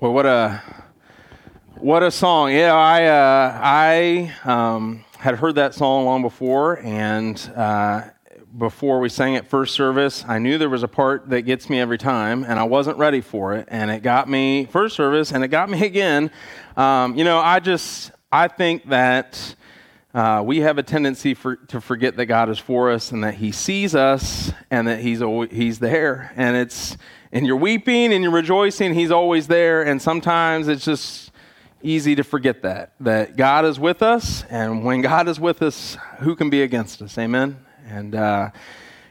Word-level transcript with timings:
Well, 0.00 0.12
what 0.12 0.26
a 0.26 0.62
what 1.74 2.04
a 2.04 2.12
song! 2.12 2.52
Yeah, 2.52 2.72
I 2.72 3.06
uh, 3.06 3.60
I 3.60 4.32
um, 4.44 5.04
had 5.18 5.34
heard 5.34 5.56
that 5.56 5.74
song 5.74 6.04
long 6.04 6.22
before, 6.22 6.78
and 6.84 7.36
uh, 7.56 8.02
before 8.56 9.00
we 9.00 9.08
sang 9.08 9.34
it 9.34 9.48
first 9.48 9.74
service, 9.74 10.24
I 10.28 10.38
knew 10.38 10.56
there 10.56 10.68
was 10.68 10.84
a 10.84 10.88
part 10.88 11.30
that 11.30 11.42
gets 11.42 11.68
me 11.68 11.80
every 11.80 11.98
time, 11.98 12.44
and 12.44 12.60
I 12.60 12.62
wasn't 12.62 12.96
ready 12.96 13.20
for 13.20 13.54
it, 13.54 13.66
and 13.72 13.90
it 13.90 14.04
got 14.04 14.28
me 14.28 14.66
first 14.66 14.94
service, 14.94 15.32
and 15.32 15.42
it 15.42 15.48
got 15.48 15.68
me 15.70 15.84
again. 15.84 16.30
Um, 16.76 17.16
you 17.16 17.24
know, 17.24 17.40
I 17.40 17.58
just 17.58 18.12
I 18.30 18.46
think 18.46 18.88
that. 18.90 19.56
Uh, 20.14 20.42
we 20.42 20.60
have 20.60 20.78
a 20.78 20.82
tendency 20.82 21.34
for, 21.34 21.56
to 21.56 21.82
forget 21.82 22.16
that 22.16 22.26
God 22.26 22.48
is 22.48 22.58
for 22.58 22.90
us 22.90 23.12
and 23.12 23.22
that 23.22 23.34
He 23.34 23.52
sees 23.52 23.94
us 23.94 24.50
and 24.70 24.88
that 24.88 25.00
He's 25.00 25.20
always, 25.20 25.50
He's 25.52 25.78
there. 25.78 26.32
And 26.34 26.56
it's 26.56 26.96
and 27.32 27.46
you're 27.46 27.56
weeping 27.56 28.12
and 28.12 28.22
you're 28.22 28.32
rejoicing, 28.32 28.94
He's 28.94 29.10
always 29.10 29.46
there. 29.46 29.82
And 29.82 30.00
sometimes 30.00 30.68
it's 30.68 30.84
just 30.84 31.30
easy 31.82 32.14
to 32.16 32.24
forget 32.24 32.62
that, 32.62 32.92
that 33.00 33.36
God 33.36 33.64
is 33.64 33.78
with 33.78 34.02
us. 34.02 34.44
And 34.50 34.84
when 34.84 35.00
God 35.00 35.28
is 35.28 35.38
with 35.38 35.62
us, 35.62 35.96
who 36.20 36.34
can 36.34 36.50
be 36.50 36.62
against 36.62 37.00
us? 37.02 37.16
Amen. 37.18 37.58
And, 37.86 38.14
uh, 38.14 38.50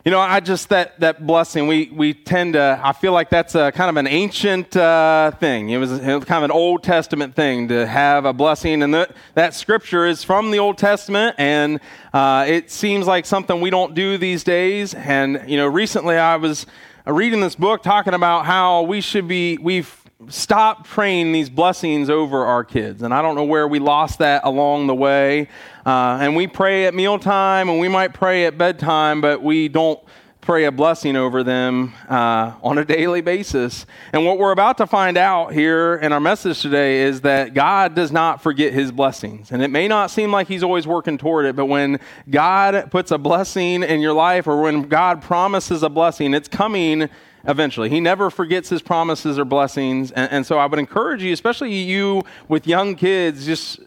you 0.03 0.11
know, 0.11 0.19
I 0.19 0.39
just, 0.39 0.69
that, 0.69 0.97
that 1.01 1.27
blessing, 1.27 1.67
we, 1.67 1.89
we 1.93 2.13
tend 2.13 2.53
to, 2.53 2.79
I 2.81 2.93
feel 2.93 3.11
like 3.11 3.29
that's 3.29 3.55
a 3.55 3.73
kind 3.73 3.89
of 3.89 3.97
an 3.97 4.07
ancient 4.07 4.73
uh, 4.77 5.31
thing. 5.31 5.69
It 5.69 5.77
was, 5.77 5.91
it 5.91 6.15
was, 6.15 6.23
kind 6.23 6.45
of 6.45 6.49
an 6.49 6.51
Old 6.51 6.83
Testament 6.83 7.35
thing 7.35 7.67
to 7.67 7.85
have 7.85 8.23
a 8.23 8.31
blessing. 8.31 8.83
And 8.83 8.93
that 8.93 9.11
that 9.33 9.53
scripture 9.53 10.05
is 10.05 10.23
from 10.23 10.51
the 10.51 10.59
Old 10.59 10.77
Testament. 10.77 11.35
And 11.37 11.81
uh, 12.13 12.45
it 12.47 12.71
seems 12.71 13.05
like 13.05 13.25
something 13.25 13.59
we 13.59 13.69
don't 13.69 13.95
do 13.95 14.17
these 14.17 14.45
days. 14.45 14.93
And, 14.93 15.43
you 15.45 15.57
know, 15.57 15.67
recently 15.67 16.15
I 16.15 16.37
was 16.37 16.65
reading 17.13 17.39
this 17.39 17.55
book 17.55 17.83
talking 17.83 18.13
about 18.13 18.45
how 18.45 18.81
we 18.81 18.99
should 19.01 19.27
be, 19.27 19.57
we've 19.57 20.03
stopped 20.29 20.87
praying 20.87 21.31
these 21.31 21.49
blessings 21.49 22.09
over 22.09 22.45
our 22.45 22.63
kids. 22.63 23.01
And 23.01 23.13
I 23.13 23.21
don't 23.21 23.35
know 23.35 23.45
where 23.45 23.67
we 23.67 23.79
lost 23.79 24.19
that 24.19 24.41
along 24.43 24.87
the 24.87 24.95
way. 24.95 25.47
Uh, 25.85 26.17
and 26.19 26.35
we 26.35 26.47
pray 26.47 26.85
at 26.85 26.93
mealtime 26.93 27.69
and 27.69 27.79
we 27.79 27.87
might 27.87 28.13
pray 28.13 28.45
at 28.45 28.57
bedtime, 28.57 29.21
but 29.21 29.41
we 29.41 29.69
don't 29.69 29.99
pray 30.47 30.63
a 30.63 30.71
blessing 30.71 31.17
over 31.17 31.43
them 31.43 31.93
uh, 32.07 32.53
on 32.63 32.77
a 32.77 32.85
daily 32.85 33.19
basis. 33.19 33.85
And 34.13 34.25
what 34.25 34.37
we're 34.37 34.53
about 34.53 34.77
to 34.77 34.87
find 34.87 35.17
out 35.17 35.51
here 35.51 35.95
in 35.95 36.13
our 36.13 36.21
message 36.21 36.61
today 36.61 37.01
is 37.01 37.19
that 37.19 37.53
God 37.53 37.95
does 37.95 38.13
not 38.13 38.41
forget 38.41 38.71
his 38.71 38.89
blessings. 38.89 39.51
And 39.51 39.61
it 39.61 39.67
may 39.67 39.89
not 39.89 40.09
seem 40.09 40.31
like 40.31 40.47
he's 40.47 40.63
always 40.63 40.87
working 40.87 41.17
toward 41.17 41.47
it, 41.47 41.57
but 41.57 41.65
when 41.65 41.99
God 42.29 42.89
puts 42.91 43.11
a 43.11 43.17
blessing 43.17 43.83
in 43.83 43.99
your 43.99 44.13
life 44.13 44.47
or 44.47 44.61
when 44.61 44.83
God 44.83 45.21
promises 45.21 45.83
a 45.83 45.89
blessing, 45.89 46.33
it's 46.33 46.47
coming 46.47 47.09
eventually. 47.43 47.89
He 47.89 47.99
never 47.99 48.29
forgets 48.29 48.69
his 48.69 48.81
promises 48.81 49.37
or 49.37 49.43
blessings. 49.43 50.11
And, 50.11 50.31
and, 50.31 50.45
so 50.45 50.59
I 50.59 50.65
would 50.65 50.79
encourage 50.79 51.21
you, 51.21 51.33
especially 51.33 51.73
you 51.73 52.23
with 52.47 52.65
young 52.65 52.95
kids, 52.95 53.45
just 53.45 53.81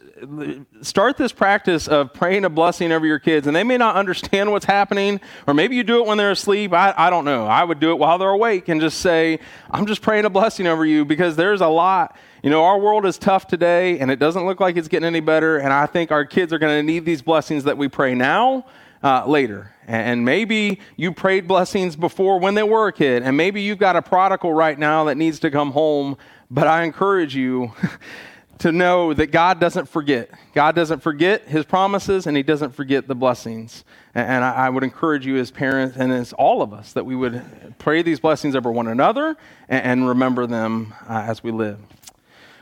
start 0.81 1.17
this 1.17 1.31
practice 1.31 1.87
of 1.87 2.13
praying 2.13 2.45
a 2.45 2.49
blessing 2.49 2.91
over 2.91 3.05
your 3.05 3.19
kids. 3.19 3.47
And 3.47 3.55
they 3.55 3.63
may 3.63 3.77
not 3.77 3.95
understand 3.95 4.51
what's 4.51 4.65
happening, 4.65 5.19
or 5.47 5.53
maybe 5.53 5.75
you 5.75 5.83
do 5.83 5.99
it 6.01 6.07
when 6.07 6.17
they're 6.17 6.31
asleep. 6.31 6.73
I, 6.73 6.93
I 6.95 7.09
don't 7.09 7.25
know. 7.25 7.45
I 7.45 7.63
would 7.63 7.79
do 7.79 7.91
it 7.91 7.99
while 7.99 8.17
they're 8.17 8.29
awake 8.29 8.69
and 8.69 8.79
just 8.81 8.99
say, 8.99 9.39
I'm 9.69 9.85
just 9.85 10.01
praying 10.01 10.25
a 10.25 10.29
blessing 10.29 10.67
over 10.67 10.85
you 10.85 11.05
because 11.05 11.35
there's 11.35 11.61
a 11.61 11.67
lot. 11.67 12.17
You 12.43 12.49
know, 12.49 12.63
our 12.63 12.79
world 12.79 13.05
is 13.05 13.17
tough 13.17 13.47
today, 13.47 13.99
and 13.99 14.09
it 14.09 14.19
doesn't 14.19 14.45
look 14.45 14.59
like 14.59 14.75
it's 14.75 14.87
getting 14.87 15.07
any 15.07 15.19
better. 15.19 15.57
And 15.57 15.71
I 15.71 15.85
think 15.85 16.11
our 16.11 16.25
kids 16.25 16.51
are 16.53 16.59
going 16.59 16.77
to 16.79 16.83
need 16.83 17.05
these 17.05 17.21
blessings 17.21 17.63
that 17.65 17.77
we 17.77 17.87
pray 17.87 18.15
now. 18.15 18.65
Uh, 19.03 19.25
later. 19.25 19.73
And 19.87 20.23
maybe 20.23 20.79
you 20.95 21.11
prayed 21.11 21.47
blessings 21.47 21.95
before 21.95 22.39
when 22.39 22.53
they 22.53 22.61
were 22.61 22.89
a 22.89 22.93
kid, 22.93 23.23
and 23.23 23.35
maybe 23.35 23.63
you've 23.63 23.79
got 23.79 23.95
a 23.95 24.01
prodigal 24.03 24.53
right 24.53 24.77
now 24.77 25.05
that 25.05 25.17
needs 25.17 25.39
to 25.39 25.49
come 25.49 25.71
home. 25.71 26.17
But 26.51 26.67
I 26.67 26.83
encourage 26.83 27.35
you 27.35 27.73
to 28.61 28.71
know 28.71 29.11
that 29.13 29.27
God 29.27 29.59
doesn't 29.59 29.87
forget. 29.87 30.29
God 30.53 30.75
doesn't 30.75 31.01
forget 31.01 31.47
his 31.47 31.65
promises 31.65 32.27
and 32.27 32.37
he 32.37 32.43
doesn't 32.43 32.75
forget 32.75 33.07
the 33.07 33.15
blessings. 33.15 33.83
And 34.13 34.43
I, 34.43 34.69
would 34.69 34.83
encourage 34.83 35.25
you 35.25 35.37
as 35.37 35.51
parents 35.51 35.97
and 35.97 36.11
as 36.11 36.33
all 36.33 36.61
of 36.61 36.73
us 36.73 36.93
that 36.93 37.05
we 37.05 37.15
would 37.15 37.41
pray 37.79 38.01
these 38.01 38.19
blessings 38.19 38.55
over 38.55 38.71
one 38.71 38.87
another 38.87 39.35
and, 39.67 40.07
remember 40.07 40.45
them 40.45 40.93
uh, 41.07 41.25
as 41.27 41.41
we 41.43 41.51
live. 41.51 41.79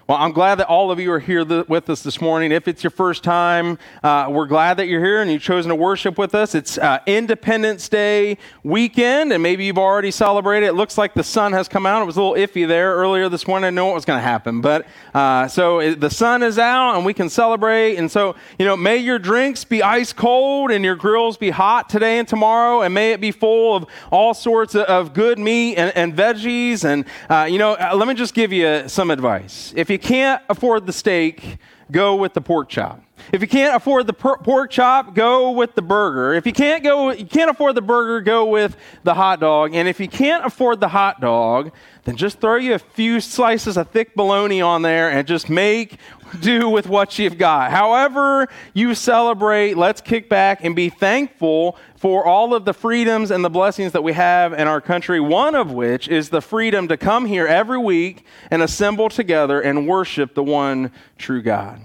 Well, 0.09 0.17
I'm 0.17 0.31
glad 0.31 0.55
that 0.55 0.65
all 0.65 0.89
of 0.89 0.99
you 0.99 1.11
are 1.11 1.19
here 1.19 1.45
th- 1.45 1.67
with 1.67 1.87
us 1.87 2.01
this 2.01 2.19
morning. 2.19 2.51
If 2.51 2.67
it's 2.67 2.83
your 2.83 2.89
first 2.89 3.23
time, 3.23 3.77
uh, 4.01 4.25
we're 4.31 4.47
glad 4.47 4.77
that 4.77 4.87
you're 4.87 5.05
here 5.05 5.21
and 5.21 5.31
you've 5.31 5.43
chosen 5.43 5.69
to 5.69 5.75
worship 5.75 6.17
with 6.17 6.33
us. 6.33 6.55
It's 6.55 6.79
uh, 6.79 6.97
Independence 7.05 7.87
Day 7.89 8.39
weekend, 8.63 9.31
and 9.31 9.43
maybe 9.43 9.65
you've 9.65 9.77
already 9.77 10.09
celebrated. 10.09 10.65
It 10.65 10.73
looks 10.73 10.97
like 10.97 11.13
the 11.13 11.23
sun 11.23 11.53
has 11.53 11.67
come 11.67 11.85
out. 11.85 12.01
It 12.01 12.05
was 12.05 12.17
a 12.17 12.23
little 12.23 12.43
iffy 12.43 12.67
there 12.67 12.95
earlier 12.95 13.29
this 13.29 13.47
morning. 13.47 13.65
I 13.65 13.67
didn't 13.67 13.75
know 13.75 13.85
what 13.85 13.93
was 13.93 14.05
going 14.05 14.17
to 14.17 14.23
happen, 14.23 14.61
but 14.61 14.87
uh, 15.13 15.47
so 15.47 15.79
it, 15.79 15.99
the 15.99 16.09
sun 16.09 16.41
is 16.41 16.57
out 16.57 16.95
and 16.95 17.05
we 17.05 17.13
can 17.13 17.29
celebrate. 17.29 17.97
And 17.97 18.09
so, 18.09 18.35
you 18.57 18.65
know, 18.65 18.75
may 18.75 18.97
your 18.97 19.19
drinks 19.19 19.63
be 19.63 19.83
ice 19.83 20.11
cold 20.11 20.71
and 20.71 20.83
your 20.83 20.95
grills 20.95 21.37
be 21.37 21.51
hot 21.51 21.87
today 21.87 22.17
and 22.17 22.27
tomorrow, 22.27 22.81
and 22.81 22.95
may 22.95 23.11
it 23.11 23.21
be 23.21 23.29
full 23.29 23.75
of 23.75 23.85
all 24.09 24.33
sorts 24.33 24.73
of, 24.73 24.85
of 24.85 25.13
good 25.13 25.37
meat 25.37 25.75
and, 25.75 25.95
and 25.95 26.15
veggies. 26.15 26.83
And, 26.83 27.05
uh, 27.29 27.47
you 27.47 27.59
know, 27.59 27.73
uh, 27.73 27.95
let 27.95 28.07
me 28.07 28.15
just 28.15 28.33
give 28.33 28.51
you 28.51 28.89
some 28.89 29.11
advice. 29.11 29.71
If 29.75 29.91
you 29.91 29.98
you 29.99 30.07
can't 30.07 30.41
afford 30.49 30.85
the 30.85 30.93
steak, 30.93 31.57
go 31.91 32.15
with 32.15 32.33
the 32.33 32.39
pork 32.39 32.69
chop. 32.69 33.03
If 33.31 33.41
you 33.41 33.47
can't 33.47 33.75
afford 33.75 34.07
the 34.07 34.13
pork 34.13 34.72
chop, 34.72 35.13
go 35.13 35.52
with 35.52 35.75
the 35.75 35.81
burger. 35.81 36.34
If 36.34 36.46
you 36.46 36.53
can't 36.53 36.84
go, 36.84 37.12
you 37.12 37.25
can't 37.25 37.50
afford 37.50 37.75
the 37.75 37.81
burger, 37.81 38.22
go 38.22 38.46
with 38.46 38.75
the 39.03 39.13
hot 39.13 39.40
dog. 39.40 39.75
And 39.75 39.88
if 39.88 40.00
you 40.00 40.07
can't 40.07 40.46
afford 40.46 40.80
the 40.80 40.88
hot 40.88 41.22
dog, 41.22 41.72
then 42.06 42.16
just 42.16 42.40
throw 42.40 42.56
you 42.56 42.74
a 42.74 42.80
few 42.80 43.19
slices 43.19 43.78
of 43.78 43.90
thick 43.90 44.16
bologna 44.16 44.62
on 44.62 44.81
there 44.81 45.12
and 45.12 45.28
just 45.28 45.50
make 45.50 46.00
do 46.40 46.69
with 46.69 46.88
what 46.88 47.19
you've 47.19 47.38
got. 47.38 47.72
However, 47.72 48.47
you 48.74 48.96
celebrate, 48.96 49.78
let's 49.78 50.01
kick 50.01 50.30
back 50.30 50.63
and 50.63 50.75
be 50.75 50.90
thankful 50.90 51.78
for 51.97 52.25
all 52.25 52.53
of 52.53 52.66
the 52.66 52.74
freedoms 52.74 53.30
and 53.30 53.44
the 53.44 53.50
blessings 53.50 53.91
that 53.91 54.03
we 54.03 54.13
have 54.13 54.53
in 54.53 54.68
our 54.68 54.81
country, 54.81 55.19
one 55.19 55.53
of 55.53 55.72
which 55.72 56.07
is 56.07 56.30
the 56.30 56.41
freedom 56.41 56.88
to 56.88 56.97
come 56.97 57.25
here 57.25 57.46
every 57.46 57.78
week 57.78 58.25
and 58.50 58.62
assemble 58.62 59.09
together 59.09 59.59
and 59.62 59.88
worship 59.88 60.34
the 60.34 60.44
one 60.44 60.91
true 61.18 61.41
God. 61.41 61.84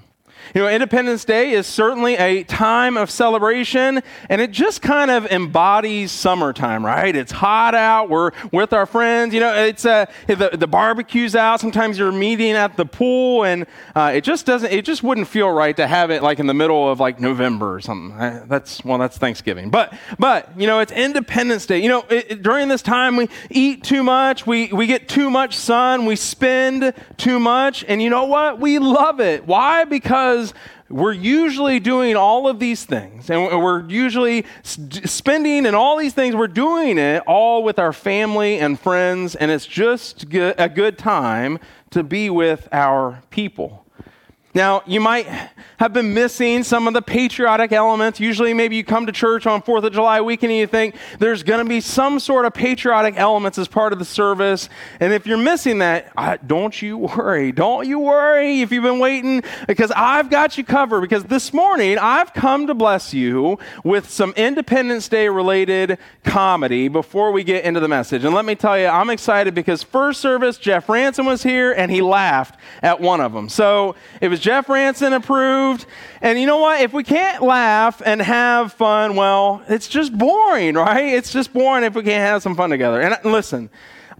You 0.54 0.62
know, 0.62 0.68
Independence 0.68 1.24
Day 1.24 1.52
is 1.52 1.66
certainly 1.66 2.16
a 2.16 2.42
time 2.44 2.96
of 2.96 3.10
celebration, 3.10 4.02
and 4.28 4.40
it 4.40 4.50
just 4.50 4.82
kind 4.82 5.10
of 5.10 5.26
embodies 5.26 6.12
summertime, 6.12 6.84
right? 6.84 7.14
It's 7.14 7.32
hot 7.32 7.74
out. 7.74 8.10
We're 8.10 8.32
with 8.52 8.72
our 8.72 8.86
friends. 8.86 9.34
You 9.34 9.40
know, 9.40 9.54
it's 9.54 9.84
uh, 9.86 10.06
the, 10.26 10.50
the 10.52 10.66
barbecue's 10.66 11.34
out. 11.36 11.60
Sometimes 11.60 11.98
you're 11.98 12.12
meeting 12.12 12.52
at 12.52 12.76
the 12.76 12.86
pool, 12.86 13.44
and 13.44 13.66
uh, 13.94 14.12
it 14.14 14.22
just 14.24 14.46
doesn't. 14.46 14.72
It 14.72 14.84
just 14.84 15.02
wouldn't 15.02 15.28
feel 15.28 15.50
right 15.50 15.76
to 15.76 15.86
have 15.86 16.10
it 16.10 16.22
like 16.22 16.38
in 16.38 16.46
the 16.46 16.54
middle 16.54 16.90
of 16.90 17.00
like 17.00 17.20
November 17.20 17.74
or 17.74 17.80
something. 17.80 18.18
That's 18.48 18.84
well, 18.84 18.98
that's 18.98 19.18
Thanksgiving, 19.18 19.70
but 19.70 19.94
but 20.18 20.50
you 20.58 20.66
know, 20.66 20.80
it's 20.80 20.92
Independence 20.92 21.66
Day. 21.66 21.82
You 21.82 21.88
know, 21.88 22.04
it, 22.10 22.30
it, 22.30 22.42
during 22.42 22.68
this 22.68 22.82
time 22.82 23.16
we 23.16 23.28
eat 23.50 23.82
too 23.84 24.02
much. 24.02 24.46
We 24.46 24.72
we 24.72 24.86
get 24.86 25.08
too 25.08 25.30
much 25.30 25.56
sun. 25.56 26.06
We 26.06 26.16
spend 26.16 26.92
too 27.16 27.38
much, 27.38 27.84
and 27.88 28.02
you 28.02 28.10
know 28.10 28.24
what? 28.24 28.60
We 28.60 28.78
love 28.78 29.20
it. 29.20 29.46
Why? 29.46 29.84
Because 29.84 30.33
because 30.34 30.54
we're 30.88 31.12
usually 31.12 31.78
doing 31.80 32.16
all 32.16 32.48
of 32.48 32.58
these 32.58 32.84
things 32.84 33.30
and 33.30 33.40
we're 33.62 33.88
usually 33.88 34.44
spending 34.62 35.64
and 35.66 35.76
all 35.76 35.96
these 35.96 36.12
things 36.12 36.34
we're 36.34 36.46
doing 36.46 36.98
it 36.98 37.22
all 37.26 37.62
with 37.62 37.78
our 37.78 37.92
family 37.92 38.58
and 38.58 38.78
friends 38.78 39.34
and 39.34 39.50
it's 39.50 39.66
just 39.66 40.24
a 40.34 40.68
good 40.68 40.98
time 40.98 41.58
to 41.90 42.02
be 42.02 42.28
with 42.30 42.68
our 42.72 43.22
people 43.30 43.83
now, 44.54 44.82
you 44.86 45.00
might 45.00 45.26
have 45.78 45.92
been 45.92 46.14
missing 46.14 46.62
some 46.62 46.86
of 46.86 46.94
the 46.94 47.02
patriotic 47.02 47.72
elements. 47.72 48.20
Usually, 48.20 48.54
maybe 48.54 48.76
you 48.76 48.84
come 48.84 49.06
to 49.06 49.12
church 49.12 49.46
on 49.46 49.60
4th 49.62 49.82
of 49.82 49.92
July 49.92 50.20
weekend 50.20 50.52
and 50.52 50.60
you 50.60 50.66
think 50.68 50.94
there's 51.18 51.42
going 51.42 51.64
to 51.64 51.68
be 51.68 51.80
some 51.80 52.20
sort 52.20 52.46
of 52.46 52.54
patriotic 52.54 53.16
elements 53.16 53.58
as 53.58 53.66
part 53.66 53.92
of 53.92 53.98
the 53.98 54.04
service. 54.04 54.68
And 55.00 55.12
if 55.12 55.26
you're 55.26 55.36
missing 55.36 55.78
that, 55.78 56.46
don't 56.46 56.80
you 56.80 56.98
worry. 56.98 57.50
Don't 57.50 57.88
you 57.88 57.98
worry 57.98 58.60
if 58.60 58.70
you've 58.70 58.84
been 58.84 59.00
waiting, 59.00 59.42
because 59.66 59.90
I've 59.90 60.30
got 60.30 60.56
you 60.56 60.62
covered. 60.62 61.00
Because 61.00 61.24
this 61.24 61.52
morning, 61.52 61.98
I've 61.98 62.32
come 62.32 62.68
to 62.68 62.74
bless 62.74 63.12
you 63.12 63.58
with 63.82 64.08
some 64.08 64.32
Independence 64.36 65.08
Day 65.08 65.28
related 65.28 65.98
comedy 66.22 66.86
before 66.86 67.32
we 67.32 67.42
get 67.42 67.64
into 67.64 67.80
the 67.80 67.88
message. 67.88 68.24
And 68.24 68.34
let 68.34 68.44
me 68.44 68.54
tell 68.54 68.78
you, 68.78 68.86
I'm 68.86 69.10
excited 69.10 69.54
because 69.54 69.82
first 69.82 70.20
service, 70.20 70.58
Jeff 70.58 70.88
Ransom 70.88 71.26
was 71.26 71.42
here 71.42 71.72
and 71.72 71.90
he 71.90 72.00
laughed 72.02 72.60
at 72.82 73.00
one 73.00 73.20
of 73.20 73.32
them. 73.32 73.48
So 73.48 73.96
it 74.20 74.28
was 74.28 74.43
Jeff 74.44 74.68
Ranson 74.68 75.14
approved. 75.14 75.86
And 76.20 76.38
you 76.38 76.46
know 76.46 76.58
what? 76.58 76.82
If 76.82 76.92
we 76.92 77.02
can't 77.02 77.42
laugh 77.42 78.02
and 78.04 78.20
have 78.20 78.74
fun, 78.74 79.16
well, 79.16 79.62
it's 79.70 79.88
just 79.88 80.16
boring, 80.16 80.74
right? 80.74 81.14
It's 81.14 81.32
just 81.32 81.54
boring 81.54 81.82
if 81.82 81.94
we 81.94 82.02
can't 82.02 82.20
have 82.20 82.42
some 82.42 82.54
fun 82.54 82.68
together. 82.68 83.00
And 83.00 83.16
listen, 83.24 83.70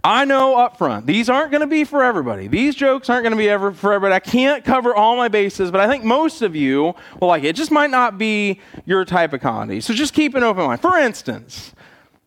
I 0.02 0.24
know 0.24 0.56
up 0.58 0.78
front, 0.78 1.04
these 1.04 1.28
aren't 1.28 1.50
going 1.50 1.60
to 1.60 1.66
be 1.66 1.84
for 1.84 2.02
everybody. 2.02 2.48
These 2.48 2.74
jokes 2.74 3.10
aren't 3.10 3.24
going 3.24 3.32
to 3.32 3.36
be 3.36 3.50
ever 3.50 3.72
for 3.72 3.92
everybody. 3.92 4.14
I 4.14 4.20
can't 4.20 4.64
cover 4.64 4.94
all 4.94 5.14
my 5.14 5.28
bases, 5.28 5.70
but 5.70 5.82
I 5.82 5.88
think 5.88 6.04
most 6.04 6.40
of 6.40 6.56
you 6.56 6.94
will 7.20 7.28
like 7.28 7.44
it. 7.44 7.48
It 7.48 7.56
just 7.56 7.70
might 7.70 7.90
not 7.90 8.16
be 8.16 8.62
your 8.86 9.04
type 9.04 9.34
of 9.34 9.42
comedy. 9.42 9.82
So 9.82 9.92
just 9.92 10.14
keep 10.14 10.34
an 10.34 10.42
open 10.42 10.64
mind. 10.64 10.80
For 10.80 10.96
instance, 10.96 11.74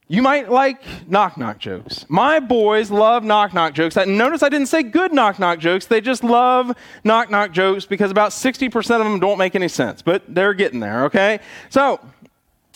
You 0.09 0.21
might 0.21 0.49
like 0.49 0.81
knock 1.09 1.37
knock 1.37 1.57
jokes. 1.59 2.05
My 2.07 2.39
boys 2.39 2.89
love 2.89 3.25
knock 3.25 3.53
knock 3.53 3.73
jokes. 3.73 3.97
Notice 3.97 4.41
I 4.41 4.47
didn't 4.47 4.67
say 4.67 4.81
good 4.81 5.11
knock 5.11 5.37
knock 5.37 5.59
jokes. 5.59 5.85
They 5.85 5.99
just 5.99 6.23
love 6.23 6.73
knock 7.03 7.29
knock 7.29 7.51
jokes 7.51 7.85
because 7.85 8.09
about 8.09 8.31
60% 8.31 8.75
of 8.77 9.03
them 9.03 9.19
don't 9.19 9.37
make 9.37 9.53
any 9.53 9.67
sense, 9.67 10.01
but 10.01 10.23
they're 10.33 10.53
getting 10.53 10.79
there, 10.79 11.05
okay? 11.05 11.39
So, 11.69 11.99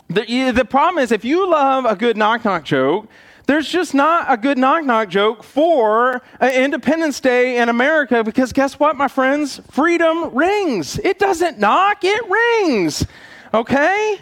the, 0.09 0.51
the 0.51 0.65
problem 0.65 1.01
is 1.01 1.13
if 1.13 1.23
you 1.23 1.49
love 1.49 1.85
a 1.85 1.95
good 1.95 2.17
knock 2.17 2.43
knock 2.43 2.65
joke, 2.65 3.07
there's 3.47 3.69
just 3.69 3.93
not 3.93 4.25
a 4.27 4.35
good 4.35 4.57
knock 4.57 4.83
knock 4.83 5.07
joke 5.07 5.41
for 5.41 6.21
Independence 6.41 7.21
Day 7.21 7.57
in 7.57 7.69
America 7.69 8.25
because 8.25 8.51
guess 8.51 8.77
what, 8.77 8.97
my 8.97 9.07
friends? 9.07 9.61
Freedom 9.71 10.35
rings. 10.35 10.99
It 10.99 11.17
doesn't 11.17 11.59
knock, 11.59 11.99
it 12.03 12.29
rings. 12.29 13.05
Okay? 13.53 14.19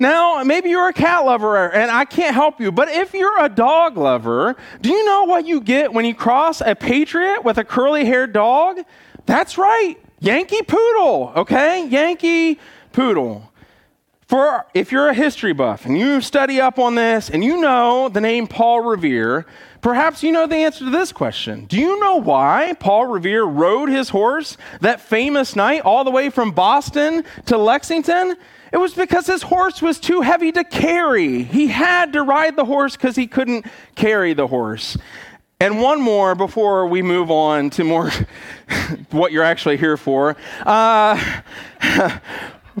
Now, 0.00 0.42
maybe 0.44 0.70
you're 0.70 0.88
a 0.88 0.92
cat 0.92 1.24
lover 1.24 1.72
and 1.72 1.90
I 1.90 2.04
can't 2.04 2.34
help 2.34 2.60
you, 2.60 2.70
but 2.70 2.88
if 2.88 3.12
you're 3.14 3.44
a 3.44 3.48
dog 3.48 3.96
lover, 3.96 4.56
do 4.80 4.90
you 4.90 5.04
know 5.04 5.24
what 5.24 5.46
you 5.46 5.60
get 5.60 5.92
when 5.92 6.04
you 6.04 6.14
cross 6.14 6.60
a 6.60 6.76
patriot 6.76 7.44
with 7.44 7.58
a 7.58 7.64
curly 7.64 8.04
haired 8.04 8.32
dog? 8.32 8.78
That's 9.26 9.58
right, 9.58 9.96
Yankee 10.20 10.62
Poodle, 10.62 11.32
okay? 11.36 11.86
Yankee 11.86 12.60
Poodle. 12.92 13.52
For 14.28 14.66
if 14.74 14.92
you're 14.92 15.08
a 15.08 15.14
history 15.14 15.54
buff 15.54 15.86
and 15.86 15.98
you 15.98 16.20
study 16.20 16.60
up 16.60 16.78
on 16.78 16.94
this 16.94 17.30
and 17.30 17.42
you 17.42 17.58
know 17.60 18.10
the 18.10 18.20
name 18.20 18.46
Paul 18.46 18.80
Revere, 18.80 19.46
perhaps 19.80 20.22
you 20.22 20.32
know 20.32 20.46
the 20.46 20.56
answer 20.56 20.84
to 20.84 20.90
this 20.90 21.12
question. 21.12 21.64
Do 21.64 21.78
you 21.78 21.98
know 21.98 22.16
why 22.16 22.74
Paul 22.78 23.06
Revere 23.06 23.44
rode 23.44 23.88
his 23.88 24.10
horse 24.10 24.58
that 24.82 25.00
famous 25.00 25.56
night 25.56 25.80
all 25.80 26.04
the 26.04 26.10
way 26.10 26.28
from 26.28 26.52
Boston 26.52 27.24
to 27.46 27.56
Lexington? 27.56 28.36
It 28.72 28.76
was 28.76 28.94
because 28.94 29.26
his 29.26 29.42
horse 29.42 29.80
was 29.80 29.98
too 29.98 30.20
heavy 30.20 30.52
to 30.52 30.64
carry. 30.64 31.42
He 31.42 31.68
had 31.68 32.12
to 32.12 32.22
ride 32.22 32.56
the 32.56 32.64
horse 32.64 32.96
because 32.96 33.16
he 33.16 33.26
couldn't 33.26 33.66
carry 33.94 34.34
the 34.34 34.46
horse. 34.46 34.96
And 35.60 35.80
one 35.80 36.00
more 36.00 36.34
before 36.34 36.86
we 36.86 37.02
move 37.02 37.30
on 37.30 37.70
to 37.70 37.84
more 37.84 38.10
what 39.10 39.32
you're 39.32 39.42
actually 39.42 39.76
here 39.76 39.96
for. 39.96 40.36
Uh, 40.64 41.40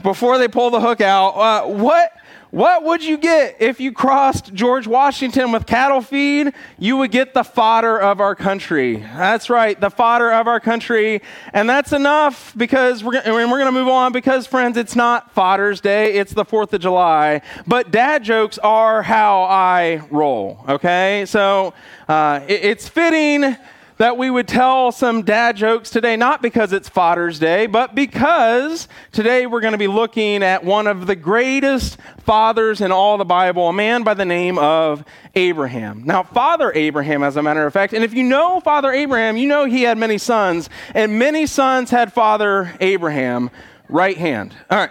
before 0.02 0.38
they 0.38 0.46
pull 0.46 0.70
the 0.70 0.80
hook 0.80 1.00
out, 1.00 1.30
uh, 1.30 1.66
what, 1.66 2.12
what 2.50 2.82
would 2.84 3.04
you 3.04 3.18
get 3.18 3.56
if 3.60 3.78
you 3.78 3.92
crossed 3.92 4.54
George 4.54 4.86
Washington 4.86 5.52
with 5.52 5.66
cattle 5.66 6.00
feed? 6.00 6.54
You 6.78 6.96
would 6.96 7.10
get 7.10 7.34
the 7.34 7.44
fodder 7.44 8.00
of 8.00 8.20
our 8.20 8.34
country. 8.34 8.96
That's 8.96 9.50
right, 9.50 9.78
the 9.78 9.90
fodder 9.90 10.32
of 10.32 10.46
our 10.46 10.58
country. 10.58 11.20
And 11.52 11.68
that's 11.68 11.92
enough 11.92 12.54
because 12.56 13.04
we're, 13.04 13.18
and 13.18 13.34
we're 13.34 13.58
going 13.58 13.66
to 13.66 13.78
move 13.78 13.88
on 13.88 14.12
because, 14.12 14.46
friends, 14.46 14.78
it's 14.78 14.96
not 14.96 15.34
Fodder's 15.34 15.82
Day, 15.82 16.14
it's 16.14 16.32
the 16.32 16.44
4th 16.44 16.72
of 16.72 16.80
July. 16.80 17.42
But 17.66 17.90
dad 17.90 18.24
jokes 18.24 18.58
are 18.58 19.02
how 19.02 19.42
I 19.42 20.02
roll, 20.10 20.64
okay? 20.68 21.24
So 21.26 21.74
uh, 22.08 22.40
it, 22.48 22.64
it's 22.64 22.88
fitting 22.88 23.56
that 23.98 24.16
we 24.16 24.30
would 24.30 24.46
tell 24.46 24.92
some 24.92 25.22
dad 25.22 25.56
jokes 25.56 25.90
today, 25.90 26.16
not 26.16 26.40
because 26.40 26.72
it's 26.72 26.88
Father's 26.88 27.38
Day, 27.38 27.66
but 27.66 27.94
because 27.94 28.88
today 29.12 29.46
we're 29.46 29.60
going 29.60 29.72
to 29.72 29.78
be 29.78 29.88
looking 29.88 30.42
at 30.44 30.64
one 30.64 30.86
of 30.86 31.06
the 31.06 31.16
greatest 31.16 31.98
fathers 32.18 32.80
in 32.80 32.92
all 32.92 33.18
the 33.18 33.24
Bible, 33.24 33.68
a 33.68 33.72
man 33.72 34.04
by 34.04 34.14
the 34.14 34.24
name 34.24 34.56
of 34.56 35.04
Abraham. 35.34 36.04
Now, 36.04 36.22
Father 36.22 36.72
Abraham, 36.74 37.24
as 37.24 37.36
a 37.36 37.42
matter 37.42 37.66
of 37.66 37.72
fact, 37.72 37.92
and 37.92 38.04
if 38.04 38.14
you 38.14 38.22
know 38.22 38.60
Father 38.60 38.92
Abraham, 38.92 39.36
you 39.36 39.48
know 39.48 39.64
he 39.64 39.82
had 39.82 39.98
many 39.98 40.16
sons, 40.16 40.70
and 40.94 41.18
many 41.18 41.46
sons 41.46 41.90
had 41.90 42.12
Father 42.12 42.72
Abraham. 42.80 43.50
Right 43.88 44.18
hand. 44.18 44.54
All 44.70 44.78
right. 44.78 44.90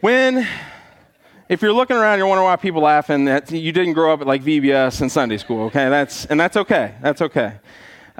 When 0.00 0.48
if 1.48 1.60
you're 1.60 1.74
looking 1.74 1.96
around, 1.96 2.18
you're 2.18 2.26
wondering 2.26 2.46
why 2.46 2.56
people 2.56 2.80
laughing 2.80 3.26
that 3.26 3.52
you 3.52 3.70
didn't 3.72 3.92
grow 3.92 4.14
up 4.14 4.22
at 4.22 4.26
like 4.26 4.42
VBS 4.42 5.02
and 5.02 5.12
Sunday 5.12 5.36
school, 5.36 5.64
okay? 5.64 5.90
That's 5.90 6.24
and 6.24 6.40
that's 6.40 6.56
okay. 6.56 6.94
That's 7.02 7.20
okay. 7.20 7.56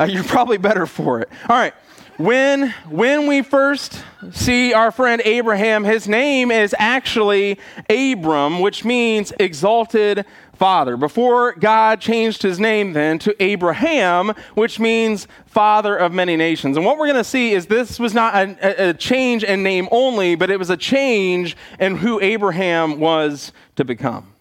Uh, 0.03 0.07
you're 0.07 0.25
probably 0.25 0.59
better 0.59 0.85
for 0.85 1.21
it. 1.21 1.29
All 1.49 1.57
right. 1.57 1.73
When, 2.17 2.71
when 2.91 3.29
we 3.29 3.43
first 3.43 4.03
see 4.33 4.75
our 4.75 4.91
friend 4.91 5.23
Abraham, 5.25 5.85
his 5.85 6.09
name 6.09 6.51
is 6.51 6.75
actually 6.77 7.61
Abram, 7.89 8.59
which 8.59 8.85
means 8.85 9.33
exalted 9.39 10.27
father. 10.55 10.97
Before 10.97 11.53
God 11.53 12.01
changed 12.01 12.43
his 12.43 12.59
name 12.59 12.95
then 12.95 13.21
to 13.21 13.41
Abraham, 13.41 14.33
which 14.55 14.81
means 14.81 15.29
father 15.47 15.97
of 15.97 16.13
many 16.13 16.37
nations. 16.37 16.77
And 16.77 16.85
what 16.85 16.99
we're 16.99 17.07
going 17.07 17.17
to 17.19 17.25
see 17.25 17.53
is 17.53 17.67
this 17.67 18.01
was 18.01 18.13
not 18.13 18.35
a, 18.35 18.91
a 18.91 18.95
change 18.95 19.45
in 19.45 19.63
name 19.63 19.89
only, 19.93 20.35
but 20.35 20.51
it 20.51 20.59
was 20.59 20.69
a 20.69 20.77
change 20.77 21.57
in 21.79 21.97
who 21.97 22.21
Abraham 22.21 22.99
was 22.99 23.53
to 23.77 23.85
become. 23.85 24.32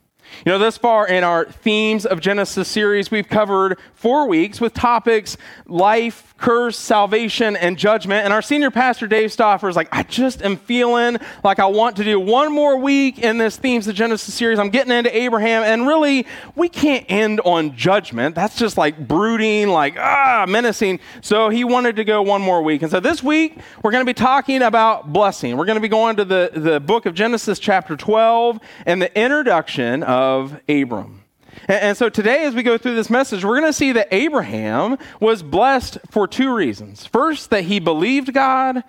You 0.45 0.51
know, 0.51 0.59
thus 0.59 0.77
far 0.77 1.07
in 1.07 1.23
our 1.23 1.45
Themes 1.45 2.05
of 2.05 2.19
Genesis 2.19 2.67
series, 2.67 3.11
we've 3.11 3.27
covered 3.27 3.77
four 3.93 4.27
weeks 4.27 4.59
with 4.59 4.73
topics 4.73 5.37
life, 5.67 6.33
curse, 6.37 6.77
salvation, 6.77 7.55
and 7.55 7.77
judgment. 7.77 8.25
And 8.25 8.33
our 8.33 8.41
senior 8.41 8.71
pastor, 8.71 9.07
Dave 9.07 9.29
Stoffer, 9.29 9.69
is 9.69 9.75
like, 9.75 9.89
I 9.91 10.03
just 10.03 10.41
am 10.41 10.57
feeling 10.57 11.17
like 11.43 11.59
I 11.59 11.67
want 11.67 11.95
to 11.97 12.03
do 12.03 12.19
one 12.19 12.51
more 12.51 12.77
week 12.77 13.19
in 13.19 13.37
this 13.37 13.57
Themes 13.57 13.87
of 13.87 13.95
Genesis 13.95 14.33
series. 14.33 14.57
I'm 14.57 14.71
getting 14.71 14.91
into 14.91 15.15
Abraham, 15.15 15.63
and 15.63 15.87
really, 15.87 16.25
we 16.55 16.67
can't 16.67 17.05
end 17.09 17.41
on 17.45 17.75
judgment. 17.75 18.33
That's 18.33 18.57
just 18.57 18.77
like 18.77 19.07
brooding, 19.07 19.69
like, 19.69 19.97
ah, 19.97 20.45
menacing. 20.47 20.99
So 21.21 21.49
he 21.49 21.63
wanted 21.63 21.95
to 21.97 22.03
go 22.03 22.21
one 22.21 22.41
more 22.41 22.61
week. 22.63 22.81
And 22.81 22.89
so 22.89 22.99
this 22.99 23.21
week, 23.21 23.57
we're 23.83 23.91
going 23.91 24.05
to 24.05 24.09
be 24.09 24.15
talking 24.15 24.63
about 24.63 25.13
blessing. 25.13 25.57
We're 25.57 25.65
going 25.65 25.75
to 25.75 25.81
be 25.81 25.87
going 25.87 26.15
to 26.15 26.25
the, 26.25 26.51
the 26.53 26.79
book 26.79 27.05
of 27.05 27.13
Genesis, 27.13 27.59
chapter 27.59 27.95
12, 27.95 28.59
and 28.87 29.01
the 29.01 29.15
introduction 29.19 30.01
of 30.03 30.20
Abram. 30.67 31.23
And, 31.67 31.97
so 31.97 32.09
today, 32.09 32.45
as 32.45 32.55
we 32.55 32.63
go 32.63 32.77
through 32.77 32.95
this 32.95 33.09
message, 33.09 33.43
we're 33.43 33.59
going 33.59 33.69
to 33.69 33.73
see 33.73 33.91
that 33.91 34.07
Abraham 34.11 34.97
was 35.19 35.43
blessed 35.43 35.97
for 36.09 36.27
two 36.27 36.53
reasons. 36.53 37.05
First, 37.05 37.49
that 37.49 37.65
he 37.65 37.79
believed 37.79 38.33
God, 38.33 38.83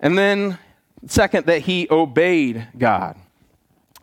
and 0.00 0.18
then 0.18 0.58
second, 1.06 1.46
that 1.46 1.62
he 1.62 1.86
obeyed 1.90 2.66
God. 2.76 3.16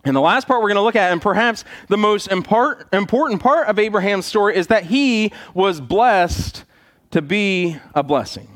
And 0.05 0.15
the 0.15 0.21
last 0.21 0.47
part 0.47 0.61
we're 0.61 0.69
going 0.69 0.75
to 0.75 0.83
look 0.83 0.95
at, 0.95 1.11
and 1.11 1.21
perhaps 1.21 1.65
the 1.89 1.97
most 1.97 2.27
important 2.27 3.41
part 3.41 3.67
of 3.67 3.79
Abraham's 3.79 4.25
story, 4.25 4.55
is 4.55 4.67
that 4.67 4.85
he 4.85 5.31
was 5.53 5.81
blessed 5.81 6.63
to 7.11 7.21
be 7.21 7.77
a 7.93 8.03
blessing. 8.03 8.54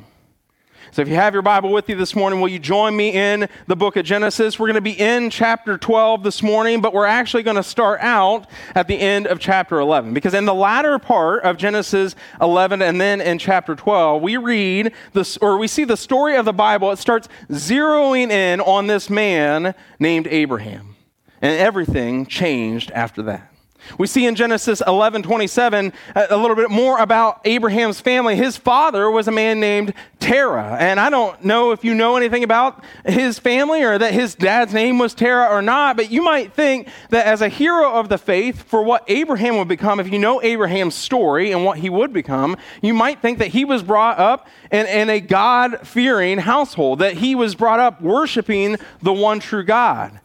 So 0.92 1.04
if 1.04 1.08
you 1.08 1.16
have 1.16 1.34
your 1.34 1.44
Bible 1.44 1.72
with 1.72 1.88
you 1.88 1.96
this 1.96 2.16
morning, 2.16 2.42
will 2.42 2.50
you 2.50 2.58
join 2.58 2.96
me 2.96 3.12
in 3.12 3.48
the 3.68 3.76
book 3.76 3.96
of 3.96 4.06
Genesis? 4.06 4.58
We're 4.58 4.68
going 4.68 4.76
to 4.76 4.82
be 4.82 5.00
in 5.00 5.30
chapter 5.30 5.78
12 5.78 6.24
this 6.24 6.42
morning, 6.42 6.82
but 6.82 6.94
we're 6.94 7.06
actually 7.06 7.44
going 7.44 7.58
to 7.58 7.64
start 7.64 8.00
out 8.02 8.48
at 8.74 8.88
the 8.88 9.00
end 9.00 9.28
of 9.28 9.40
chapter 9.40 9.80
11. 9.80 10.16
Because 10.16 10.34
in 10.34 10.46
the 10.46 10.54
latter 10.54 10.98
part 10.98 11.44
of 11.44 11.58
Genesis 11.58 12.16
11 12.42 12.82
and 12.82 13.00
then 13.00 13.22
in 13.22 13.38
chapter 13.38 13.76
12, 13.76 14.22
we 14.22 14.38
read 14.38 14.92
this, 15.14 15.38
or 15.38 15.58
we 15.58 15.68
see 15.68 15.84
the 15.84 15.98
story 15.98 16.36
of 16.36 16.46
the 16.46 16.54
Bible. 16.54 16.92
It 16.92 16.98
starts 16.98 17.30
zeroing 17.50 18.32
in 18.32 18.60
on 18.60 18.88
this 18.88 19.12
man 19.12 19.76
named 20.00 20.26
Abraham. 20.28 20.96
And 21.42 21.58
everything 21.58 22.26
changed 22.26 22.92
after 22.92 23.22
that. 23.24 23.54
We 23.98 24.08
see 24.08 24.26
in 24.26 24.36
Genesis 24.36 24.82
11 24.86 25.24
27 25.24 25.94
uh, 26.16 26.28
a 26.30 26.38
little 26.38 26.56
bit 26.56 26.70
more 26.70 27.00
about 27.00 27.42
Abraham's 27.46 28.00
family. 28.00 28.36
His 28.36 28.58
father 28.58 29.10
was 29.10 29.28
a 29.28 29.32
man 29.32 29.60
named 29.60 29.94
Terah. 30.20 30.78
And 30.80 31.00
I 31.00 31.10
don't 31.10 31.44
know 31.44 31.72
if 31.72 31.84
you 31.84 31.96
know 31.96 32.18
anything 32.18 32.44
about 32.44 32.84
his 33.06 33.40
family 33.40 33.84
or 33.84 33.98
that 33.98 34.14
his 34.14 34.36
dad's 34.36 34.74
name 34.74 35.00
was 35.00 35.14
Terah 35.14 35.48
or 35.48 35.62
not, 35.62 35.98
but 35.98 36.12
you 36.12 36.22
might 36.22 36.54
think 36.54 36.88
that 37.10 37.26
as 37.26 37.42
a 37.42 37.50
hero 37.50 37.94
of 37.94 38.10
the 38.10 38.18
faith 38.18 38.64
for 38.64 38.84
what 38.84 39.04
Abraham 39.08 39.58
would 39.58 39.68
become, 39.68 40.00
if 40.00 40.12
you 40.12 40.20
know 40.20 40.42
Abraham's 40.42 40.96
story 40.96 41.52
and 41.52 41.64
what 41.66 41.78
he 41.78 41.90
would 41.90 42.14
become, 42.14 42.58
you 42.82 42.94
might 42.94 43.22
think 43.22 43.40
that 43.40 43.48
he 43.48 43.66
was 43.66 43.82
brought 43.82 44.20
up 44.20 44.48
in, 44.72 44.86
in 44.86 45.10
a 45.10 45.20
God 45.20 45.88
fearing 45.88 46.38
household, 46.38 47.00
that 47.00 47.14
he 47.14 47.36
was 47.36 47.56
brought 47.56 47.80
up 47.80 48.02
worshiping 48.02 48.78
the 49.02 49.14
one 49.14 49.40
true 49.40 49.64
God. 49.64 50.20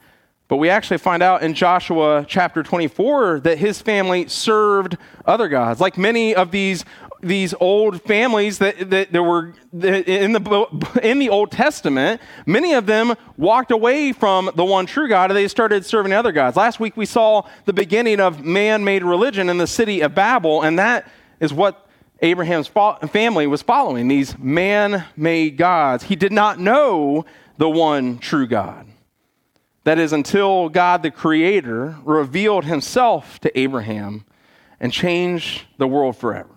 But 0.55 0.59
we 0.59 0.71
actually 0.71 0.99
find 0.99 1.21
out 1.21 1.43
in 1.43 1.53
Joshua 1.53 2.25
chapter 2.29 2.63
24 2.63 3.41
that 3.41 3.59
his 3.59 3.83
family 3.83 4.29
served 4.29 4.97
other 5.27 5.49
gods. 5.49 5.81
Like 5.81 5.99
many 5.99 6.33
of 6.33 6.53
these, 6.53 6.85
these 7.21 7.55
old 7.59 8.01
families 8.03 8.59
that, 8.59 8.89
that 8.91 9.11
there 9.11 9.25
were 9.25 9.53
in 9.73 10.33
the, 10.33 11.01
in 11.03 11.19
the 11.19 11.29
Old 11.29 11.51
Testament, 11.51 12.21
many 12.47 12.73
of 12.73 12.87
them 12.87 13.15
walked 13.37 13.73
away 13.73 14.13
from 14.13 14.49
the 14.55 14.65
one 14.65 14.87
true 14.87 15.09
God 15.09 15.33
and 15.33 15.37
they 15.37 15.49
started 15.49 15.85
serving 15.85 16.13
other 16.13 16.31
gods. 16.31 16.57
Last 16.57 16.79
week 16.79 16.97
we 16.97 17.05
saw 17.05 17.49
the 17.65 17.73
beginning 17.73 18.21
of 18.21 18.45
man 18.45 18.85
made 18.85 19.03
religion 19.03 19.49
in 19.49 19.59
the 19.59 19.67
city 19.67 20.03
of 20.03 20.15
Babel, 20.15 20.63
and 20.63 20.79
that 20.79 21.11
is 21.41 21.53
what 21.53 21.85
Abraham's 22.21 22.69
family 22.69 23.49
was 23.49 23.63
following 23.63 24.07
these 24.07 24.39
man 24.39 25.05
made 25.17 25.57
gods. 25.57 26.05
He 26.05 26.15
did 26.15 26.31
not 26.31 26.61
know 26.61 27.25
the 27.59 27.69
one 27.69 28.19
true 28.19 28.47
God. 28.47 28.87
That 29.85 29.99
is, 29.99 30.13
until 30.13 30.69
God 30.69 31.03
the 31.03 31.11
Creator 31.11 31.97
revealed 32.05 32.65
himself 32.65 33.39
to 33.41 33.59
Abraham 33.59 34.25
and 34.81 34.93
changed 34.93 35.63
the 35.79 35.87
world 35.87 36.17
forever. 36.17 36.49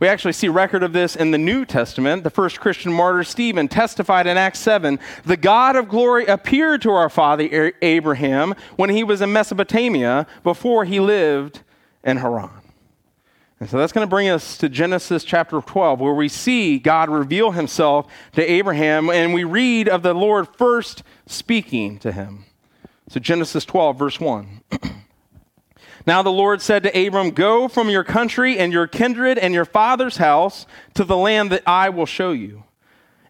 We 0.00 0.08
actually 0.08 0.32
see 0.32 0.48
record 0.48 0.82
of 0.82 0.92
this 0.92 1.14
in 1.14 1.30
the 1.30 1.38
New 1.38 1.64
Testament. 1.64 2.24
The 2.24 2.30
first 2.30 2.60
Christian 2.60 2.92
martyr, 2.92 3.22
Stephen, 3.24 3.68
testified 3.68 4.26
in 4.26 4.36
Acts 4.36 4.58
7 4.60 4.98
The 5.24 5.36
God 5.36 5.76
of 5.76 5.88
glory 5.88 6.26
appeared 6.26 6.82
to 6.82 6.90
our 6.90 7.08
father 7.08 7.72
Abraham 7.82 8.54
when 8.76 8.90
he 8.90 9.04
was 9.04 9.20
in 9.20 9.32
Mesopotamia 9.32 10.26
before 10.42 10.84
he 10.84 10.98
lived 10.98 11.60
in 12.02 12.16
Haran. 12.16 12.61
And 13.62 13.70
so 13.70 13.78
that's 13.78 13.92
going 13.92 14.04
to 14.04 14.10
bring 14.10 14.28
us 14.28 14.58
to 14.58 14.68
Genesis 14.68 15.22
chapter 15.22 15.60
12, 15.60 16.00
where 16.00 16.14
we 16.14 16.26
see 16.26 16.80
God 16.80 17.08
reveal 17.08 17.52
himself 17.52 18.10
to 18.32 18.42
Abraham, 18.42 19.08
and 19.08 19.32
we 19.32 19.44
read 19.44 19.88
of 19.88 20.02
the 20.02 20.14
Lord 20.14 20.48
first 20.58 21.04
speaking 21.26 22.00
to 22.00 22.10
him. 22.10 22.44
So, 23.08 23.20
Genesis 23.20 23.64
12, 23.64 23.96
verse 23.96 24.18
1. 24.18 24.62
Now 26.08 26.24
the 26.24 26.32
Lord 26.32 26.60
said 26.60 26.82
to 26.82 27.06
Abram, 27.06 27.30
Go 27.30 27.68
from 27.68 27.88
your 27.88 28.02
country 28.02 28.58
and 28.58 28.72
your 28.72 28.88
kindred 28.88 29.38
and 29.38 29.54
your 29.54 29.64
father's 29.64 30.16
house 30.16 30.66
to 30.94 31.04
the 31.04 31.16
land 31.16 31.52
that 31.52 31.62
I 31.64 31.90
will 31.90 32.06
show 32.06 32.32
you. 32.32 32.64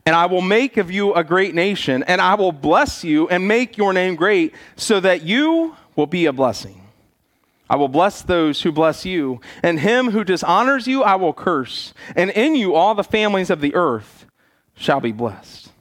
And 0.06 0.16
I 0.16 0.24
will 0.24 0.40
make 0.40 0.78
of 0.78 0.90
you 0.90 1.12
a 1.12 1.22
great 1.22 1.54
nation, 1.54 2.02
and 2.04 2.22
I 2.22 2.36
will 2.36 2.52
bless 2.52 3.04
you 3.04 3.28
and 3.28 3.46
make 3.46 3.76
your 3.76 3.92
name 3.92 4.16
great, 4.16 4.54
so 4.76 4.98
that 4.98 5.24
you 5.24 5.76
will 5.94 6.06
be 6.06 6.24
a 6.24 6.32
blessing. 6.32 6.81
I 7.72 7.76
will 7.76 7.88
bless 7.88 8.20
those 8.20 8.60
who 8.60 8.70
bless 8.70 9.06
you, 9.06 9.40
and 9.62 9.80
him 9.80 10.10
who 10.10 10.24
dishonors 10.24 10.86
you 10.86 11.02
I 11.02 11.14
will 11.14 11.32
curse, 11.32 11.94
and 12.14 12.28
in 12.28 12.54
you 12.54 12.74
all 12.74 12.94
the 12.94 13.02
families 13.02 13.48
of 13.48 13.62
the 13.62 13.74
earth 13.74 14.26
shall 14.74 15.00
be 15.00 15.10
blessed. 15.10 15.72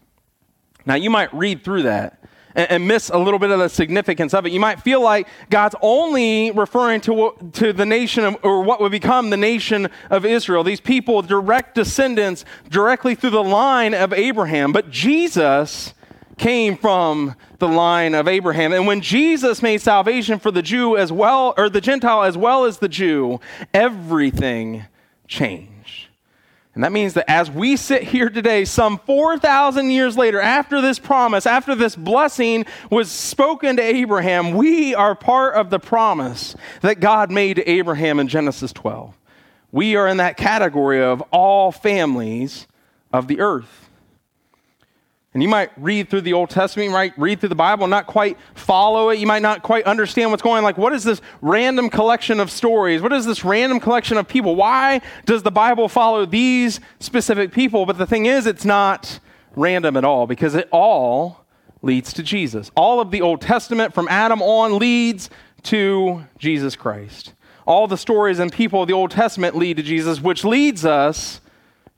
Now 0.85 0.95
you 0.95 1.09
might 1.09 1.33
read 1.33 1.65
through 1.65 1.83
that 1.83 2.23
and, 2.55 2.71
and, 2.71 2.87
miss 2.87 3.09
a 3.09 3.17
little 3.17 3.39
bit 3.39 3.51
of 3.51 3.59
the 3.59 3.67
significance 3.67 4.33
of 4.33 4.45
it. 4.45 4.53
You 4.53 4.59
might 4.61 4.79
feel 4.79 5.01
like 5.03 5.27
God's 5.49 5.75
only 5.81 6.51
referring 6.51 7.01
to, 7.01 7.33
to 7.55 7.73
the 7.73 7.85
nation 7.85 8.23
of, 8.23 8.37
or 8.41 8.63
what 8.63 8.79
would 8.79 8.93
become 8.93 9.29
the 9.29 9.35
nation 9.35 9.89
of 10.09 10.23
Israel, 10.23 10.63
these 10.63 10.79
people, 10.79 11.21
direct 11.21 11.75
descendants 11.75 12.45
directly 12.69 13.15
through 13.15 13.31
the 13.31 13.43
line 13.43 13.93
of 13.93 14.13
Abraham. 14.13 14.71
But 14.71 14.91
Jesus 14.91 15.93
came 16.37 16.77
from 16.77 17.35
the 17.61 17.67
line 17.69 18.13
of 18.13 18.27
Abraham. 18.27 18.73
And 18.73 18.85
when 18.85 18.99
Jesus 18.99 19.61
made 19.61 19.79
salvation 19.79 20.39
for 20.39 20.51
the 20.51 20.61
Jew 20.61 20.97
as 20.97 21.13
well, 21.13 21.53
or 21.55 21.69
the 21.69 21.79
Gentile 21.79 22.23
as 22.23 22.35
well 22.35 22.65
as 22.65 22.79
the 22.79 22.89
Jew, 22.89 23.39
everything 23.73 24.83
changed. 25.29 26.07
And 26.73 26.83
that 26.83 26.91
means 26.91 27.13
that 27.13 27.29
as 27.29 27.51
we 27.51 27.75
sit 27.75 28.03
here 28.03 28.29
today, 28.29 28.65
some 28.65 28.97
4,000 28.99 29.89
years 29.89 30.17
later, 30.17 30.39
after 30.39 30.81
this 30.81 30.99
promise, 30.99 31.45
after 31.45 31.75
this 31.75 31.95
blessing 31.95 32.65
was 32.89 33.11
spoken 33.11 33.75
to 33.75 33.81
Abraham, 33.81 34.53
we 34.53 34.95
are 34.95 35.13
part 35.13 35.55
of 35.55 35.69
the 35.69 35.79
promise 35.79 36.55
that 36.81 36.99
God 36.99 37.29
made 37.29 37.57
to 37.57 37.69
Abraham 37.69 38.19
in 38.19 38.27
Genesis 38.27 38.73
12. 38.73 39.17
We 39.71 39.95
are 39.95 40.07
in 40.07 40.17
that 40.17 40.37
category 40.37 41.01
of 41.01 41.21
all 41.31 41.71
families 41.71 42.67
of 43.13 43.27
the 43.27 43.39
earth. 43.39 43.89
And 45.33 45.41
you 45.41 45.47
might 45.47 45.71
read 45.77 46.09
through 46.09 46.21
the 46.21 46.33
Old 46.33 46.49
Testament, 46.49 46.87
you 46.87 46.91
might 46.91 47.17
read 47.17 47.39
through 47.39 47.49
the 47.49 47.55
Bible 47.55 47.87
not 47.87 48.05
quite 48.05 48.37
follow 48.53 49.09
it. 49.09 49.19
You 49.19 49.27
might 49.27 49.41
not 49.41 49.63
quite 49.63 49.85
understand 49.85 50.29
what's 50.29 50.43
going 50.43 50.57
on. 50.57 50.63
Like, 50.63 50.77
what 50.77 50.91
is 50.91 51.05
this 51.05 51.21
random 51.41 51.89
collection 51.89 52.41
of 52.41 52.51
stories? 52.51 53.01
What 53.01 53.13
is 53.13 53.25
this 53.25 53.45
random 53.45 53.79
collection 53.79 54.17
of 54.17 54.27
people? 54.27 54.55
Why 54.57 55.01
does 55.25 55.43
the 55.43 55.51
Bible 55.51 55.87
follow 55.87 56.25
these 56.25 56.81
specific 56.99 57.53
people? 57.53 57.85
But 57.85 57.97
the 57.97 58.05
thing 58.05 58.25
is, 58.25 58.45
it's 58.45 58.65
not 58.65 59.19
random 59.55 59.95
at 59.95 60.03
all 60.03 60.27
because 60.27 60.53
it 60.53 60.67
all 60.69 61.45
leads 61.81 62.11
to 62.13 62.23
Jesus. 62.23 62.69
All 62.75 62.99
of 62.99 63.09
the 63.11 63.21
Old 63.21 63.39
Testament 63.39 63.93
from 63.93 64.09
Adam 64.09 64.41
on 64.41 64.77
leads 64.77 65.29
to 65.63 66.25
Jesus 66.39 66.75
Christ. 66.75 67.33
All 67.65 67.87
the 67.87 67.97
stories 67.97 68.39
and 68.39 68.51
people 68.51 68.81
of 68.81 68.87
the 68.87 68.93
Old 68.93 69.11
Testament 69.11 69.55
lead 69.55 69.77
to 69.77 69.83
Jesus, 69.83 70.19
which 70.19 70.43
leads 70.43 70.85
us 70.85 71.39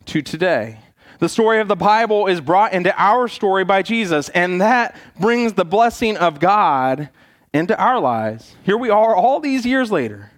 to 0.05 0.21
today. 0.21 0.79
The 1.19 1.29
story 1.29 1.59
of 1.59 1.67
the 1.67 1.75
Bible 1.75 2.27
is 2.27 2.41
brought 2.41 2.73
into 2.73 2.93
our 3.01 3.27
story 3.27 3.63
by 3.63 3.81
Jesus, 3.81 4.29
and 4.29 4.59
that 4.61 4.95
brings 5.19 5.53
the 5.53 5.65
blessing 5.65 6.17
of 6.17 6.39
God 6.39 7.09
into 7.53 7.77
our 7.77 7.99
lives. 7.99 8.55
Here 8.63 8.77
we 8.77 8.89
are 8.89 9.15
all 9.15 9.39
these 9.39 9.65
years 9.65 9.91
later, 9.91 10.31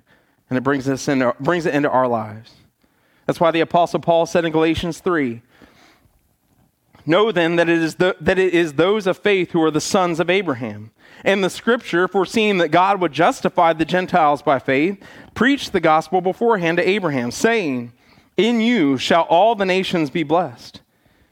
and 0.49 0.57
it 0.57 0.61
brings, 0.61 0.87
us 0.87 1.07
into, 1.07 1.35
brings 1.39 1.65
it 1.65 1.73
into 1.73 1.89
our 1.89 2.07
lives. 2.07 2.53
That's 3.25 3.39
why 3.39 3.51
the 3.51 3.61
Apostle 3.61 3.99
Paul 3.99 4.25
said 4.25 4.45
in 4.45 4.51
Galatians 4.51 4.99
3 4.99 5.41
Know 7.05 7.31
then 7.31 7.55
that 7.57 7.69
it, 7.69 7.81
is 7.81 7.95
the, 7.95 8.15
that 8.19 8.39
it 8.39 8.53
is 8.53 8.73
those 8.73 9.05
of 9.05 9.17
faith 9.17 9.51
who 9.51 9.61
are 9.61 9.71
the 9.71 9.81
sons 9.81 10.19
of 10.19 10.29
Abraham. 10.29 10.91
And 11.23 11.43
the 11.43 11.49
scripture, 11.49 12.07
foreseeing 12.07 12.57
that 12.57 12.69
God 12.69 12.99
would 12.99 13.11
justify 13.11 13.73
the 13.73 13.85
Gentiles 13.85 14.41
by 14.41 14.59
faith, 14.59 15.03
preached 15.35 15.71
the 15.71 15.79
gospel 15.79 16.21
beforehand 16.21 16.77
to 16.77 16.87
Abraham, 16.87 17.31
saying, 17.31 17.93
in 18.37 18.61
you 18.61 18.97
shall 18.97 19.23
all 19.23 19.55
the 19.55 19.65
nations 19.65 20.09
be 20.09 20.23
blessed. 20.23 20.81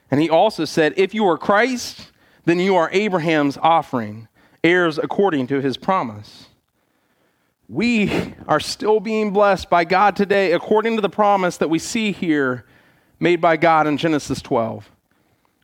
And 0.09 0.21
he 0.21 0.29
also 0.29 0.65
said, 0.65 0.93
If 0.95 1.13
you 1.13 1.27
are 1.27 1.37
Christ, 1.37 2.11
then 2.45 2.59
you 2.59 2.75
are 2.75 2.89
Abraham's 2.91 3.57
offering, 3.57 4.27
heirs 4.63 4.97
according 4.97 5.47
to 5.47 5.61
his 5.61 5.77
promise. 5.77 6.47
We 7.69 8.35
are 8.47 8.59
still 8.59 8.99
being 8.99 9.31
blessed 9.31 9.69
by 9.69 9.85
God 9.85 10.15
today 10.15 10.51
according 10.51 10.95
to 10.95 11.01
the 11.01 11.09
promise 11.09 11.57
that 11.57 11.69
we 11.69 11.79
see 11.79 12.11
here 12.11 12.65
made 13.19 13.41
by 13.41 13.57
God 13.57 13.87
in 13.87 13.97
Genesis 13.97 14.41
12. 14.41 14.91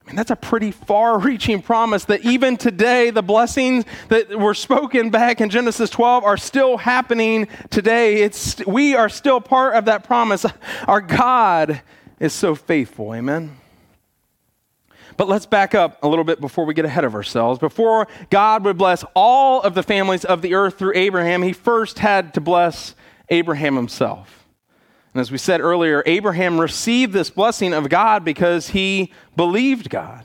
And 0.10 0.18
that's 0.18 0.32
a 0.32 0.36
pretty 0.36 0.72
far 0.72 1.20
reaching 1.20 1.62
promise 1.62 2.06
that 2.06 2.26
even 2.26 2.58
today, 2.58 3.12
the 3.12 3.22
blessings 3.22 3.86
that 4.08 4.38
were 4.38 4.56
spoken 4.56 5.12
back 5.12 5.40
in 5.40 5.50
Genesis 5.52 5.90
12 5.92 6.24
are 6.24 6.38
still 6.38 6.78
happening 6.78 7.48
today. 7.70 8.24
It's, 8.24 8.66
we 8.66 8.96
are 8.96 9.08
still 9.08 9.40
part 9.40 9.76
of 9.76 9.86
that 9.86 10.04
promise. 10.04 10.46
Our 10.88 11.02
God 11.02 11.82
is 12.20 12.34
so 12.34 12.56
faithful. 12.56 13.14
Amen. 13.14 13.56
But 15.16 15.28
let's 15.28 15.46
back 15.46 15.76
up 15.76 16.02
a 16.02 16.08
little 16.08 16.26
bit 16.26 16.42
before 16.42 16.66
we 16.66 16.74
get 16.74 16.86
ahead 16.86 17.04
of 17.04 17.14
ourselves. 17.14 17.60
Before 17.60 18.08
God 18.30 18.64
would 18.66 18.78
bless 18.78 19.04
all 19.14 19.62
of 19.62 19.76
the 19.76 19.84
families 19.84 20.26
of 20.26 20.42
the 20.42 20.56
earth 20.56 20.80
through 20.80 20.94
Abraham, 20.96 21.44
he 21.44 21.54
first 21.54 22.00
had 22.00 22.34
to 22.34 22.42
bless 22.42 22.96
Abraham 23.30 23.76
himself. 23.76 24.39
And 25.14 25.22
as 25.22 25.32
we 25.32 25.38
said 25.38 25.62
earlier, 25.62 26.04
Abraham 26.06 26.60
received 26.60 27.14
this 27.14 27.30
blessing 27.30 27.74
of 27.74 27.90
God 27.90 28.24
because 28.24 28.70
he 28.70 29.12
believed 29.36 29.90
God. 29.90 30.24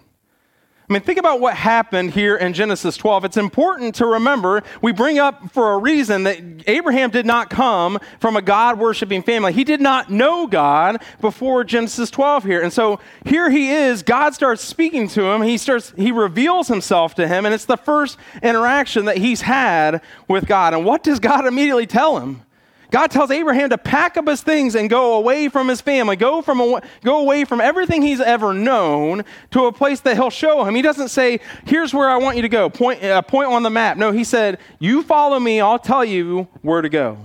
I 0.88 0.92
mean, 0.92 1.00
think 1.00 1.18
about 1.18 1.40
what 1.40 1.54
happened 1.54 2.10
here 2.10 2.36
in 2.36 2.52
Genesis 2.52 2.98
12. 2.98 3.24
It's 3.24 3.36
important 3.38 3.94
to 3.94 4.06
remember, 4.06 4.62
we 4.82 4.92
bring 4.92 5.18
up 5.18 5.50
for 5.50 5.72
a 5.72 5.78
reason 5.78 6.24
that 6.24 6.38
Abraham 6.66 7.08
did 7.08 7.24
not 7.24 7.48
come 7.48 7.98
from 8.20 8.36
a 8.36 8.42
God 8.42 8.78
worshiping 8.78 9.22
family. 9.22 9.54
He 9.54 9.64
did 9.64 9.80
not 9.80 10.10
know 10.10 10.46
God 10.46 11.02
before 11.22 11.64
Genesis 11.64 12.10
12 12.10 12.44
here. 12.44 12.60
And 12.60 12.70
so 12.70 13.00
here 13.24 13.48
he 13.48 13.70
is, 13.70 14.02
God 14.02 14.34
starts 14.34 14.62
speaking 14.62 15.08
to 15.08 15.24
him. 15.24 15.40
He 15.40 15.56
starts 15.56 15.94
he 15.96 16.12
reveals 16.12 16.68
himself 16.68 17.14
to 17.14 17.26
him, 17.26 17.46
and 17.46 17.54
it's 17.54 17.64
the 17.64 17.78
first 17.78 18.18
interaction 18.42 19.06
that 19.06 19.16
he's 19.16 19.40
had 19.40 20.02
with 20.28 20.44
God. 20.44 20.74
And 20.74 20.84
what 20.84 21.02
does 21.02 21.18
God 21.18 21.46
immediately 21.46 21.86
tell 21.86 22.18
him? 22.18 22.42
God 22.90 23.10
tells 23.10 23.30
Abraham 23.30 23.70
to 23.70 23.78
pack 23.78 24.16
up 24.16 24.28
his 24.28 24.42
things 24.42 24.74
and 24.74 24.88
go 24.88 25.14
away 25.14 25.48
from 25.48 25.68
his 25.68 25.80
family, 25.80 26.16
go, 26.16 26.42
from 26.42 26.60
a, 26.60 26.82
go 27.02 27.20
away 27.20 27.44
from 27.44 27.60
everything 27.60 28.02
he's 28.02 28.20
ever 28.20 28.52
known 28.52 29.24
to 29.52 29.66
a 29.66 29.72
place 29.72 30.00
that 30.00 30.16
he'll 30.16 30.30
show 30.30 30.64
him. 30.64 30.74
He 30.74 30.82
doesn't 30.82 31.08
say, 31.08 31.40
Here's 31.64 31.92
where 31.94 32.08
I 32.08 32.16
want 32.18 32.36
you 32.36 32.42
to 32.42 32.48
go, 32.48 32.70
point, 32.70 33.02
uh, 33.02 33.22
point 33.22 33.48
on 33.48 33.62
the 33.62 33.70
map. 33.70 33.96
No, 33.96 34.12
he 34.12 34.24
said, 34.24 34.58
You 34.78 35.02
follow 35.02 35.38
me, 35.40 35.60
I'll 35.60 35.78
tell 35.78 36.04
you 36.04 36.48
where 36.62 36.82
to 36.82 36.88
go. 36.88 37.18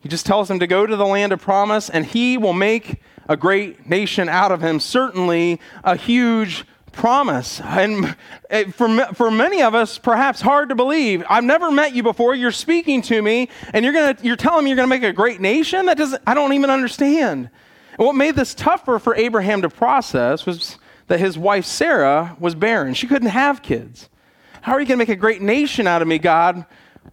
He 0.00 0.08
just 0.08 0.26
tells 0.26 0.50
him 0.50 0.58
to 0.58 0.66
go 0.66 0.84
to 0.84 0.96
the 0.96 1.06
land 1.06 1.32
of 1.32 1.40
promise, 1.40 1.88
and 1.88 2.04
he 2.04 2.36
will 2.36 2.52
make 2.52 3.00
a 3.28 3.36
great 3.36 3.88
nation 3.88 4.28
out 4.28 4.50
of 4.50 4.60
him, 4.60 4.80
certainly 4.80 5.60
a 5.84 5.96
huge 5.96 6.64
promise. 6.92 7.60
And 7.60 8.16
eh, 8.50 8.70
for, 8.70 8.88
for 9.14 9.30
many 9.30 9.62
of 9.62 9.74
us, 9.74 9.98
perhaps 9.98 10.40
hard 10.40 10.68
to 10.68 10.74
believe. 10.74 11.24
I've 11.28 11.44
never 11.44 11.70
met 11.70 11.94
you 11.94 12.02
before. 12.02 12.34
You're 12.34 12.52
speaking 12.52 13.02
to 13.02 13.22
me, 13.22 13.48
and 13.72 13.84
you're, 13.84 13.94
gonna, 13.94 14.16
you're 14.22 14.36
telling 14.36 14.64
me 14.64 14.70
you're 14.70 14.76
to 14.76 14.86
make 14.86 15.02
a 15.02 15.12
great 15.12 15.40
nation? 15.40 15.86
That 15.86 15.96
doesn't, 15.96 16.22
I 16.26 16.34
don't 16.34 16.52
even 16.52 16.70
understand. 16.70 17.50
And 17.98 18.06
what 18.06 18.14
made 18.14 18.36
this 18.36 18.54
tougher 18.54 18.98
for 18.98 19.14
Abraham 19.14 19.62
to 19.62 19.68
process 19.68 20.46
was 20.46 20.78
that 21.08 21.20
his 21.20 21.36
wife 21.36 21.64
Sarah 21.64 22.36
was 22.38 22.54
barren. 22.54 22.94
She 22.94 23.06
couldn't 23.06 23.28
have 23.28 23.62
kids. 23.62 24.08
How 24.62 24.72
are 24.72 24.80
you 24.80 24.86
to 24.86 24.96
make 24.96 25.08
a 25.08 25.16
great 25.16 25.42
nation 25.42 25.86
out 25.86 26.02
of 26.02 26.08
me, 26.08 26.18
God, 26.18 26.64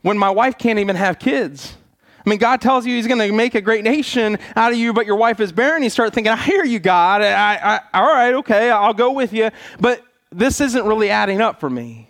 when 0.02 0.18
my 0.18 0.30
wife 0.30 0.58
can't 0.58 0.80
even 0.80 0.96
have 0.96 1.20
kids? 1.20 1.76
I 2.26 2.30
mean, 2.30 2.40
God 2.40 2.62
tells 2.62 2.86
you 2.86 2.96
He's 2.96 3.08
going 3.08 3.20
to 3.20 3.32
make 3.34 3.56
a 3.56 3.62
great 3.62 3.84
nation 3.84 4.38
out 4.56 4.72
of 4.72 4.78
you, 4.78 4.94
but 4.94 5.06
your 5.06 5.16
wife 5.16 5.40
is 5.40 5.52
barren. 5.52 5.84
You 5.84 5.90
start 5.90 6.14
thinking, 6.14 6.32
I 6.32 6.38
hear 6.38 6.64
you, 6.64 6.80
God. 6.80 7.22
I, 7.22 7.56
I, 7.56 7.80
all 7.94 8.14
right, 8.14 8.34
okay, 8.36 8.70
I'll 8.70 8.94
go 8.94 9.12
with 9.12 9.34
you. 9.34 9.50
But 9.80 10.04
this 10.32 10.62
isn't 10.62 10.86
really 10.86 11.10
adding 11.10 11.42
up 11.42 11.60
for 11.60 11.70
me. 11.70 12.10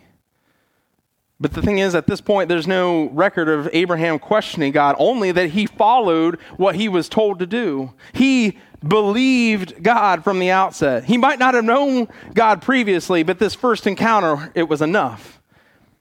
But 1.40 1.54
the 1.54 1.62
thing 1.62 1.78
is, 1.78 1.94
at 1.94 2.06
this 2.06 2.20
point, 2.20 2.50
there's 2.50 2.66
no 2.66 3.08
record 3.10 3.48
of 3.48 3.68
Abraham 3.72 4.18
questioning 4.18 4.72
God, 4.72 4.94
only 4.98 5.32
that 5.32 5.50
he 5.50 5.64
followed 5.64 6.38
what 6.58 6.74
he 6.74 6.86
was 6.86 7.08
told 7.08 7.38
to 7.38 7.46
do. 7.46 7.94
He 8.12 8.58
believed 8.86 9.82
God 9.82 10.22
from 10.22 10.38
the 10.38 10.50
outset. 10.50 11.04
He 11.04 11.16
might 11.16 11.38
not 11.38 11.54
have 11.54 11.64
known 11.64 12.08
God 12.34 12.60
previously, 12.60 13.22
but 13.22 13.38
this 13.38 13.54
first 13.54 13.86
encounter, 13.86 14.52
it 14.54 14.68
was 14.68 14.82
enough. 14.82 15.39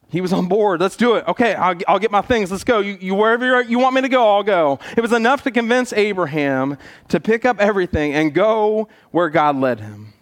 He 0.10 0.22
was 0.22 0.34
on 0.34 0.48
board. 0.48 0.82
Let's 0.82 0.96
do 0.96 1.16
it. 1.16 1.28
Okay, 1.28 1.54
I'll, 1.54 1.75
I'll 1.88 2.00
get 2.00 2.10
my 2.10 2.22
things. 2.22 2.51
Let's 2.51 2.63
go. 2.63 2.80
You, 2.80 2.98
you 3.00 3.13
wherever 3.13 3.62
you 3.62 3.78
want 3.78 3.94
me 3.94 4.01
to 4.01 4.10
go, 4.10 4.36
I'll 4.36 4.44
go. 4.44 4.80
It 4.98 5.01
was 5.01 5.13
enough 5.13 5.44
to 5.44 5.51
convince 5.51 5.94
Abraham 5.94 6.78
to 7.10 7.20
pick 7.20 7.46
up 7.46 7.60
everything 7.60 8.13
and 8.13 8.34
go 8.34 8.88
where 9.12 9.30
God 9.30 9.56
led 9.56 9.80
him. 9.80 10.13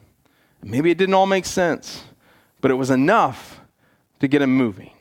Maybe 0.62 0.91
it 0.91 0.98
didn't 0.98 1.15
all 1.15 1.25
make 1.25 1.46
sense, 1.46 2.03
but 2.60 2.70
it 2.70 2.74
was 2.74 2.89
enough 2.89 3.62
to 4.20 4.27
get 4.27 4.41
him 4.41 4.56
moving. 4.56 4.91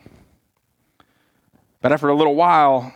But 1.81 1.93
after 1.93 2.09
a 2.09 2.14
little 2.14 2.37
while, 2.37 2.93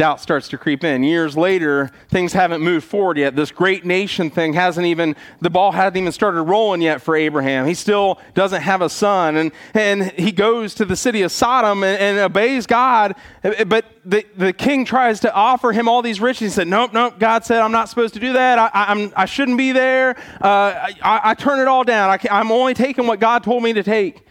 doubt 0.00 0.18
starts 0.18 0.48
to 0.48 0.56
creep 0.56 0.82
in. 0.82 1.02
Years 1.02 1.36
later, 1.36 1.90
things 2.08 2.32
haven't 2.32 2.62
moved 2.62 2.86
forward 2.86 3.18
yet. 3.18 3.36
This 3.36 3.50
great 3.50 3.84
nation 3.84 4.30
thing 4.30 4.54
hasn't 4.54 4.86
even, 4.86 5.14
the 5.42 5.50
ball 5.50 5.72
hasn't 5.72 5.98
even 5.98 6.10
started 6.10 6.40
rolling 6.44 6.80
yet 6.80 7.02
for 7.02 7.14
Abraham. 7.14 7.66
He 7.66 7.74
still 7.74 8.18
doesn't 8.32 8.62
have 8.62 8.80
a 8.80 8.88
son. 8.88 9.36
And, 9.36 9.52
and 9.74 10.10
he 10.12 10.32
goes 10.32 10.72
to 10.76 10.86
the 10.86 10.96
city 10.96 11.20
of 11.20 11.30
Sodom 11.30 11.84
and, 11.84 12.00
and 12.00 12.18
obeys 12.18 12.66
God. 12.66 13.14
But 13.66 13.84
the, 14.06 14.24
the 14.38 14.54
king 14.54 14.86
tries 14.86 15.20
to 15.20 15.34
offer 15.34 15.70
him 15.70 15.86
all 15.86 16.00
these 16.00 16.18
riches. 16.18 16.40
He 16.40 16.48
said, 16.48 16.66
Nope, 16.66 16.94
nope. 16.94 17.18
God 17.18 17.44
said, 17.44 17.60
I'm 17.60 17.72
not 17.72 17.90
supposed 17.90 18.14
to 18.14 18.20
do 18.20 18.32
that. 18.32 18.58
I, 18.58 18.70
I'm, 18.72 19.12
I 19.14 19.26
shouldn't 19.26 19.58
be 19.58 19.72
there. 19.72 20.16
Uh, 20.40 20.92
I, 21.02 21.20
I 21.24 21.34
turn 21.34 21.60
it 21.60 21.68
all 21.68 21.84
down. 21.84 22.08
I 22.08 22.18
I'm 22.30 22.50
only 22.50 22.72
taking 22.72 23.06
what 23.06 23.20
God 23.20 23.44
told 23.44 23.62
me 23.62 23.74
to 23.74 23.82
take. 23.82 24.26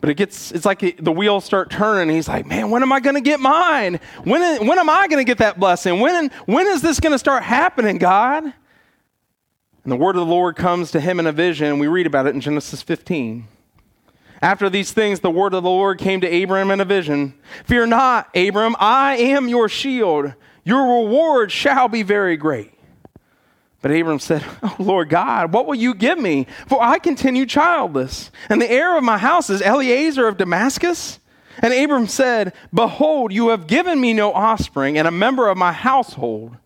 But 0.00 0.10
it 0.10 0.14
gets, 0.14 0.52
it's 0.52 0.64
like 0.64 0.96
the 1.02 1.10
wheels 1.10 1.44
start 1.44 1.70
turning. 1.70 2.14
He's 2.14 2.28
like, 2.28 2.46
man, 2.46 2.70
when 2.70 2.82
am 2.82 2.92
I 2.92 3.00
going 3.00 3.16
to 3.16 3.20
get 3.20 3.40
mine? 3.40 3.98
When, 4.22 4.66
when 4.66 4.78
am 4.78 4.88
I 4.88 5.08
going 5.08 5.18
to 5.18 5.24
get 5.24 5.38
that 5.38 5.58
blessing? 5.58 5.98
When, 5.98 6.30
when 6.46 6.66
is 6.68 6.82
this 6.82 7.00
going 7.00 7.12
to 7.12 7.18
start 7.18 7.42
happening, 7.42 7.98
God? 7.98 8.44
And 8.44 9.92
the 9.92 9.96
word 9.96 10.14
of 10.14 10.20
the 10.20 10.32
Lord 10.32 10.54
comes 10.54 10.92
to 10.92 11.00
him 11.00 11.18
in 11.18 11.26
a 11.26 11.32
vision. 11.32 11.80
We 11.80 11.88
read 11.88 12.06
about 12.06 12.26
it 12.26 12.34
in 12.34 12.40
Genesis 12.40 12.80
15. 12.82 13.48
After 14.40 14.70
these 14.70 14.92
things, 14.92 15.18
the 15.18 15.30
word 15.30 15.52
of 15.52 15.64
the 15.64 15.68
Lord 15.68 15.98
came 15.98 16.20
to 16.20 16.42
Abram 16.42 16.70
in 16.70 16.80
a 16.80 16.84
vision 16.84 17.34
Fear 17.64 17.86
not, 17.86 18.28
Abram, 18.36 18.76
I 18.78 19.16
am 19.16 19.48
your 19.48 19.68
shield. 19.68 20.34
Your 20.62 21.02
reward 21.02 21.50
shall 21.50 21.88
be 21.88 22.02
very 22.02 22.36
great. 22.36 22.77
But 23.80 23.92
Abram 23.92 24.18
said, 24.18 24.44
Oh, 24.62 24.76
Lord 24.78 25.08
God, 25.08 25.52
what 25.52 25.66
will 25.66 25.76
you 25.76 25.94
give 25.94 26.18
me? 26.18 26.46
For 26.66 26.82
I 26.82 26.98
continue 26.98 27.46
childless, 27.46 28.30
and 28.48 28.60
the 28.60 28.70
heir 28.70 28.96
of 28.96 29.04
my 29.04 29.18
house 29.18 29.50
is 29.50 29.62
Eliezer 29.62 30.26
of 30.26 30.36
Damascus. 30.36 31.20
And 31.60 31.74
Abram 31.74 32.06
said, 32.06 32.52
Behold, 32.72 33.32
you 33.32 33.48
have 33.48 33.66
given 33.66 34.00
me 34.00 34.12
no 34.12 34.32
offspring, 34.32 34.98
and 34.98 35.08
a 35.08 35.12
member 35.12 35.48
of 35.48 35.56
my 35.56 35.72
household 35.72 36.56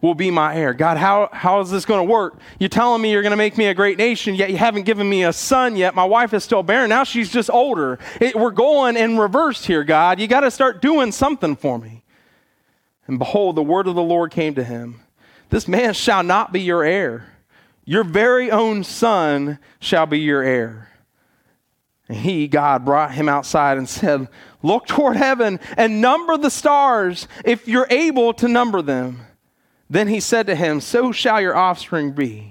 will 0.00 0.14
be 0.14 0.30
my 0.30 0.54
heir. 0.54 0.72
God, 0.72 0.96
how, 0.96 1.28
how 1.32 1.60
is 1.60 1.70
this 1.70 1.84
going 1.84 2.06
to 2.06 2.10
work? 2.10 2.38
You're 2.58 2.68
telling 2.68 3.02
me 3.02 3.12
you're 3.12 3.22
going 3.22 3.32
to 3.32 3.36
make 3.36 3.58
me 3.58 3.66
a 3.66 3.74
great 3.74 3.98
nation, 3.98 4.34
yet 4.34 4.50
you 4.50 4.56
haven't 4.56 4.84
given 4.84 5.08
me 5.08 5.24
a 5.24 5.32
son 5.32 5.76
yet. 5.76 5.94
My 5.94 6.04
wife 6.04 6.32
is 6.32 6.42
still 6.42 6.62
barren. 6.62 6.88
Now 6.88 7.04
she's 7.04 7.30
just 7.30 7.50
older. 7.50 7.98
It, 8.20 8.34
we're 8.34 8.50
going 8.50 8.96
in 8.96 9.18
reverse 9.18 9.64
here, 9.64 9.84
God. 9.84 10.18
You 10.18 10.26
got 10.26 10.40
to 10.40 10.50
start 10.50 10.80
doing 10.80 11.12
something 11.12 11.54
for 11.54 11.78
me. 11.78 12.02
And 13.06 13.18
behold, 13.18 13.56
the 13.56 13.62
word 13.62 13.86
of 13.88 13.94
the 13.94 14.02
Lord 14.02 14.30
came 14.30 14.54
to 14.54 14.64
him. 14.64 15.00
This 15.50 15.68
man 15.68 15.94
shall 15.94 16.22
not 16.22 16.52
be 16.52 16.60
your 16.60 16.84
heir. 16.84 17.26
Your 17.84 18.04
very 18.04 18.50
own 18.50 18.84
son 18.84 19.58
shall 19.80 20.06
be 20.06 20.20
your 20.20 20.42
heir. 20.42 20.88
And 22.08 22.18
he, 22.18 22.48
God, 22.48 22.84
brought 22.84 23.14
him 23.14 23.28
outside 23.28 23.78
and 23.78 23.88
said, 23.88 24.28
Look 24.62 24.86
toward 24.86 25.16
heaven 25.16 25.60
and 25.76 26.00
number 26.00 26.36
the 26.36 26.50
stars 26.50 27.28
if 27.44 27.68
you're 27.68 27.86
able 27.90 28.32
to 28.34 28.48
number 28.48 28.82
them. 28.82 29.20
Then 29.88 30.08
he 30.08 30.20
said 30.20 30.46
to 30.46 30.54
him, 30.54 30.80
So 30.80 31.12
shall 31.12 31.40
your 31.40 31.56
offspring 31.56 32.12
be. 32.12 32.49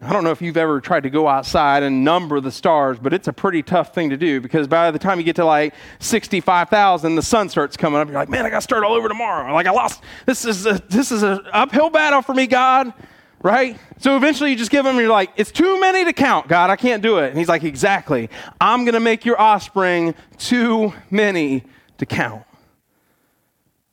I 0.00 0.12
don't 0.12 0.22
know 0.22 0.30
if 0.30 0.40
you've 0.40 0.56
ever 0.56 0.80
tried 0.80 1.02
to 1.02 1.10
go 1.10 1.26
outside 1.26 1.82
and 1.82 2.04
number 2.04 2.40
the 2.40 2.52
stars, 2.52 2.98
but 3.00 3.12
it's 3.12 3.26
a 3.26 3.32
pretty 3.32 3.64
tough 3.64 3.92
thing 3.92 4.10
to 4.10 4.16
do 4.16 4.40
because 4.40 4.68
by 4.68 4.92
the 4.92 4.98
time 4.98 5.18
you 5.18 5.24
get 5.24 5.36
to 5.36 5.44
like 5.44 5.74
65,000, 5.98 7.16
the 7.16 7.22
sun 7.22 7.48
starts 7.48 7.76
coming 7.76 8.00
up. 8.00 8.06
You're 8.06 8.16
like, 8.16 8.28
man, 8.28 8.46
I 8.46 8.50
got 8.50 8.58
to 8.58 8.62
start 8.62 8.84
all 8.84 8.92
over 8.92 9.08
tomorrow. 9.08 9.52
Like 9.52 9.66
I 9.66 9.72
lost. 9.72 10.02
This 10.24 10.44
is 10.44 10.66
a, 10.66 10.80
this 10.88 11.10
is 11.10 11.24
an 11.24 11.40
uphill 11.52 11.90
battle 11.90 12.22
for 12.22 12.32
me, 12.32 12.46
God. 12.46 12.92
Right? 13.40 13.78
So 13.98 14.16
eventually 14.16 14.50
you 14.50 14.56
just 14.56 14.70
give 14.70 14.86
him, 14.86 14.96
you're 14.96 15.08
like, 15.08 15.30
it's 15.36 15.52
too 15.52 15.80
many 15.80 16.04
to 16.04 16.12
count, 16.12 16.48
God. 16.48 16.70
I 16.70 16.76
can't 16.76 17.02
do 17.02 17.18
it. 17.18 17.30
And 17.30 17.38
he's 17.38 17.48
like, 17.48 17.64
exactly. 17.64 18.30
I'm 18.60 18.84
going 18.84 18.94
to 18.94 19.00
make 19.00 19.24
your 19.24 19.40
offspring 19.40 20.14
too 20.38 20.92
many 21.10 21.64
to 21.98 22.06
count. 22.06 22.44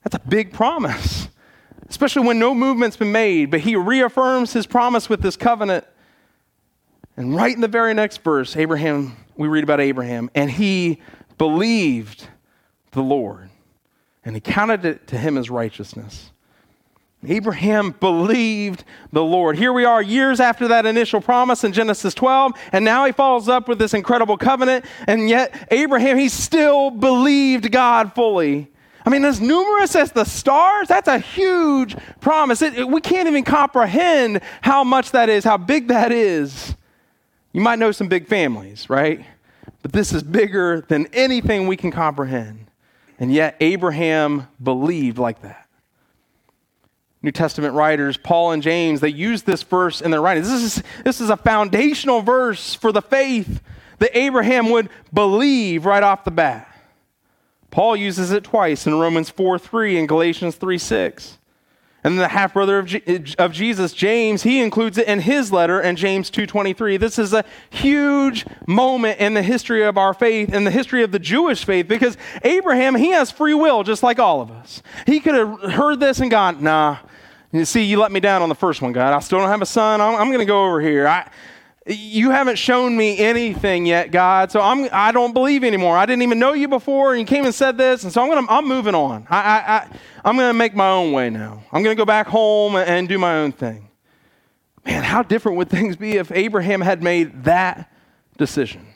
That's 0.04 0.16
a 0.16 0.28
big 0.28 0.54
promise, 0.54 1.30
especially 1.90 2.28
when 2.28 2.38
no 2.38 2.54
movement's 2.54 2.98
been 2.98 3.12
made. 3.12 3.50
But 3.50 3.62
he 3.62 3.76
reaffirms 3.76 4.54
his 4.54 4.68
promise 4.68 5.10
with 5.10 5.22
this 5.22 5.36
covenant 5.36 5.86
and 7.18 7.36
right 7.36 7.54
in 7.54 7.62
the 7.62 7.68
very 7.68 7.94
next 7.94 8.24
verse, 8.24 8.56
Abraham, 8.56 9.16
we 9.38 9.48
read 9.48 9.64
about 9.64 9.80
Abraham, 9.80 10.30
and 10.36 10.52
he 10.52 11.02
believed 11.38 12.28
the 12.92 13.02
Lord, 13.02 13.50
and 14.24 14.36
he 14.36 14.42
counted 14.42 14.86
it 14.86 15.08
to 15.08 15.18
him 15.18 15.38
as 15.38 15.50
righteousness. 15.50 16.32
Abraham 17.28 17.92
believed 17.92 18.84
the 19.12 19.24
Lord. 19.24 19.58
Here 19.58 19.74
we 19.74 19.86
are 19.86 20.02
years 20.02 20.40
after 20.40 20.68
that 20.68 20.86
initial 20.86 21.22
promise 21.22 21.64
in 21.64 21.74
Genesis 21.74 22.14
12, 22.14 22.54
and 22.72 22.86
now 22.86 23.06
he 23.06 23.12
follows 23.12 23.50
up 23.50 23.68
with 23.68 23.80
this 23.80 23.94
incredible 23.94 24.38
covenant, 24.38 24.86
and 25.08 25.30
yet 25.30 25.68
Abraham, 25.72 26.18
he 26.18 26.30
still 26.30 26.92
believed 26.92 27.72
God 27.72 28.14
fully. 28.14 28.72
I 29.06 29.10
mean, 29.10 29.24
as 29.24 29.40
numerous 29.40 29.96
as 29.96 30.12
the 30.12 30.24
stars, 30.24 30.88
that's 30.88 31.08
a 31.08 31.20
huge 31.20 31.96
promise. 32.22 32.62
It, 32.62 32.76
it, 32.76 32.88
we 32.88 33.02
can't 33.02 33.28
even 33.28 33.44
comprehend 33.44 34.42
how 34.62 34.84
much 34.84 35.12
that 35.12 35.30
is, 35.30 35.44
how 35.44 35.58
big 35.58 35.90
that 35.90 36.12
is. 36.12 36.76
You 37.56 37.62
might 37.62 37.80
know 37.80 37.94
some 37.94 38.10
big 38.10 38.28
families, 38.28 38.90
right? 38.90 39.26
But 39.82 39.94
this 39.94 40.12
is 40.12 40.24
bigger 40.24 40.84
than 40.90 41.08
anything 41.14 41.68
we 41.68 41.78
can 41.78 41.90
comprehend. 41.90 42.70
And 43.18 43.32
yet, 43.32 43.56
Abraham 43.62 44.50
believed 44.62 45.18
like 45.18 45.42
that. 45.44 45.66
New 47.22 47.32
Testament 47.32 47.74
writers, 47.74 48.18
Paul 48.18 48.52
and 48.52 48.62
James, 48.62 49.00
they 49.00 49.08
use 49.08 49.44
this 49.44 49.64
verse 49.64 50.02
in 50.02 50.12
their 50.12 50.20
writings. 50.20 50.50
This 50.50 50.64
is, 50.64 50.84
this 51.06 51.22
is 51.22 51.30
a 51.30 51.38
foundational 51.38 52.20
verse 52.22 52.76
for 52.76 52.92
the 52.92 53.02
faith 53.02 53.62
that 54.00 54.12
Abraham 54.18 54.70
would 54.72 54.90
believe 55.14 55.86
right 55.86 56.04
off 56.04 56.26
the 56.26 56.32
bat. 56.32 56.68
Paul 57.72 57.96
uses 57.96 58.34
it 58.34 58.44
twice 58.44 58.86
in 58.86 59.00
Romans 59.00 59.30
4 59.30 59.58
3 59.58 59.98
and 59.98 60.10
Galatians 60.10 60.58
3 60.58 60.78
6. 60.78 61.38
And 62.06 62.14
then 62.14 62.22
the 62.22 62.28
half 62.28 62.54
brother 62.54 62.78
of, 62.78 62.96
of 63.40 63.52
Jesus, 63.52 63.92
James, 63.92 64.44
he 64.44 64.62
includes 64.62 65.00
it 65.00 65.08
in 65.08 65.22
his 65.22 65.52
letter 65.52 65.82
in 65.82 65.96
James 65.96 66.30
2:23. 66.30 67.00
This 67.00 67.18
is 67.18 67.34
a 67.34 67.44
huge 67.72 68.46
moment 68.68 69.20
in 69.20 69.34
the 69.34 69.42
history 69.42 69.84
of 69.84 69.98
our 69.98 70.14
faith, 70.14 70.54
in 70.54 70.66
the 70.66 70.72
history 70.72 71.02
of 71.02 71.12
the 71.12 71.18
Jewish 71.18 71.66
faith, 71.66 71.88
because 71.88 72.16
Abraham, 72.44 72.94
he 72.94 73.10
has 73.10 73.32
free 73.32 73.56
will 73.56 73.82
just 73.82 74.04
like 74.04 74.20
all 74.20 74.40
of 74.40 74.52
us. 74.52 74.84
He 75.08 75.20
could 75.20 75.34
have 75.34 75.74
heard 75.74 76.00
this 76.00 76.20
and 76.20 76.30
gone, 76.30 76.62
nah. 76.62 76.98
You 77.52 77.66
see, 77.66 77.82
you 77.82 78.00
let 78.00 78.12
me 78.12 78.20
down 78.20 78.44
on 78.44 78.50
the 78.50 78.56
first 78.56 78.84
one, 78.84 78.92
God. 78.92 79.12
I 79.12 79.20
still 79.20 79.40
don't 79.40 79.50
have 79.50 79.64
a 79.64 79.66
son. 79.66 80.00
I'm, 80.00 80.14
I'm 80.14 80.28
going 80.28 80.38
to 80.38 80.46
go 80.46 80.64
over 80.64 80.82
here. 80.82 81.08
I, 81.08 81.28
you 81.86 82.32
haven't 82.32 82.58
shown 82.58 82.98
me 82.98 83.20
anything 83.20 83.86
yet, 83.86 84.10
God. 84.10 84.52
So 84.52 84.60
I'm, 84.60 84.90
I 84.92 85.12
don't 85.12 85.34
believe 85.34 85.64
anymore. 85.64 85.98
I 85.98 86.06
didn't 86.08 86.24
even 86.24 86.40
know 86.40 86.54
you 86.54 86.68
before, 86.68 87.12
and 87.12 87.20
you 87.20 87.26
came 87.26 87.46
and 87.46 87.54
said 87.54 87.78
this, 87.78 88.04
and 88.04 88.12
so 88.12 88.24
I'm 88.24 88.30
gonna, 88.30 88.48
I'm 88.50 88.68
moving 88.68 88.96
on. 88.96 89.28
I, 89.30 89.38
I, 89.38 89.76
I, 89.76 89.90
I'm 90.24 90.36
gonna 90.36 90.54
make 90.54 90.76
my 90.76 90.90
own 90.90 91.12
way 91.12 91.30
now. 91.30 91.64
I'm 91.72 91.84
gonna 91.84 91.96
go 91.96 92.06
back 92.06 92.28
home 92.28 92.76
and, 92.76 92.90
and 92.90 93.08
do 93.08 93.20
my 93.20 93.36
own 93.36 93.52
thing. 93.52 93.90
Man, 94.84 95.04
how 95.04 95.22
different 95.22 95.58
would 95.60 95.70
things 95.70 95.96
be 95.96 96.14
if 96.14 96.32
Abraham 96.32 96.82
had 96.82 97.04
made 97.04 97.44
that 97.44 97.92
decision? 98.38 98.88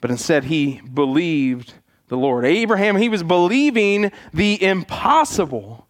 But 0.00 0.10
instead, 0.10 0.44
he 0.44 0.80
believed 0.80 1.74
the 2.08 2.16
Lord. 2.16 2.46
Abraham, 2.46 2.96
he 2.96 3.10
was 3.10 3.22
believing 3.22 4.12
the 4.32 4.62
impossible. 4.62 5.86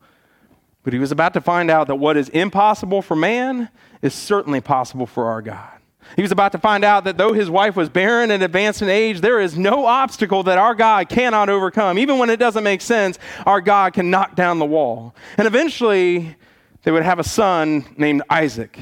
But 0.83 0.92
he 0.92 0.98
was 0.98 1.12
about 1.12 1.35
to 1.35 1.40
find 1.40 1.70
out 1.70 1.87
that 1.88 1.96
what 1.96 2.16
is 2.16 2.28
impossible 2.30 3.02
for 3.02 3.14
man 3.14 3.68
is 4.02 4.14
certainly 4.14 4.60
possible 4.60 5.06
for 5.06 5.26
our 5.26 5.42
God. 5.42 5.80
He 6.16 6.22
was 6.22 6.32
about 6.32 6.52
to 6.52 6.58
find 6.58 6.84
out 6.84 7.04
that 7.04 7.18
though 7.18 7.32
his 7.32 7.48
wife 7.50 7.76
was 7.76 7.88
barren 7.88 8.30
and 8.30 8.42
advanced 8.42 8.82
in 8.82 8.88
age, 8.88 9.20
there 9.20 9.40
is 9.40 9.56
no 9.56 9.86
obstacle 9.86 10.42
that 10.44 10.58
our 10.58 10.74
God 10.74 11.08
cannot 11.08 11.48
overcome. 11.48 11.98
Even 11.98 12.18
when 12.18 12.30
it 12.30 12.38
doesn't 12.38 12.64
make 12.64 12.80
sense, 12.80 13.18
our 13.46 13.60
God 13.60 13.92
can 13.92 14.10
knock 14.10 14.34
down 14.34 14.58
the 14.58 14.66
wall. 14.66 15.14
And 15.36 15.46
eventually, 15.46 16.36
they 16.82 16.90
would 16.90 17.04
have 17.04 17.18
a 17.18 17.24
son 17.24 17.84
named 17.96 18.22
Isaac 18.28 18.78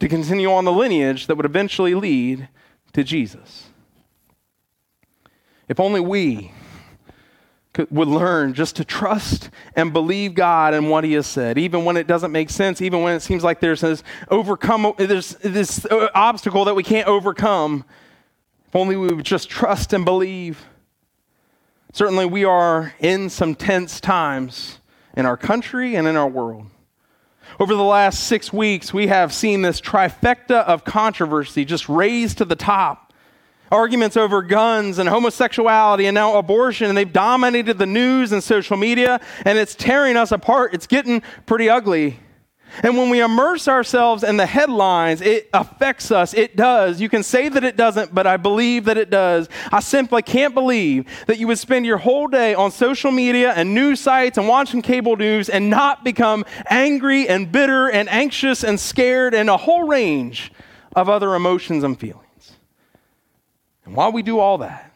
to 0.00 0.08
continue 0.08 0.50
on 0.50 0.64
the 0.64 0.72
lineage 0.72 1.26
that 1.28 1.36
would 1.36 1.46
eventually 1.46 1.94
lead 1.94 2.48
to 2.94 3.04
Jesus. 3.04 3.68
If 5.68 5.78
only 5.78 6.00
we 6.00 6.52
would 7.90 8.08
learn 8.08 8.52
just 8.52 8.76
to 8.76 8.84
trust 8.84 9.48
and 9.74 9.92
believe 9.92 10.34
God 10.34 10.74
and 10.74 10.90
what 10.90 11.04
He 11.04 11.14
has 11.14 11.26
said, 11.26 11.56
even 11.58 11.84
when 11.84 11.96
it 11.96 12.06
doesn't 12.06 12.32
make 12.32 12.50
sense, 12.50 12.82
even 12.82 13.02
when 13.02 13.16
it 13.16 13.20
seems 13.20 13.42
like 13.42 13.60
there's 13.60 13.80
this 13.80 14.02
overcome, 14.28 14.92
there's 14.98 15.36
this 15.36 15.86
uh, 15.86 16.08
obstacle 16.14 16.66
that 16.66 16.74
we 16.74 16.82
can't 16.82 17.08
overcome. 17.08 17.84
If 18.68 18.76
only 18.76 18.96
we 18.96 19.08
would 19.08 19.24
just 19.24 19.48
trust 19.48 19.92
and 19.92 20.04
believe. 20.04 20.66
Certainly, 21.92 22.26
we 22.26 22.44
are 22.44 22.94
in 23.00 23.28
some 23.28 23.54
tense 23.54 24.00
times 24.00 24.78
in 25.14 25.26
our 25.26 25.36
country 25.36 25.94
and 25.94 26.06
in 26.06 26.16
our 26.16 26.28
world. 26.28 26.66
Over 27.60 27.74
the 27.74 27.82
last 27.82 28.24
six 28.24 28.52
weeks, 28.52 28.94
we 28.94 29.08
have 29.08 29.32
seen 29.32 29.60
this 29.60 29.80
trifecta 29.80 30.64
of 30.64 30.84
controversy 30.84 31.64
just 31.66 31.88
raised 31.88 32.38
to 32.38 32.46
the 32.46 32.56
top 32.56 33.11
arguments 33.72 34.16
over 34.16 34.42
guns 34.42 34.98
and 34.98 35.08
homosexuality 35.08 36.06
and 36.06 36.14
now 36.14 36.36
abortion, 36.36 36.88
and 36.88 36.96
they've 36.96 37.12
dominated 37.12 37.78
the 37.78 37.86
news 37.86 38.30
and 38.32 38.44
social 38.44 38.76
media, 38.76 39.20
and 39.44 39.58
it's 39.58 39.74
tearing 39.74 40.16
us 40.16 40.30
apart. 40.30 40.74
It's 40.74 40.86
getting 40.86 41.22
pretty 41.46 41.68
ugly. 41.68 42.18
And 42.82 42.96
when 42.96 43.10
we 43.10 43.20
immerse 43.20 43.68
ourselves 43.68 44.24
in 44.24 44.38
the 44.38 44.46
headlines, 44.46 45.20
it 45.20 45.50
affects 45.52 46.10
us. 46.10 46.32
It 46.32 46.56
does. 46.56 47.00
You 47.00 47.08
can 47.10 47.22
say 47.22 47.50
that 47.50 47.64
it 47.64 47.76
doesn't, 47.76 48.14
but 48.14 48.26
I 48.26 48.38
believe 48.38 48.86
that 48.86 48.96
it 48.96 49.10
does. 49.10 49.48
I 49.70 49.80
simply 49.80 50.22
can't 50.22 50.54
believe 50.54 51.04
that 51.26 51.38
you 51.38 51.46
would 51.48 51.58
spend 51.58 51.84
your 51.84 51.98
whole 51.98 52.28
day 52.28 52.54
on 52.54 52.70
social 52.70 53.10
media 53.10 53.52
and 53.52 53.74
news 53.74 54.00
sites 54.00 54.38
and 54.38 54.48
watching 54.48 54.80
cable 54.80 55.16
news 55.16 55.50
and 55.50 55.68
not 55.68 56.02
become 56.02 56.46
angry 56.70 57.28
and 57.28 57.52
bitter 57.52 57.90
and 57.90 58.08
anxious 58.08 58.64
and 58.64 58.80
scared 58.80 59.34
and 59.34 59.50
a 59.50 59.58
whole 59.58 59.86
range 59.86 60.50
of 60.96 61.10
other 61.10 61.34
emotions 61.34 61.84
and 61.84 62.00
feelings. 62.00 62.21
And 63.84 63.96
while 63.96 64.12
we 64.12 64.22
do 64.22 64.38
all 64.38 64.58
that, 64.58 64.92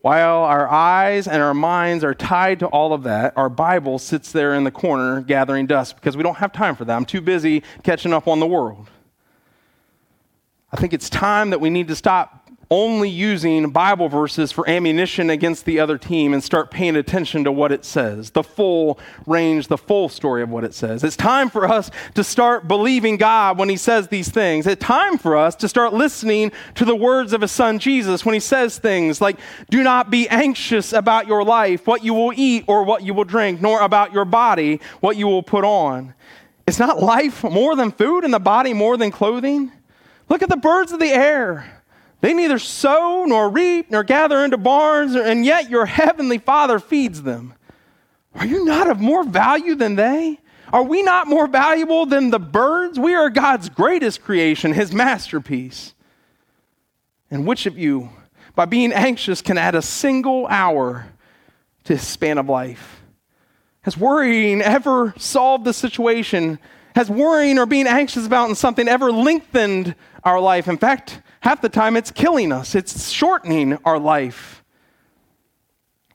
while 0.00 0.44
our 0.44 0.68
eyes 0.68 1.26
and 1.26 1.42
our 1.42 1.54
minds 1.54 2.04
are 2.04 2.14
tied 2.14 2.60
to 2.60 2.66
all 2.66 2.92
of 2.92 3.02
that, 3.02 3.32
our 3.36 3.48
Bible 3.48 3.98
sits 3.98 4.30
there 4.30 4.54
in 4.54 4.64
the 4.64 4.70
corner 4.70 5.20
gathering 5.20 5.66
dust 5.66 5.96
because 5.96 6.16
we 6.16 6.22
don't 6.22 6.36
have 6.36 6.52
time 6.52 6.76
for 6.76 6.84
that. 6.84 6.94
I'm 6.94 7.04
too 7.04 7.20
busy 7.20 7.62
catching 7.82 8.12
up 8.12 8.28
on 8.28 8.38
the 8.38 8.46
world. 8.46 8.88
I 10.70 10.76
think 10.76 10.92
it's 10.92 11.10
time 11.10 11.50
that 11.50 11.60
we 11.60 11.70
need 11.70 11.88
to 11.88 11.96
stop 11.96 12.37
only 12.70 13.08
using 13.08 13.70
Bible 13.70 14.08
verses 14.08 14.52
for 14.52 14.68
ammunition 14.68 15.30
against 15.30 15.64
the 15.64 15.80
other 15.80 15.96
team 15.96 16.34
and 16.34 16.44
start 16.44 16.70
paying 16.70 16.96
attention 16.96 17.44
to 17.44 17.52
what 17.52 17.72
it 17.72 17.84
says, 17.84 18.30
the 18.30 18.42
full 18.42 18.98
range, 19.26 19.68
the 19.68 19.78
full 19.78 20.08
story 20.10 20.42
of 20.42 20.50
what 20.50 20.64
it 20.64 20.74
says. 20.74 21.02
It's 21.02 21.16
time 21.16 21.48
for 21.48 21.66
us 21.66 21.90
to 22.14 22.22
start 22.22 22.68
believing 22.68 23.16
God 23.16 23.58
when 23.58 23.70
He 23.70 23.76
says 23.78 24.08
these 24.08 24.28
things. 24.28 24.66
It's 24.66 24.84
time 24.84 25.16
for 25.16 25.36
us 25.36 25.54
to 25.56 25.68
start 25.68 25.94
listening 25.94 26.52
to 26.74 26.84
the 26.84 26.96
words 26.96 27.32
of 27.32 27.40
His 27.40 27.52
Son 27.52 27.78
Jesus 27.78 28.24
when 28.26 28.34
He 28.34 28.40
says 28.40 28.76
things 28.78 29.20
like, 29.20 29.38
Do 29.70 29.82
not 29.82 30.10
be 30.10 30.28
anxious 30.28 30.92
about 30.92 31.26
your 31.26 31.44
life, 31.44 31.86
what 31.86 32.04
you 32.04 32.12
will 32.12 32.34
eat 32.36 32.64
or 32.66 32.84
what 32.84 33.02
you 33.02 33.14
will 33.14 33.24
drink, 33.24 33.62
nor 33.62 33.80
about 33.80 34.12
your 34.12 34.26
body, 34.26 34.80
what 35.00 35.16
you 35.16 35.26
will 35.26 35.42
put 35.42 35.64
on. 35.64 36.12
It's 36.66 36.78
not 36.78 37.02
life 37.02 37.42
more 37.44 37.74
than 37.76 37.92
food 37.92 38.24
and 38.24 38.34
the 38.34 38.38
body 38.38 38.74
more 38.74 38.98
than 38.98 39.10
clothing. 39.10 39.72
Look 40.28 40.42
at 40.42 40.50
the 40.50 40.56
birds 40.58 40.92
of 40.92 41.00
the 41.00 41.08
air. 41.08 41.77
They 42.20 42.34
neither 42.34 42.58
sow 42.58 43.24
nor 43.26 43.48
reap 43.48 43.90
nor 43.90 44.02
gather 44.02 44.44
into 44.44 44.58
barns, 44.58 45.14
and 45.14 45.44
yet 45.44 45.70
your 45.70 45.86
heavenly 45.86 46.38
Father 46.38 46.78
feeds 46.78 47.22
them. 47.22 47.54
Are 48.34 48.46
you 48.46 48.64
not 48.64 48.90
of 48.90 49.00
more 49.00 49.24
value 49.24 49.74
than 49.74 49.94
they? 49.94 50.40
Are 50.72 50.82
we 50.82 51.02
not 51.02 51.28
more 51.28 51.46
valuable 51.46 52.06
than 52.06 52.30
the 52.30 52.38
birds? 52.38 52.98
We 52.98 53.14
are 53.14 53.30
God's 53.30 53.68
greatest 53.68 54.22
creation, 54.22 54.72
his 54.72 54.92
masterpiece. 54.92 55.94
And 57.30 57.46
which 57.46 57.66
of 57.66 57.78
you, 57.78 58.10
by 58.54 58.64
being 58.64 58.92
anxious, 58.92 59.40
can 59.40 59.56
add 59.56 59.74
a 59.74 59.82
single 59.82 60.46
hour 60.48 61.06
to 61.84 61.94
his 61.94 62.06
span 62.06 62.38
of 62.38 62.48
life? 62.48 63.00
Has 63.82 63.96
worrying 63.96 64.60
ever 64.60 65.14
solved 65.16 65.64
the 65.64 65.72
situation? 65.72 66.58
Has 66.94 67.08
worrying 67.08 67.58
or 67.58 67.64
being 67.64 67.86
anxious 67.86 68.26
about 68.26 68.54
something 68.56 68.88
ever 68.88 69.10
lengthened 69.10 69.94
our 70.24 70.40
life? 70.40 70.68
In 70.68 70.76
fact, 70.76 71.22
half 71.48 71.62
the 71.62 71.68
time 71.70 71.96
it's 71.96 72.10
killing 72.10 72.52
us, 72.52 72.74
it's 72.74 73.08
shortening 73.08 73.78
our 73.86 73.98
life. 73.98 74.62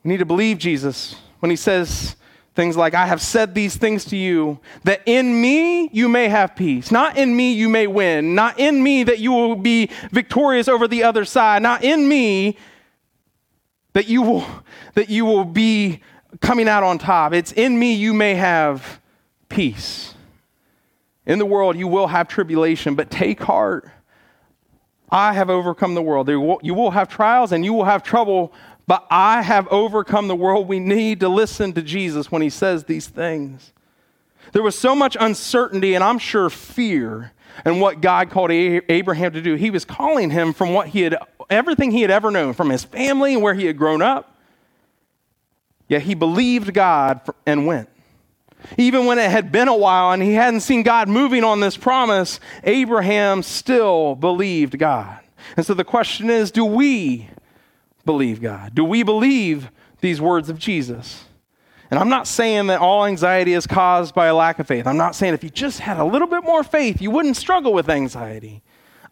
We 0.03 0.09
need 0.09 0.19
to 0.19 0.25
believe 0.25 0.59
Jesus 0.59 1.15
when 1.39 1.49
he 1.49 1.55
says 1.55 2.15
things 2.53 2.77
like, 2.77 2.93
I 2.93 3.07
have 3.07 3.19
said 3.19 3.55
these 3.55 3.75
things 3.75 4.05
to 4.05 4.15
you, 4.15 4.59
that 4.83 5.01
in 5.07 5.41
me 5.41 5.89
you 5.91 6.07
may 6.07 6.29
have 6.29 6.55
peace. 6.55 6.91
Not 6.91 7.17
in 7.17 7.35
me 7.35 7.53
you 7.53 7.67
may 7.67 7.87
win. 7.87 8.35
Not 8.35 8.59
in 8.59 8.83
me 8.83 9.01
that 9.05 9.17
you 9.17 9.31
will 9.31 9.55
be 9.55 9.89
victorious 10.11 10.67
over 10.67 10.87
the 10.87 11.03
other 11.03 11.25
side. 11.25 11.63
Not 11.63 11.83
in 11.83 12.07
me 12.07 12.55
that 13.93 14.07
you 14.07 14.21
will, 14.21 14.45
that 14.93 15.09
you 15.09 15.25
will 15.25 15.45
be 15.45 16.01
coming 16.41 16.67
out 16.67 16.83
on 16.83 16.99
top. 16.99 17.33
It's 17.33 17.53
in 17.53 17.79
me 17.79 17.95
you 17.95 18.13
may 18.13 18.35
have 18.35 19.01
peace. 19.49 20.13
In 21.25 21.39
the 21.39 21.45
world 21.47 21.75
you 21.75 21.87
will 21.87 22.05
have 22.05 22.27
tribulation, 22.27 22.93
but 22.93 23.09
take 23.09 23.41
heart. 23.41 23.89
I 25.13 25.33
have 25.33 25.51
overcome 25.51 25.93
the 25.93 26.01
world. 26.01 26.27
You 26.27 26.73
will 26.73 26.91
have 26.91 27.07
trials 27.07 27.51
and 27.51 27.63
you 27.63 27.71
will 27.71 27.85
have 27.85 28.01
trouble, 28.01 28.51
but 28.87 29.05
I 29.11 29.43
have 29.43 29.67
overcome 29.67 30.27
the 30.27 30.35
world. 30.35 30.67
We 30.67 30.79
need 30.79 31.19
to 31.19 31.29
listen 31.29 31.71
to 31.73 31.83
Jesus 31.83 32.31
when 32.31 32.41
he 32.41 32.49
says 32.49 32.85
these 32.85 33.07
things. 33.07 33.71
There 34.53 34.63
was 34.63 34.77
so 34.77 34.95
much 34.95 35.15
uncertainty 35.19 35.93
and 35.93 36.03
I'm 36.03 36.17
sure 36.17 36.49
fear 36.49 37.31
in 37.63 37.79
what 37.79 38.01
God 38.01 38.31
called 38.31 38.49
Abraham 38.51 39.33
to 39.33 39.41
do. 39.41 39.53
He 39.53 39.69
was 39.69 39.85
calling 39.85 40.31
him 40.31 40.51
from 40.51 40.73
what 40.73 40.87
he 40.87 41.01
had, 41.01 41.15
everything 41.47 41.91
he 41.91 42.01
had 42.01 42.09
ever 42.09 42.31
known, 42.31 42.53
from 42.53 42.71
his 42.71 42.83
family 42.83 43.35
and 43.35 43.43
where 43.43 43.53
he 43.53 43.65
had 43.65 43.77
grown 43.77 44.01
up. 44.01 44.35
Yet 45.87 46.01
he 46.01 46.15
believed 46.15 46.73
God 46.73 47.21
and 47.45 47.67
went. 47.67 47.87
Even 48.77 49.05
when 49.05 49.19
it 49.19 49.29
had 49.29 49.51
been 49.51 49.67
a 49.67 49.75
while 49.75 50.11
and 50.11 50.21
he 50.23 50.33
hadn't 50.33 50.61
seen 50.61 50.83
God 50.83 51.07
moving 51.07 51.43
on 51.43 51.59
this 51.59 51.77
promise, 51.77 52.39
Abraham 52.63 53.43
still 53.43 54.15
believed 54.15 54.77
God. 54.77 55.19
And 55.57 55.65
so 55.65 55.73
the 55.73 55.83
question 55.83 56.29
is 56.29 56.51
do 56.51 56.65
we 56.65 57.29
believe 58.05 58.41
God? 58.41 58.75
Do 58.75 58.83
we 58.83 59.03
believe 59.03 59.69
these 60.01 60.19
words 60.19 60.49
of 60.49 60.57
Jesus? 60.57 61.25
And 61.91 61.99
I'm 61.99 62.09
not 62.09 62.27
saying 62.27 62.67
that 62.67 62.79
all 62.79 63.05
anxiety 63.05 63.53
is 63.53 63.67
caused 63.67 64.15
by 64.15 64.25
a 64.25 64.35
lack 64.35 64.57
of 64.57 64.67
faith. 64.67 64.87
I'm 64.87 64.97
not 64.97 65.15
saying 65.15 65.35
if 65.35 65.43
you 65.43 65.51
just 65.51 65.79
had 65.79 65.97
a 65.97 66.03
little 66.03 66.27
bit 66.27 66.43
more 66.43 66.63
faith, 66.63 67.01
you 67.01 67.11
wouldn't 67.11 67.37
struggle 67.37 67.71
with 67.71 67.87
anxiety. 67.87 68.63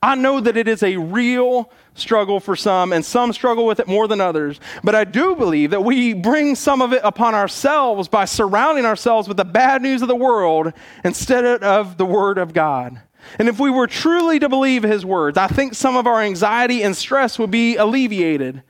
I 0.04 0.16
know 0.16 0.40
that 0.40 0.58
it 0.58 0.68
is 0.68 0.82
a 0.82 0.98
real 0.98 1.72
struggle 1.94 2.40
for 2.40 2.56
some, 2.56 2.92
and 2.92 3.06
some 3.06 3.34
struggle 3.34 3.68
with 3.68 3.80
it 3.80 3.88
more 3.88 4.08
than 4.08 4.20
others. 4.20 4.60
But 4.84 4.96
I 4.96 5.04
do 5.04 5.36
believe 5.36 5.72
that 5.72 5.84
we 5.84 6.14
bring 6.14 6.56
some 6.56 6.82
of 6.82 6.92
it 6.92 7.02
upon 7.04 7.36
ourselves 7.36 8.08
by 8.08 8.26
surrounding 8.26 8.86
ourselves 8.86 9.28
with 9.28 9.38
the 9.38 9.46
bad 9.46 9.84
news 9.84 10.02
of 10.02 10.08
the 10.08 10.16
world 10.16 10.74
instead 11.04 11.46
of 11.64 11.98
the 11.98 12.06
Word 12.06 12.40
of 12.40 12.54
God. 12.54 13.00
And 13.38 13.48
if 13.48 13.60
we 13.60 13.70
were 13.70 13.86
truly 13.86 14.40
to 14.40 14.50
believe 14.50 14.82
His 14.82 15.06
words, 15.06 15.38
I 15.38 15.48
think 15.48 15.76
some 15.76 15.96
of 15.96 16.08
our 16.08 16.22
anxiety 16.22 16.82
and 16.82 16.98
stress 16.98 17.38
would 17.38 17.52
be 17.52 17.76
alleviated. 17.76 18.64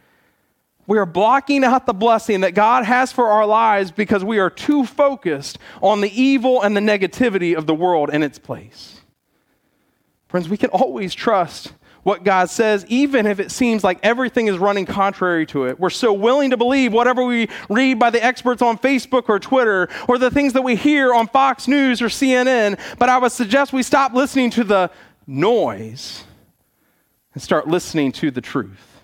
We 0.86 0.98
are 0.98 1.06
blocking 1.06 1.64
out 1.64 1.86
the 1.86 1.94
blessing 1.94 2.42
that 2.42 2.56
God 2.56 2.84
has 2.84 3.14
for 3.14 3.28
our 3.28 3.46
lives 3.46 3.92
because 3.92 4.26
we 4.26 4.40
are 4.40 4.50
too 4.50 4.86
focused 4.86 5.58
on 5.82 6.02
the 6.02 6.22
evil 6.22 6.62
and 6.62 6.76
the 6.76 6.82
negativity 6.82 7.56
of 7.56 7.68
the 7.68 7.76
world 7.76 8.10
in 8.10 8.24
its 8.24 8.38
place. 8.38 9.01
Friends, 10.32 10.48
we 10.48 10.56
can 10.56 10.70
always 10.70 11.14
trust 11.14 11.74
what 12.04 12.24
God 12.24 12.50
says, 12.50 12.86
even 12.88 13.28
if 13.28 13.42
it 13.42 13.52
seems 13.52 13.84
like 13.84 14.00
everything 14.02 14.48
is 14.48 14.58
running 14.58 14.86
contrary 14.86 15.46
to 15.48 15.66
it. 15.66 15.78
We're 15.78 15.90
so 15.90 16.14
willing 16.14 16.52
to 16.52 16.58
believe 16.58 16.94
whatever 16.94 17.26
we 17.26 17.50
read 17.70 18.00
by 18.00 18.12
the 18.12 18.24
experts 18.24 18.62
on 18.62 18.78
Facebook 18.78 19.28
or 19.28 19.40
Twitter 19.42 19.90
or 20.08 20.18
the 20.18 20.32
things 20.32 20.54
that 20.54 20.62
we 20.62 20.78
hear 20.78 21.14
on 21.14 21.28
Fox 21.28 21.68
News 21.68 22.02
or 22.02 22.06
CNN. 22.06 22.80
But 22.98 23.10
I 23.10 23.18
would 23.18 23.34
suggest 23.34 23.74
we 23.74 23.84
stop 23.84 24.14
listening 24.14 24.52
to 24.52 24.64
the 24.64 24.90
noise 25.28 26.24
and 27.34 27.44
start 27.44 27.68
listening 27.68 28.14
to 28.14 28.32
the 28.32 28.42
truth. 28.42 29.02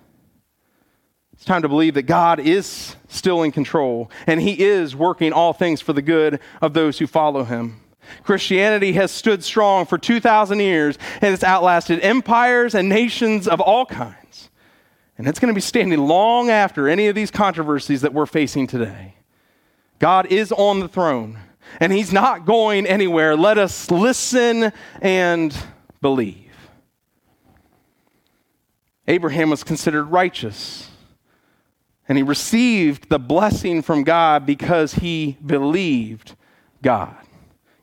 It's 1.34 1.44
time 1.44 1.62
to 1.64 1.68
believe 1.68 1.96
that 1.96 2.04
God 2.04 2.40
is 2.40 2.96
still 3.10 3.44
in 3.44 3.52
control 3.52 4.10
and 4.28 4.42
He 4.42 4.64
is 4.64 4.96
working 4.96 5.34
all 5.34 5.52
things 5.52 5.82
for 5.82 5.92
the 5.92 6.02
good 6.02 6.40
of 6.62 6.74
those 6.74 7.00
who 7.00 7.06
follow 7.06 7.44
Him. 7.44 7.82
Christianity 8.24 8.94
has 8.94 9.12
stood 9.12 9.44
strong 9.44 9.86
for 9.86 9.98
2,000 9.98 10.60
years 10.60 10.98
and 11.22 11.34
it's 11.34 11.44
outlasted 11.44 12.00
empires 12.02 12.76
and 12.76 12.90
nations 12.90 13.48
of 13.48 13.60
all 13.60 13.86
kinds. 13.86 14.50
And 15.18 15.28
it's 15.28 15.40
going 15.40 15.52
to 15.52 15.56
be 15.56 15.62
standing 15.62 16.00
long 16.00 16.50
after 16.50 16.88
any 16.88 17.08
of 17.08 17.16
these 17.16 17.32
controversies 17.32 18.02
that 18.02 18.14
we're 18.14 18.26
facing 18.26 18.68
today. 18.68 19.16
God 20.00 20.28
is 20.28 20.52
on 20.52 20.80
the 20.80 20.88
throne 20.88 21.40
and 21.80 21.92
he's 21.92 22.14
not 22.14 22.46
going 22.46 22.86
anywhere. 22.86 23.36
Let 23.36 23.58
us 23.58 23.90
listen 23.90 24.72
and 25.02 25.56
believe. 26.02 26.44
Abraham 29.08 29.50
was 29.50 29.64
considered 29.64 30.06
righteous 30.06 30.90
and 32.08 32.18
he 32.18 32.24
received 32.24 33.10
the 33.10 33.20
blessing 33.20 33.82
from 33.82 34.04
God 34.04 34.46
because 34.46 34.96
he 34.96 35.38
believed 35.46 36.36
God 36.82 37.16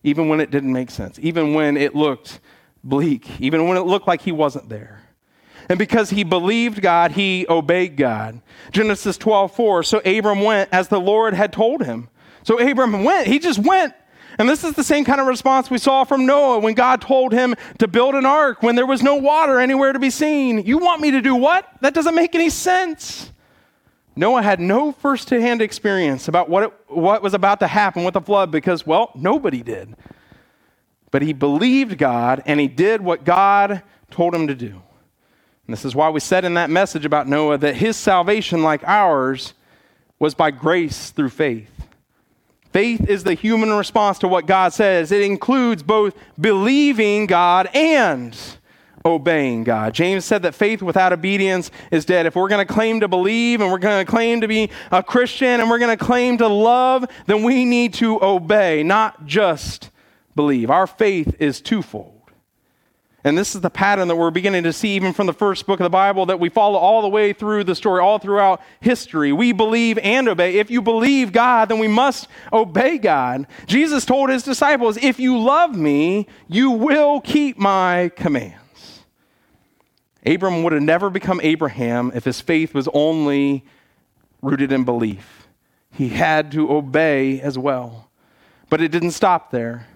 even 0.05 0.29
when 0.29 0.39
it 0.39 0.53
didn't 0.53 0.73
make 0.73 0.91
sense, 0.91 1.19
even 1.21 1.55
when 1.55 1.77
it 1.77 1.97
looked 1.97 2.39
bleak, 2.85 3.41
even 3.41 3.67
when 3.67 3.77
it 3.77 3.81
looked 3.81 4.07
like 4.07 4.21
he 4.21 4.31
wasn't 4.31 4.69
there. 4.69 5.01
And 5.69 5.79
because 5.79 6.11
he 6.11 6.25
believed 6.25 6.83
God, 6.83 7.13
he 7.13 7.47
obeyed 7.49 7.97
God. 7.97 8.43
Genesis 8.71 9.17
12, 9.17 9.57
4. 9.57 9.83
So 9.83 9.99
Abram 10.01 10.43
went 10.43 10.69
as 10.73 10.89
the 10.89 11.01
Lord 11.01 11.33
had 11.33 11.55
told 11.55 11.83
him. 11.83 12.09
So 12.43 12.61
Abram 12.61 13.03
went. 13.03 13.27
He 13.27 13.39
just 13.39 13.59
went. 13.59 13.95
And 14.39 14.49
this 14.49 14.63
is 14.63 14.75
the 14.75 14.85
same 14.85 15.05
kind 15.05 15.21
of 15.21 15.27
response 15.27 15.71
we 15.71 15.79
saw 15.79 16.05
from 16.05 16.27
Noah 16.27 16.59
when 16.59 16.75
God 16.75 17.01
told 17.01 17.33
him 17.33 17.55
to 17.79 17.89
build 17.89 18.15
an 18.15 18.27
ark 18.27 18.63
when 18.63 18.75
there 18.75 18.85
was 18.85 19.03
no 19.03 19.15
water 19.15 19.59
anywhere 19.59 19.93
to 19.93 19.99
be 19.99 20.11
seen. 20.11 20.67
You 20.67 20.79
want 20.79 21.01
me 21.01 21.13
to 21.13 21.23
do 21.23 21.35
what? 21.35 21.67
That 21.81 21.95
doesn't 21.95 22.15
make 22.15 22.35
any 22.35 22.51
sense. 22.51 23.31
Noah 24.17 24.43
had 24.43 24.61
no 24.61 24.93
first 24.93 25.29
hand 25.31 25.61
experience 25.61 26.29
about 26.29 26.49
what, 26.49 26.63
it, 26.65 26.73
what 26.89 27.23
was 27.23 27.35
about 27.35 27.61
to 27.61 27.67
happen 27.67 28.05
with 28.05 28.15
the 28.15 28.21
flood 28.21 28.51
because, 28.51 28.87
well, 28.87 29.11
nobody 29.15 29.63
did. 29.63 29.97
But 31.11 31.23
he 31.23 31.33
believed 31.33 31.99
God 31.99 32.43
and 32.47 32.61
he 32.61 32.69
did 32.69 33.01
what 33.01 33.25
God 33.25 33.83
told 34.11 34.35
him 34.35 34.47
to 34.47 34.55
do. 34.55 34.83
And 35.67 35.73
this 35.73 35.85
is 35.85 35.95
why 35.95 36.11
we 36.11 36.21
said 36.21 36.45
in 36.45 36.55
that 36.55 36.71
message 36.71 37.05
about 37.05 37.27
Noah 37.27 37.59
that 37.59 37.77
his 37.77 37.97
salvation, 37.97 38.63
like 38.63 38.85
ours, 38.85 39.55
was 40.19 40.35
by 40.35 40.51
grace 40.51 41.11
through 41.11 41.31
faith. 41.31 41.71
Faith 42.73 43.09
is 43.09 43.25
the 43.25 43.35
human 43.35 43.73
response 43.73 44.19
to 44.19 44.29
what 44.29 44.47
God 44.47 44.73
says. 44.73 45.13
It 45.13 45.23
includes 45.23 45.83
both 45.83 46.17
believing 46.41 47.27
God 47.27 47.69
and 47.73 48.37
obeying 49.07 49.65
God. 49.65 49.93
James 49.93 50.25
said 50.25 50.43
that 50.45 50.55
faith 50.55 50.81
without 50.81 51.13
obedience 51.13 51.71
is 51.91 52.07
dead. 52.07 52.25
If 52.25 52.37
we're 52.37 52.49
going 52.49 52.67
to 52.67 52.73
claim 52.73 53.01
to 53.01 53.09
believe 53.09 53.61
and 53.61 53.71
we're 53.71 53.79
going 53.79 54.05
to 54.05 54.11
claim 54.11 54.41
to 54.41 54.49
be 54.49 54.71
a 54.91 55.03
Christian 55.03 55.61
and 55.61 55.69
we're 55.69 55.79
going 55.79 55.97
to 55.97 56.03
claim 56.03 56.39
to 56.39 56.49
love, 56.49 57.05
then 57.27 57.43
we 57.43 57.67
need 57.67 57.93
to 57.95 58.23
obey, 58.25 58.83
not 58.83 59.27
just 59.27 59.91
believe. 60.35 60.71
Our 60.71 60.87
faith 60.87 61.37
is 61.39 61.61
twofold. 61.61 62.13
And 63.25 63.37
this 63.37 63.55
is 63.55 63.61
the 63.61 63.71
pattern 63.71 64.09
that 64.09 64.17
we're 64.17 64.31
beginning 64.31 64.63
to 64.65 64.73
see 64.73 64.97
even 64.97 65.13
from 65.13 65.27
the 65.27 65.33
first 65.35 65.67
book 65.67 65.81
of 65.81 65.85
the 65.85 65.91
Bible 65.91 66.25
that 66.27 66.41
we 66.41 66.49
follow 66.49 66.79
all 66.79 67.03
the 67.03 67.09
way 67.09 67.35
through 67.35 67.65
the 67.65 67.75
story, 67.75 68.01
all 68.01 68.19
throughout 68.19 68.63
history. 68.81 69.33
We 69.33 69.53
believe 69.53 69.99
and 69.99 70.29
obey. 70.29 70.57
If 70.57 70.71
you 70.71 70.81
believe 70.81 71.31
God, 71.31 71.69
then 71.69 71.79
we 71.79 71.89
must 71.89 72.29
obey 72.55 72.97
God. 72.97 73.47
Jesus 73.67 74.07
told 74.07 74.31
his 74.31 74.43
disciples, 74.43 74.97
If 74.97 75.19
you 75.19 75.39
love 75.39 75.77
me, 75.77 76.27
you 76.49 76.71
will 76.71 77.21
keep 77.21 77.59
my 77.59 78.11
commands. 78.17 78.64
Abram 80.27 80.63
would 80.63 80.73
have 80.73 80.83
never 80.83 81.11
become 81.11 81.41
Abraham 81.43 82.11
if 82.15 82.25
his 82.25 82.41
faith 82.41 82.75
was 82.75 82.89
only 82.95 83.65
rooted 84.43 84.73
in 84.73 84.85
belief. 84.85 85.47
He 85.91 86.09
had 86.09 86.51
to 86.53 86.73
obey 86.73 87.41
as 87.41 87.59
well. 87.59 88.11
But 88.69 88.81
it 88.81 88.89
didn't 88.89 89.13
stop 89.13 89.51
there. 89.51 89.87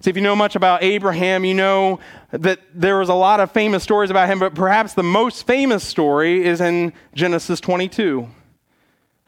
See, 0.00 0.10
if 0.10 0.16
you 0.16 0.22
know 0.22 0.36
much 0.36 0.56
about 0.56 0.82
Abraham, 0.82 1.44
you 1.44 1.54
know 1.54 2.00
that 2.30 2.60
there 2.74 2.98
was 2.98 3.08
a 3.08 3.14
lot 3.14 3.40
of 3.40 3.50
famous 3.50 3.82
stories 3.82 4.10
about 4.10 4.28
him, 4.28 4.38
but 4.38 4.54
perhaps 4.54 4.92
the 4.92 5.02
most 5.02 5.46
famous 5.46 5.82
story 5.82 6.44
is 6.44 6.60
in 6.60 6.92
Genesis 7.14 7.60
22. 7.60 8.28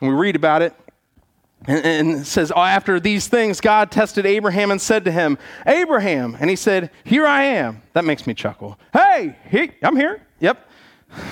And 0.00 0.10
we 0.10 0.14
read 0.14 0.36
about 0.36 0.62
it. 0.62 0.74
And, 1.66 2.24
says, 2.24 2.52
After 2.54 3.00
these 3.00 3.26
things, 3.26 3.60
God 3.60 3.90
tested 3.90 4.24
Abraham 4.24 4.70
and 4.70 4.80
said 4.80 5.04
to 5.06 5.10
him, 5.10 5.38
Abraham. 5.66 6.36
And 6.38 6.48
he 6.48 6.54
said, 6.54 6.90
Here 7.02 7.26
I 7.26 7.44
am. 7.44 7.82
That 7.94 8.04
makes 8.04 8.26
me 8.26 8.34
chuckle. 8.34 8.78
Hey, 8.92 9.36
he, 9.50 9.72
I'm 9.82 9.96
here. 9.96 10.22
Yep. 10.40 10.70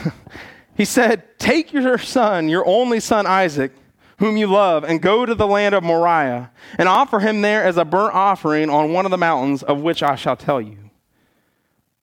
he 0.77 0.85
said, 0.85 1.39
Take 1.39 1.73
your 1.73 1.99
son, 1.99 2.49
your 2.49 2.67
only 2.67 3.01
son 3.01 3.27
Isaac, 3.27 3.73
whom 4.19 4.37
you 4.37 4.47
love, 4.47 4.85
and 4.85 5.03
go 5.03 5.27
to 5.27 5.35
the 5.35 5.47
land 5.47 5.75
of 5.75 5.83
Moriah, 5.83 6.51
and 6.79 6.89
offer 6.89 7.21
him 7.21 7.43
there 7.43 7.65
as 7.65 7.77
a 7.77 7.85
burnt 7.85 8.15
offering 8.15 8.71
on 8.71 8.93
one 8.93 9.05
of 9.05 9.11
the 9.11 9.19
mountains 9.19 9.63
of 9.63 9.81
which 9.81 10.03
I 10.03 10.17
shall 10.17 10.37
tell 10.37 10.61
you. 10.61 10.79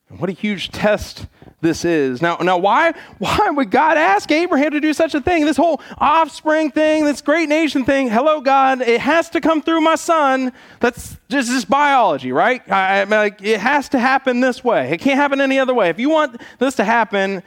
And 0.09 0.19
what 0.19 0.29
a 0.29 0.33
huge 0.33 0.69
test 0.69 1.27
this 1.63 1.83
is. 1.83 2.21
Now, 2.21 2.35
now 2.37 2.57
why, 2.57 2.93
why 3.17 3.49
would 3.49 3.71
God 3.71 3.97
ask 3.97 4.29
Abraham 4.31 4.71
to 4.71 4.79
do 4.79 4.93
such 4.93 5.15
a 5.15 5.21
thing? 5.21 5.45
This 5.45 5.57
whole 5.57 5.81
offspring 5.97 6.69
thing, 6.69 7.05
this 7.05 7.21
great 7.21 7.49
nation 7.49 7.85
thing, 7.85 8.09
hello, 8.09 8.41
God, 8.41 8.81
it 8.81 9.01
has 9.01 9.29
to 9.31 9.41
come 9.41 9.61
through 9.61 9.81
my 9.81 9.95
son. 9.95 10.51
That's 10.79 11.17
just 11.29 11.49
this 11.49 11.65
biology, 11.65 12.31
right? 12.31 12.61
I, 12.69 13.01
I, 13.01 13.03
like, 13.05 13.41
it 13.41 13.59
has 13.59 13.89
to 13.89 13.99
happen 13.99 14.41
this 14.41 14.63
way. 14.63 14.91
It 14.91 14.99
can't 14.99 15.15
happen 15.15 15.41
any 15.41 15.57
other 15.57 15.73
way. 15.73 15.89
If 15.89 15.99
you 15.99 16.09
want 16.09 16.39
this 16.59 16.75
to 16.75 16.83
happen, 16.83 17.41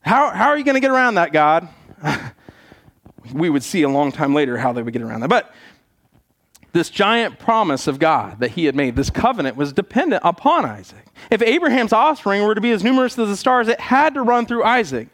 how, 0.00 0.30
how 0.30 0.48
are 0.48 0.58
you 0.58 0.64
going 0.64 0.74
to 0.74 0.80
get 0.80 0.90
around 0.90 1.14
that, 1.16 1.32
God? 1.32 1.68
we 3.32 3.50
would 3.50 3.62
see 3.62 3.82
a 3.82 3.88
long 3.88 4.12
time 4.12 4.34
later 4.34 4.58
how 4.58 4.72
they 4.72 4.82
would 4.82 4.92
get 4.92 5.02
around 5.02 5.20
that. 5.20 5.28
But 5.28 5.52
this 6.72 6.88
giant 6.88 7.38
promise 7.38 7.86
of 7.86 7.98
God 7.98 8.40
that 8.40 8.52
he 8.52 8.64
had 8.64 8.74
made, 8.74 8.96
this 8.96 9.10
covenant 9.10 9.56
was 9.56 9.72
dependent 9.72 10.22
upon 10.24 10.64
Isaac. 10.64 11.06
If 11.30 11.42
Abraham's 11.42 11.92
offspring 11.92 12.42
were 12.42 12.54
to 12.54 12.60
be 12.60 12.70
as 12.72 12.82
numerous 12.82 13.18
as 13.18 13.28
the 13.28 13.36
stars, 13.36 13.68
it 13.68 13.78
had 13.78 14.14
to 14.14 14.22
run 14.22 14.46
through 14.46 14.64
Isaac. 14.64 15.08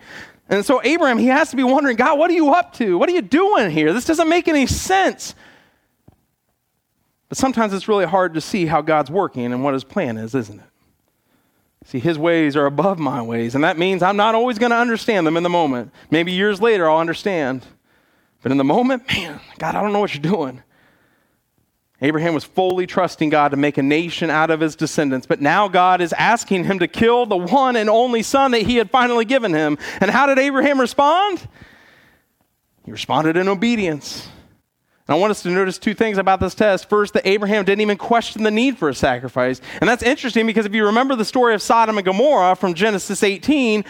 And 0.49 0.65
so 0.65 0.81
Abraham, 0.83 1.19
he 1.19 1.27
has 1.27 1.51
to 1.51 1.57
be 1.57 1.65
wondering, 1.65 1.97
God, 1.97 2.19
what 2.19 2.31
are 2.31 2.35
you 2.35 2.53
up 2.53 2.73
to? 2.75 2.97
What 2.97 3.09
are 3.09 3.13
you 3.13 3.23
doing 3.23 3.71
here? 3.71 3.93
This 3.93 4.05
doesn't 4.05 4.29
make 4.29 4.49
any 4.49 4.67
sense. 4.67 5.35
But 7.29 7.37
sometimes 7.37 7.75
it's 7.75 7.89
really 7.89 8.07
hard 8.07 8.35
to 8.35 8.41
see 8.41 8.67
how 8.67 8.81
God's 8.81 9.11
working 9.11 9.53
and 9.53 9.63
what 9.63 9.75
his 9.75 9.85
plan 9.85 10.17
is, 10.17 10.35
isn't 10.35 10.61
it? 10.61 10.67
See, 11.85 11.99
his 11.99 12.19
ways 12.19 12.57
are 12.57 12.67
above 12.67 12.99
my 12.99 13.23
ways, 13.23 13.55
and 13.55 13.65
that 13.65 13.79
means 13.79 14.03
I'm 14.03 14.17
not 14.17 14.35
always 14.35 14.59
going 14.59 14.71
to 14.71 14.77
understand 14.77 15.27
them 15.27 15.37
in 15.37 15.43
the 15.43 15.49
moment. 15.49 15.93
Maybe 16.11 16.33
years 16.33 16.61
later 16.61 16.89
I'll 16.89 16.99
understand. 16.99 17.65
But 18.43 18.53
in 18.53 18.59
the 18.59 18.65
moment, 18.65 19.09
man, 19.09 19.41
God, 19.59 19.75
I 19.75 19.83
don't 19.83 19.93
know 19.93 20.01
what 20.01 20.15
you're 20.15 20.23
doing. 20.23 20.63
Abraham 22.01 22.33
was 22.33 22.45
fully 22.45 22.87
trusting 22.87 23.29
God 23.29 23.49
to 23.49 23.57
make 23.57 23.77
a 23.77 23.83
nation 23.83 24.31
out 24.31 24.51
of 24.51 24.61
his 24.61 24.77
descendants, 24.77 25.27
but 25.27 25.41
now 25.41 25.67
God 25.67 26.01
is 26.01 26.13
asking 26.13 26.65
him 26.65 26.79
to 26.79 26.87
kill 26.87 27.27
the 27.27 27.37
one 27.37 27.75
and 27.75 27.91
only 27.91 28.23
son 28.23 28.53
that 28.53 28.63
he 28.63 28.77
had 28.77 28.91
finally 28.91 29.25
given 29.25 29.53
him. 29.53 29.79
And 30.01 30.11
how 30.11 30.27
did 30.27 30.39
Abraham 30.39 30.81
respond? 30.81 31.47
He 32.85 32.93
responded 32.93 33.37
in 33.37 33.49
obedience. 33.49 34.29
And 35.09 35.17
I 35.17 35.19
want 35.19 35.33
us 35.33 35.43
to 35.43 35.49
notice 35.49 35.77
two 35.79 35.95
things 35.95 36.19
about 36.19 36.39
this 36.39 36.55
test. 36.55 36.89
First, 36.89 37.15
that 37.15 37.27
Abraham 37.27 37.65
didn't 37.65 37.81
even 37.81 37.97
question 37.97 38.45
the 38.45 38.51
need 38.51 38.79
for 38.79 38.91
a 38.91 38.95
sacrifice. 38.95 39.61
And 39.81 39.89
that's 39.89 40.03
interesting 40.03 40.47
because 40.47 40.67
if 40.67 40.75
you 40.75 40.87
remember 40.87 41.17
the 41.17 41.25
story 41.25 41.55
of 41.55 41.63
Sodom 41.63 41.99
and 41.99 42.05
Gomorrah 42.05 42.55
from 42.55 42.75
Genesis 42.75 43.23
18, 43.23 43.85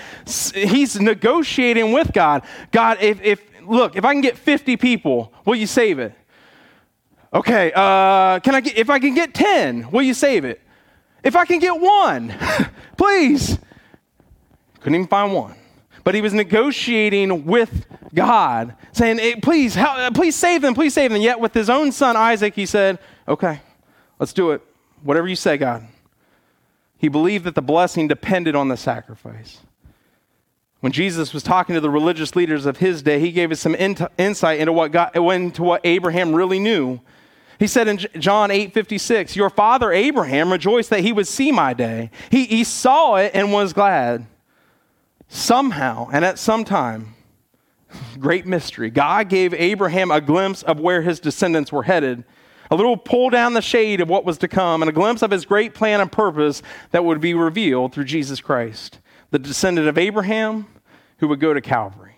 he's 0.54 0.98
negotiating 0.98 1.92
with 1.92 2.12
God. 2.12 2.42
God, 2.70 2.98
if, 3.02 3.20
if 3.20 3.42
look, 3.66 3.96
if 3.96 4.04
I 4.04 4.14
can 4.14 4.22
get 4.22 4.38
50 4.38 4.76
people, 4.78 5.32
will 5.44 5.56
you 5.56 5.66
save 5.66 5.98
it? 5.98 6.14
Okay, 7.32 7.72
uh, 7.74 8.40
can 8.40 8.54
I 8.54 8.60
get, 8.60 8.78
if 8.78 8.88
I 8.88 8.98
can 8.98 9.14
get 9.14 9.34
10, 9.34 9.90
will 9.90 10.02
you 10.02 10.14
save 10.14 10.44
it? 10.44 10.62
If 11.22 11.36
I 11.36 11.44
can 11.44 11.58
get 11.58 11.78
one, 11.78 12.34
please. 12.96 13.58
Couldn't 14.80 14.94
even 14.94 15.08
find 15.08 15.34
one. 15.34 15.54
But 16.04 16.14
he 16.14 16.22
was 16.22 16.32
negotiating 16.32 17.44
with 17.44 17.86
God, 18.14 18.74
saying, 18.92 19.18
hey, 19.18 19.36
please, 19.36 19.74
help, 19.74 19.98
uh, 19.98 20.10
please 20.10 20.34
save 20.34 20.62
them, 20.62 20.74
please 20.74 20.94
save 20.94 21.12
them. 21.12 21.20
Yet 21.20 21.38
with 21.38 21.52
his 21.52 21.68
own 21.68 21.92
son 21.92 22.16
Isaac, 22.16 22.54
he 22.54 22.64
said, 22.64 22.98
okay, 23.26 23.60
let's 24.18 24.32
do 24.32 24.52
it. 24.52 24.62
Whatever 25.02 25.28
you 25.28 25.36
say, 25.36 25.58
God. 25.58 25.86
He 26.96 27.08
believed 27.08 27.44
that 27.44 27.54
the 27.54 27.62
blessing 27.62 28.08
depended 28.08 28.56
on 28.56 28.68
the 28.68 28.76
sacrifice. 28.76 29.58
When 30.80 30.92
Jesus 30.92 31.34
was 31.34 31.42
talking 31.42 31.74
to 31.74 31.80
the 31.80 31.90
religious 31.90 32.34
leaders 32.34 32.64
of 32.64 32.78
his 32.78 33.02
day, 33.02 33.20
he 33.20 33.32
gave 33.32 33.52
us 33.52 33.60
some 33.60 33.74
insight 33.74 34.60
into 34.60 34.72
what, 34.72 34.92
God, 34.92 35.14
into 35.16 35.62
what 35.62 35.80
Abraham 35.84 36.34
really 36.34 36.58
knew. 36.58 37.00
He 37.58 37.66
said 37.66 37.88
in 37.88 37.98
John 38.20 38.50
8 38.50 38.72
56, 38.72 39.34
Your 39.34 39.50
father 39.50 39.92
Abraham 39.92 40.52
rejoiced 40.52 40.90
that 40.90 41.00
he 41.00 41.12
would 41.12 41.26
see 41.26 41.50
my 41.50 41.74
day. 41.74 42.10
He, 42.30 42.44
he 42.44 42.64
saw 42.64 43.16
it 43.16 43.32
and 43.34 43.52
was 43.52 43.72
glad. 43.72 44.26
Somehow 45.28 46.08
and 46.12 46.24
at 46.24 46.38
some 46.38 46.64
time, 46.64 47.14
great 48.18 48.46
mystery, 48.46 48.90
God 48.90 49.28
gave 49.28 49.52
Abraham 49.54 50.10
a 50.10 50.20
glimpse 50.20 50.62
of 50.62 50.78
where 50.78 51.02
his 51.02 51.20
descendants 51.20 51.72
were 51.72 51.82
headed, 51.82 52.24
a 52.70 52.76
little 52.76 52.96
pull 52.96 53.30
down 53.30 53.54
the 53.54 53.62
shade 53.62 54.00
of 54.00 54.08
what 54.08 54.24
was 54.24 54.38
to 54.38 54.48
come, 54.48 54.82
and 54.82 54.88
a 54.88 54.92
glimpse 54.92 55.22
of 55.22 55.30
his 55.30 55.44
great 55.44 55.74
plan 55.74 56.00
and 56.00 56.12
purpose 56.12 56.62
that 56.92 57.04
would 57.04 57.20
be 57.20 57.34
revealed 57.34 57.92
through 57.92 58.04
Jesus 58.04 58.40
Christ, 58.40 59.00
the 59.30 59.38
descendant 59.38 59.88
of 59.88 59.98
Abraham 59.98 60.66
who 61.18 61.28
would 61.28 61.40
go 61.40 61.52
to 61.52 61.60
Calvary. 61.60 62.17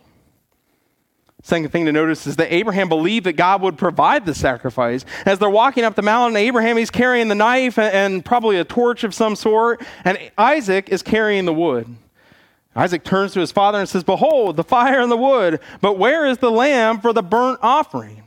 Second 1.42 1.70
thing 1.70 1.86
to 1.86 1.92
notice 1.92 2.26
is 2.26 2.36
that 2.36 2.52
Abraham 2.52 2.88
believed 2.88 3.24
that 3.26 3.32
God 3.32 3.62
would 3.62 3.78
provide 3.78 4.26
the 4.26 4.34
sacrifice. 4.34 5.04
As 5.24 5.38
they're 5.38 5.48
walking 5.48 5.84
up 5.84 5.94
the 5.94 6.02
mountain, 6.02 6.36
Abraham 6.36 6.76
he's 6.76 6.90
carrying 6.90 7.28
the 7.28 7.34
knife 7.34 7.78
and, 7.78 7.94
and 7.94 8.24
probably 8.24 8.58
a 8.58 8.64
torch 8.64 9.04
of 9.04 9.14
some 9.14 9.36
sort, 9.36 9.82
and 10.04 10.18
Isaac 10.36 10.90
is 10.90 11.02
carrying 11.02 11.46
the 11.46 11.54
wood. 11.54 11.96
Isaac 12.76 13.04
turns 13.04 13.32
to 13.32 13.40
his 13.40 13.52
father 13.52 13.78
and 13.78 13.88
says, 13.88 14.04
Behold, 14.04 14.56
the 14.56 14.64
fire 14.64 15.00
and 15.00 15.10
the 15.10 15.16
wood, 15.16 15.60
but 15.80 15.98
where 15.98 16.26
is 16.26 16.38
the 16.38 16.50
lamb 16.50 17.00
for 17.00 17.12
the 17.12 17.22
burnt 17.22 17.58
offering? 17.62 18.22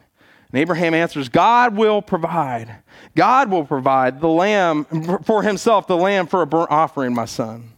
And 0.52 0.60
Abraham 0.60 0.94
answers, 0.94 1.30
God 1.30 1.76
will 1.76 2.02
provide. 2.02 2.78
God 3.16 3.50
will 3.50 3.64
provide 3.64 4.20
the 4.22 4.28
lamb 4.28 4.86
for 5.24 5.44
himself, 5.44 5.88
the 5.88 5.98
lamb 5.98 6.28
for 6.28 6.42
a 6.42 6.48
burnt 6.48 6.72
offering, 6.72 7.14
my 7.14 7.26
son. 7.26 7.70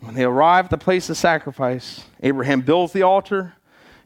When 0.00 0.14
they 0.14 0.24
arrive 0.24 0.66
at 0.66 0.70
the 0.70 0.78
place 0.78 1.10
of 1.10 1.16
sacrifice, 1.16 2.04
Abraham 2.22 2.60
builds 2.60 2.92
the 2.92 3.02
altar 3.02 3.54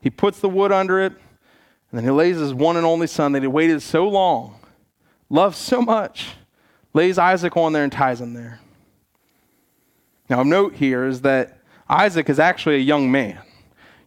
he 0.00 0.10
puts 0.10 0.40
the 0.40 0.48
wood 0.48 0.72
under 0.72 1.00
it, 1.00 1.12
and 1.12 1.98
then 1.98 2.04
he 2.04 2.10
lays 2.10 2.38
his 2.38 2.54
one 2.54 2.76
and 2.76 2.86
only 2.86 3.06
son 3.06 3.32
that 3.32 3.42
he 3.42 3.48
waited 3.48 3.82
so 3.82 4.08
long, 4.08 4.60
loved 5.28 5.56
so 5.56 5.82
much, 5.82 6.34
lays 6.94 7.18
Isaac 7.18 7.56
on 7.56 7.72
there 7.72 7.84
and 7.84 7.92
ties 7.92 8.20
him 8.20 8.34
there. 8.34 8.60
Now, 10.28 10.42
a 10.42 10.44
note 10.44 10.74
here 10.74 11.06
is 11.06 11.22
that 11.22 11.58
Isaac 11.88 12.30
is 12.30 12.38
actually 12.38 12.76
a 12.76 12.80
young 12.80 13.10
man. 13.10 13.40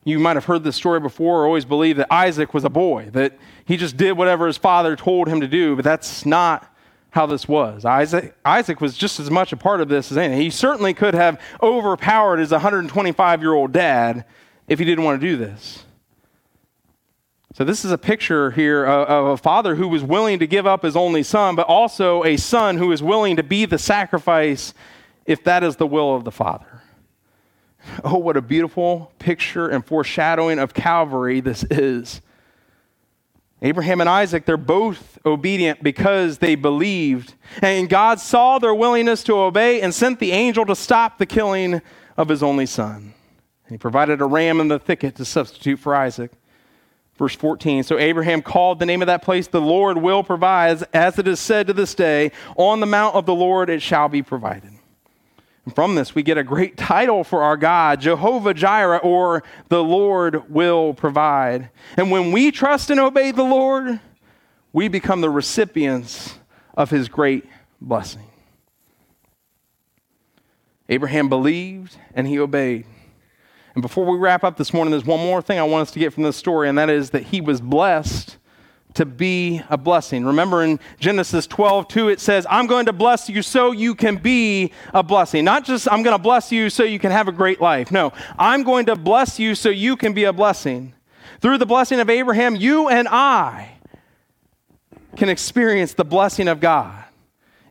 You 0.06 0.20
might 0.20 0.36
have 0.36 0.46
heard 0.46 0.64
this 0.64 0.76
story 0.76 1.00
before 1.00 1.42
or 1.42 1.46
always 1.46 1.66
believed 1.66 2.00
that 2.00 2.12
Isaac 2.12 2.54
was 2.54 2.64
a 2.64 2.70
boy, 2.70 3.10
that 3.12 3.38
he 3.66 3.78
just 3.78 3.98
did 3.98 4.14
whatever 4.14 4.48
his 4.48 4.58
father 4.58 4.96
told 4.96 5.28
him 5.28 5.42
to 5.42 5.48
do, 5.48 5.76
but 5.76 5.84
that's 5.84 6.26
not 6.26 6.70
how 7.12 7.26
this 7.26 7.48
was. 7.48 7.86
Isaac, 7.86 8.36
Isaac 8.44 8.82
was 8.82 8.98
just 8.98 9.20
as 9.20 9.30
much 9.30 9.54
a 9.54 9.58
part 9.58 9.82
of 9.82 9.88
this 9.88 10.12
as 10.12 10.18
anything. 10.18 10.42
He 10.42 10.50
certainly 10.50 10.94
could 10.94 11.14
have 11.14 11.40
overpowered 11.62 12.38
his 12.38 12.52
125 12.52 13.42
year 13.42 13.54
old 13.54 13.72
dad 13.72 14.26
if 14.68 14.80
he 14.80 14.86
didn't 14.86 15.04
want 15.04 15.22
to 15.22 15.28
do 15.28 15.38
this. 15.38 15.84
So, 17.56 17.64
this 17.64 17.86
is 17.86 17.92
a 17.92 18.00
picture 18.00 18.50
here 18.50 18.84
of 18.84 19.28
a 19.28 19.38
father 19.38 19.76
who 19.76 19.88
was 19.88 20.04
willing 20.04 20.40
to 20.40 20.48
give 20.48 20.66
up 20.66 20.82
his 20.82 20.96
only 20.96 21.22
son, 21.22 21.56
but 21.56 21.68
also 21.68 22.24
a 22.24 22.36
son 22.36 22.78
who 22.78 22.92
is 22.92 23.04
willing 23.04 23.36
to 23.36 23.44
be 23.44 23.66
the 23.66 23.78
sacrifice 23.78 24.74
if 25.26 25.44
that 25.44 25.64
is 25.64 25.76
the 25.76 25.86
will 25.86 26.16
of 26.16 26.24
the 26.24 26.32
father. 26.32 26.66
Oh, 28.06 28.18
what 28.18 28.38
a 28.38 28.42
beautiful 28.42 29.12
picture 29.20 29.68
and 29.68 29.86
foreshadowing 29.86 30.58
of 30.58 30.74
Calvary 30.74 31.42
this 31.42 31.66
is. 31.70 32.22
Abraham 33.62 34.02
and 34.02 34.10
Isaac, 34.10 34.46
they're 34.46 34.58
both 34.58 35.18
obedient 35.26 35.84
because 35.84 36.38
they 36.38 36.56
believed. 36.56 37.34
And 37.62 37.90
God 37.90 38.20
saw 38.20 38.60
their 38.60 38.74
willingness 38.74 39.24
to 39.26 39.34
obey 39.36 39.82
and 39.82 39.94
sent 39.94 40.20
the 40.20 40.32
angel 40.32 40.66
to 40.66 40.76
stop 40.76 41.18
the 41.18 41.26
killing 41.26 41.82
of 42.18 42.30
his 42.30 42.44
only 42.44 42.66
son. 42.66 43.14
And 43.66 43.72
he 43.74 43.78
provided 43.78 44.22
a 44.22 44.26
ram 44.26 44.60
in 44.60 44.68
the 44.68 44.80
thicket 44.80 45.16
to 45.16 45.26
substitute 45.26 45.80
for 45.80 45.96
Isaac. 45.96 46.32
Verse 47.18 47.36
14 47.36 47.84
So 47.84 47.98
Abraham 47.98 48.42
called 48.42 48.80
the 48.80 48.86
name 48.86 49.02
of 49.02 49.08
that 49.08 49.22
place, 49.22 49.48
The 49.48 49.62
Lord 49.62 49.98
will 49.98 50.24
provide, 50.24 50.84
as 50.94 51.20
it 51.20 51.28
is 51.28 51.40
said 51.40 51.68
to 51.68 51.74
this 51.74 51.96
day, 51.96 52.32
On 52.56 52.80
the 52.80 52.86
mount 52.86 53.16
of 53.16 53.26
the 53.26 53.36
Lord 53.36 53.70
it 53.70 53.82
shall 53.82 54.10
be 54.10 54.22
provided. 54.22 54.72
And 55.66 55.74
from 55.74 55.96
this, 55.96 56.14
we 56.14 56.24
get 56.24 56.38
a 56.38 56.44
great 56.44 56.76
title 56.76 57.24
for 57.24 57.42
our 57.42 57.56
God, 57.56 58.02
Jehovah 58.02 58.54
Jireh, 58.54 58.98
or 58.98 59.44
the 59.70 59.84
Lord 59.84 60.50
will 60.52 60.94
provide. 60.94 61.70
And 61.96 62.12
when 62.12 62.34
we 62.34 62.52
trust 62.52 62.90
and 62.90 63.00
obey 63.00 63.32
the 63.32 63.44
Lord, 63.44 64.02
we 64.74 64.90
become 64.90 65.22
the 65.22 65.30
recipients 65.30 66.38
of 66.76 66.90
his 66.90 67.08
great 67.08 67.46
blessing. 67.80 68.28
Abraham 70.90 71.30
believed 71.30 71.96
and 72.14 72.28
he 72.28 72.40
obeyed. 72.40 72.86
And 73.76 73.82
before 73.82 74.06
we 74.06 74.18
wrap 74.18 74.44
up 74.44 74.58
this 74.58 74.74
morning, 74.74 74.92
there's 74.92 75.06
one 75.06 75.20
more 75.20 75.42
thing 75.42 75.58
I 75.58 75.64
want 75.64 75.84
us 75.84 75.92
to 75.92 76.00
get 76.00 76.14
from 76.14 76.24
this 76.24 76.38
story, 76.38 76.70
and 76.70 76.78
that 76.78 76.90
is 76.90 77.10
that 77.12 77.24
he 77.24 77.42
was 77.42 77.60
blessed 77.60 78.38
to 78.94 79.06
be 79.06 79.62
a 79.70 79.78
blessing. 79.78 80.26
Remember 80.26 80.64
in 80.64 80.80
Genesis 81.00 81.48
12, 81.48 81.88
2, 81.88 82.10
it 82.10 82.20
says, 82.20 82.46
I'm 82.50 82.68
going 82.68 82.86
to 82.86 82.94
bless 82.94 83.28
you 83.28 83.42
so 83.42 83.72
you 83.72 83.96
can 83.96 84.18
be 84.18 84.72
a 84.94 85.02
blessing. 85.02 85.44
Not 85.44 85.66
just 85.66 85.92
I'm 85.92 86.04
going 86.04 86.16
to 86.16 86.22
bless 86.22 86.52
you 86.52 86.70
so 86.70 86.84
you 86.84 87.00
can 87.00 87.12
have 87.12 87.28
a 87.28 87.32
great 87.32 87.60
life. 87.60 87.92
No, 87.92 88.14
I'm 88.38 88.64
going 88.64 88.86
to 88.88 88.96
bless 88.96 89.40
you 89.40 89.56
so 89.56 89.70
you 89.70 89.96
can 89.96 90.14
be 90.14 90.26
a 90.26 90.34
blessing. 90.34 90.94
Through 91.42 91.58
the 91.58 91.66
blessing 91.66 92.00
of 92.00 92.10
Abraham, 92.10 92.56
you 92.56 92.88
and 92.88 93.08
I 93.08 93.78
can 95.16 95.30
experience 95.30 95.94
the 95.94 96.06
blessing 96.06 96.48
of 96.48 96.60
God. 96.60 97.04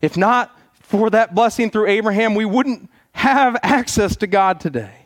If 0.01 0.17
not 0.17 0.57
for 0.81 1.09
that 1.11 1.35
blessing 1.35 1.71
through 1.71 1.87
Abraham, 1.87 2.35
we 2.35 2.45
wouldn't 2.45 2.91
have 3.13 3.57
access 3.63 4.17
to 4.17 4.27
God 4.27 4.59
today. 4.59 5.02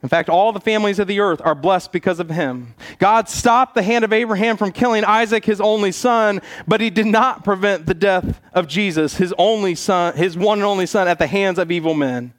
In 0.00 0.08
fact, 0.08 0.28
all 0.28 0.52
the 0.52 0.60
families 0.60 1.00
of 1.00 1.08
the 1.08 1.18
earth 1.18 1.40
are 1.44 1.56
blessed 1.56 1.90
because 1.90 2.20
of 2.20 2.30
him. 2.30 2.74
God 3.00 3.28
stopped 3.28 3.74
the 3.74 3.82
hand 3.82 4.04
of 4.04 4.12
Abraham 4.12 4.56
from 4.56 4.70
killing 4.70 5.04
Isaac, 5.04 5.44
his 5.44 5.60
only 5.60 5.90
son, 5.90 6.40
but 6.68 6.80
he 6.80 6.88
did 6.88 7.06
not 7.06 7.42
prevent 7.42 7.86
the 7.86 7.94
death 7.94 8.40
of 8.52 8.68
Jesus, 8.68 9.16
his 9.16 9.34
only 9.38 9.74
son, 9.74 10.16
his 10.16 10.36
one 10.36 10.58
and 10.58 10.64
only 10.64 10.86
son, 10.86 11.08
at 11.08 11.18
the 11.18 11.26
hands 11.26 11.58
of 11.58 11.72
evil 11.72 11.94
men. 11.94 12.32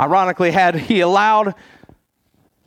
Ironically, 0.00 0.50
had 0.50 0.74
he 0.74 1.00
allowed 1.00 1.54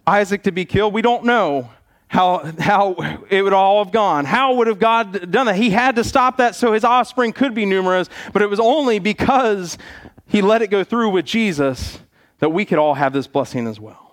Isaac 0.08 0.44
to 0.44 0.52
be 0.52 0.64
killed, 0.64 0.94
we 0.94 1.02
don't 1.02 1.26
know 1.26 1.72
how, 2.08 2.50
how 2.58 2.94
it 3.30 3.42
would 3.42 3.52
all 3.52 3.84
have 3.84 3.92
gone. 3.92 4.24
How 4.24 4.54
would 4.54 4.68
have 4.68 4.80
God 4.80 5.30
done 5.30 5.48
that? 5.48 5.58
He 5.58 5.72
had 5.72 5.98
to 5.98 6.06
stop 6.06 6.38
that 6.38 6.56
so 6.56 6.72
his 6.72 6.86
offspring 6.86 7.34
could 7.34 7.54
be 7.54 7.66
numerous, 7.66 8.08
but 8.32 8.42
it 8.42 8.50
was 8.50 8.62
only 8.62 9.00
because 9.00 9.78
he 10.26 10.42
let 10.42 10.62
it 10.62 10.68
go 10.68 10.86
through 10.86 11.10
with 11.10 11.26
Jesus 11.26 12.00
that 12.40 12.50
we 12.50 12.64
could 12.64 12.78
all 12.78 12.94
have 12.94 13.12
this 13.12 13.28
blessing 13.28 13.68
as 13.68 13.78
well. 13.78 14.05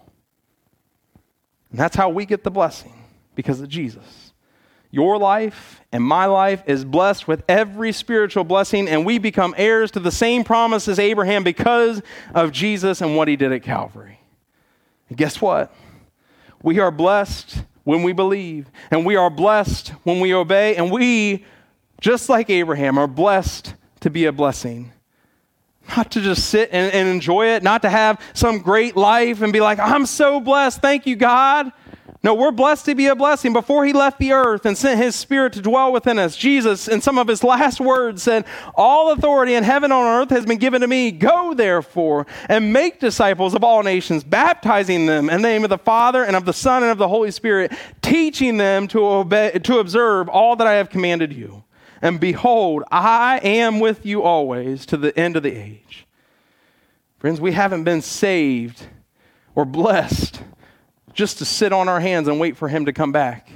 And 1.72 1.80
that's 1.80 1.96
how 1.96 2.10
we 2.10 2.26
get 2.26 2.44
the 2.44 2.50
blessing 2.50 2.92
because 3.34 3.60
of 3.60 3.68
Jesus. 3.68 4.32
Your 4.90 5.16
life 5.16 5.80
and 5.90 6.04
my 6.04 6.26
life 6.26 6.62
is 6.66 6.84
blessed 6.84 7.26
with 7.26 7.42
every 7.48 7.92
spiritual 7.92 8.44
blessing, 8.44 8.88
and 8.88 9.06
we 9.06 9.18
become 9.18 9.54
heirs 9.56 9.90
to 9.92 10.00
the 10.00 10.10
same 10.10 10.44
promise 10.44 10.86
as 10.86 10.98
Abraham 10.98 11.42
because 11.42 12.02
of 12.34 12.52
Jesus 12.52 13.00
and 13.00 13.16
what 13.16 13.26
he 13.26 13.36
did 13.36 13.52
at 13.52 13.62
Calvary. 13.62 14.20
And 15.08 15.16
guess 15.16 15.40
what? 15.40 15.74
We 16.62 16.78
are 16.78 16.90
blessed 16.90 17.64
when 17.84 18.02
we 18.02 18.12
believe, 18.12 18.70
and 18.90 19.06
we 19.06 19.16
are 19.16 19.30
blessed 19.30 19.88
when 20.04 20.20
we 20.20 20.34
obey, 20.34 20.76
and 20.76 20.92
we, 20.92 21.46
just 22.02 22.28
like 22.28 22.50
Abraham, 22.50 22.98
are 22.98 23.08
blessed 23.08 23.74
to 24.00 24.10
be 24.10 24.26
a 24.26 24.32
blessing 24.32 24.92
not 25.96 26.10
to 26.12 26.20
just 26.20 26.48
sit 26.48 26.70
and, 26.72 26.92
and, 26.92 27.08
enjoy 27.08 27.46
it, 27.46 27.62
not 27.62 27.82
to 27.82 27.90
have 27.90 28.20
some 28.34 28.58
great 28.58 28.96
life 28.96 29.42
and 29.42 29.52
be 29.52 29.60
like, 29.60 29.78
I'm 29.78 30.06
so 30.06 30.40
blessed. 30.40 30.80
Thank 30.80 31.06
you, 31.06 31.16
God. 31.16 31.72
No, 32.24 32.34
we're 32.34 32.52
blessed 32.52 32.84
to 32.84 32.94
be 32.94 33.06
a 33.06 33.16
blessing. 33.16 33.52
Before 33.52 33.84
he 33.84 33.92
left 33.92 34.20
the 34.20 34.32
earth 34.32 34.64
and 34.64 34.78
sent 34.78 35.00
his 35.00 35.16
spirit 35.16 35.54
to 35.54 35.60
dwell 35.60 35.92
within 35.92 36.20
us, 36.20 36.36
Jesus, 36.36 36.86
in 36.86 37.00
some 37.00 37.18
of 37.18 37.26
his 37.26 37.42
last 37.52 37.80
words, 37.80 38.22
said, 38.22 38.44
All 38.76 39.12
authority 39.12 39.54
in 39.54 39.64
heaven 39.64 39.90
and 39.90 39.94
on 39.94 40.22
earth 40.22 40.30
has 40.30 40.46
been 40.46 40.58
given 40.58 40.82
to 40.82 40.86
me. 40.86 41.10
Go, 41.10 41.52
therefore, 41.52 42.28
and 42.48 42.72
make 42.72 43.00
disciples 43.00 43.54
of 43.54 43.64
all 43.64 43.82
nations, 43.82 44.22
baptizing 44.22 45.06
them 45.06 45.28
in 45.28 45.42
the 45.42 45.48
name 45.48 45.64
of 45.64 45.70
the 45.70 45.78
Father 45.78 46.22
and 46.22 46.36
of 46.36 46.44
the 46.44 46.52
Son 46.52 46.84
and 46.84 46.92
of 46.92 46.98
the 46.98 47.08
Holy 47.08 47.32
Spirit, 47.32 47.72
teaching 48.02 48.56
them 48.56 48.86
to, 48.88 49.04
obey, 49.04 49.58
to 49.58 49.78
observe 49.78 50.28
all 50.28 50.54
that 50.54 50.66
I 50.68 50.74
have 50.74 50.90
commanded 50.90 51.32
you. 51.32 51.61
And 52.02 52.18
behold, 52.18 52.82
I 52.90 53.38
am 53.44 53.78
with 53.78 54.04
you 54.04 54.22
always 54.22 54.84
to 54.86 54.96
the 54.96 55.16
end 55.16 55.36
of 55.36 55.44
the 55.44 55.56
age. 55.56 56.06
Friends, 57.18 57.40
we 57.40 57.52
haven't 57.52 57.84
been 57.84 58.02
saved 58.02 58.84
or 59.54 59.64
blessed 59.64 60.42
just 61.12 61.38
to 61.38 61.44
sit 61.44 61.72
on 61.72 61.88
our 61.88 62.00
hands 62.00 62.26
and 62.26 62.40
wait 62.40 62.56
for 62.56 62.68
Him 62.68 62.86
to 62.86 62.92
come 62.92 63.12
back. 63.12 63.48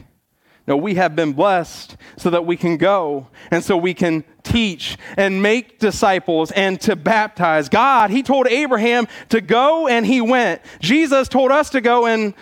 No, 0.68 0.76
we 0.76 0.94
have 0.94 1.16
been 1.16 1.32
blessed 1.32 1.96
so 2.16 2.30
that 2.30 2.46
we 2.46 2.56
can 2.56 2.76
go 2.76 3.28
and 3.50 3.64
so 3.64 3.76
we 3.76 3.94
can 3.94 4.24
teach 4.42 4.96
and 5.16 5.42
make 5.42 5.78
disciples 5.78 6.52
and 6.52 6.80
to 6.82 6.94
baptize. 6.94 7.68
God, 7.68 8.10
He 8.10 8.22
told 8.22 8.46
Abraham 8.46 9.08
to 9.30 9.40
go 9.40 9.88
and 9.88 10.06
He 10.06 10.20
went. 10.20 10.62
Jesus 10.80 11.28
told 11.28 11.50
us 11.50 11.70
to 11.70 11.80
go 11.80 12.06
and, 12.06 12.34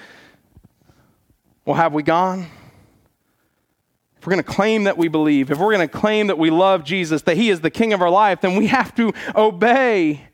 well, 1.64 1.76
have 1.76 1.94
we 1.94 2.02
gone? 2.02 2.46
We're 4.26 4.32
going 4.32 4.44
to 4.44 4.52
claim 4.52 4.84
that 4.84 4.96
we 4.96 5.08
believe, 5.08 5.50
if 5.50 5.58
we're 5.58 5.74
going 5.74 5.88
to 5.88 5.98
claim 5.98 6.28
that 6.28 6.38
we 6.38 6.50
love 6.50 6.84
Jesus, 6.84 7.22
that 7.22 7.36
He 7.36 7.50
is 7.50 7.60
the 7.60 7.70
King 7.70 7.92
of 7.92 8.02
our 8.02 8.10
life, 8.10 8.40
then 8.40 8.56
we 8.56 8.66
have 8.68 8.94
to 8.96 9.12
obey. 9.34 10.28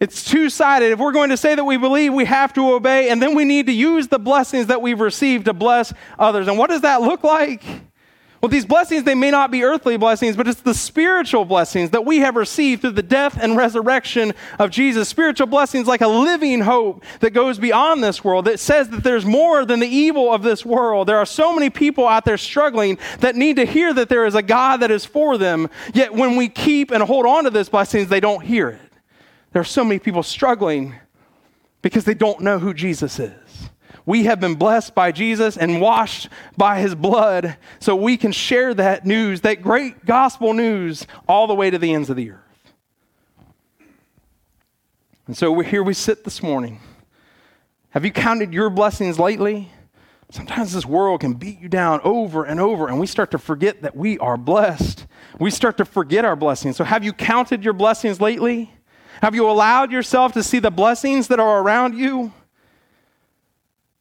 It's 0.00 0.24
two 0.24 0.48
sided. 0.48 0.92
If 0.92 0.98
we're 0.98 1.12
going 1.12 1.30
to 1.30 1.36
say 1.36 1.54
that 1.54 1.64
we 1.64 1.76
believe, 1.76 2.14
we 2.14 2.24
have 2.24 2.52
to 2.54 2.72
obey, 2.72 3.10
and 3.10 3.20
then 3.20 3.34
we 3.34 3.44
need 3.44 3.66
to 3.66 3.72
use 3.72 4.08
the 4.08 4.18
blessings 4.18 4.66
that 4.68 4.80
we've 4.80 5.00
received 5.00 5.46
to 5.46 5.52
bless 5.52 5.92
others. 6.18 6.46
And 6.46 6.56
what 6.56 6.70
does 6.70 6.82
that 6.82 7.02
look 7.02 7.24
like? 7.24 7.64
Well, 8.40 8.48
these 8.50 8.64
blessings, 8.64 9.02
they 9.02 9.16
may 9.16 9.32
not 9.32 9.50
be 9.50 9.64
earthly 9.64 9.96
blessings, 9.96 10.36
but 10.36 10.46
it's 10.46 10.60
the 10.60 10.74
spiritual 10.74 11.44
blessings 11.44 11.90
that 11.90 12.04
we 12.04 12.18
have 12.18 12.36
received 12.36 12.82
through 12.82 12.92
the 12.92 13.02
death 13.02 13.36
and 13.40 13.56
resurrection 13.56 14.32
of 14.60 14.70
Jesus. 14.70 15.08
Spiritual 15.08 15.48
blessings 15.48 15.88
like 15.88 16.02
a 16.02 16.08
living 16.08 16.60
hope 16.60 17.04
that 17.18 17.30
goes 17.30 17.58
beyond 17.58 18.02
this 18.02 18.22
world, 18.22 18.44
that 18.44 18.60
says 18.60 18.90
that 18.90 19.02
there's 19.02 19.24
more 19.24 19.64
than 19.64 19.80
the 19.80 19.88
evil 19.88 20.32
of 20.32 20.44
this 20.44 20.64
world. 20.64 21.08
There 21.08 21.18
are 21.18 21.26
so 21.26 21.52
many 21.52 21.68
people 21.68 22.06
out 22.06 22.24
there 22.24 22.38
struggling 22.38 22.98
that 23.18 23.34
need 23.34 23.56
to 23.56 23.66
hear 23.66 23.92
that 23.94 24.08
there 24.08 24.24
is 24.24 24.36
a 24.36 24.42
God 24.42 24.78
that 24.78 24.92
is 24.92 25.04
for 25.04 25.36
them, 25.36 25.68
yet 25.92 26.14
when 26.14 26.36
we 26.36 26.48
keep 26.48 26.92
and 26.92 27.02
hold 27.02 27.26
on 27.26 27.42
to 27.42 27.50
these 27.50 27.68
blessings, 27.68 28.08
they 28.08 28.20
don't 28.20 28.44
hear 28.44 28.68
it. 28.68 28.80
There 29.52 29.60
are 29.60 29.64
so 29.64 29.82
many 29.82 29.98
people 29.98 30.22
struggling 30.22 30.94
because 31.82 32.04
they 32.04 32.14
don't 32.14 32.40
know 32.40 32.60
who 32.60 32.72
Jesus 32.72 33.18
is. 33.18 33.32
We 34.06 34.24
have 34.24 34.40
been 34.40 34.54
blessed 34.54 34.94
by 34.94 35.12
Jesus 35.12 35.56
and 35.56 35.80
washed 35.80 36.28
by 36.56 36.80
his 36.80 36.94
blood 36.94 37.56
so 37.80 37.94
we 37.94 38.16
can 38.16 38.32
share 38.32 38.74
that 38.74 39.04
news, 39.04 39.42
that 39.42 39.62
great 39.62 40.04
gospel 40.04 40.54
news, 40.54 41.06
all 41.28 41.46
the 41.46 41.54
way 41.54 41.70
to 41.70 41.78
the 41.78 41.92
ends 41.92 42.10
of 42.10 42.16
the 42.16 42.30
earth. 42.30 42.72
And 45.26 45.36
so 45.36 45.60
here 45.60 45.82
we 45.82 45.92
sit 45.92 46.24
this 46.24 46.42
morning. 46.42 46.80
Have 47.90 48.04
you 48.04 48.12
counted 48.12 48.52
your 48.52 48.70
blessings 48.70 49.18
lately? 49.18 49.70
Sometimes 50.30 50.72
this 50.72 50.84
world 50.84 51.20
can 51.20 51.34
beat 51.34 51.58
you 51.58 51.68
down 51.68 52.00
over 52.04 52.44
and 52.44 52.60
over, 52.60 52.88
and 52.88 53.00
we 53.00 53.06
start 53.06 53.30
to 53.30 53.38
forget 53.38 53.82
that 53.82 53.96
we 53.96 54.18
are 54.18 54.36
blessed. 54.36 55.06
We 55.38 55.50
start 55.50 55.78
to 55.78 55.86
forget 55.86 56.24
our 56.24 56.36
blessings. 56.36 56.76
So, 56.76 56.84
have 56.84 57.02
you 57.02 57.14
counted 57.14 57.64
your 57.64 57.72
blessings 57.72 58.20
lately? 58.20 58.70
Have 59.22 59.34
you 59.34 59.50
allowed 59.50 59.90
yourself 59.90 60.32
to 60.32 60.42
see 60.42 60.58
the 60.58 60.70
blessings 60.70 61.28
that 61.28 61.40
are 61.40 61.60
around 61.60 61.98
you? 61.98 62.32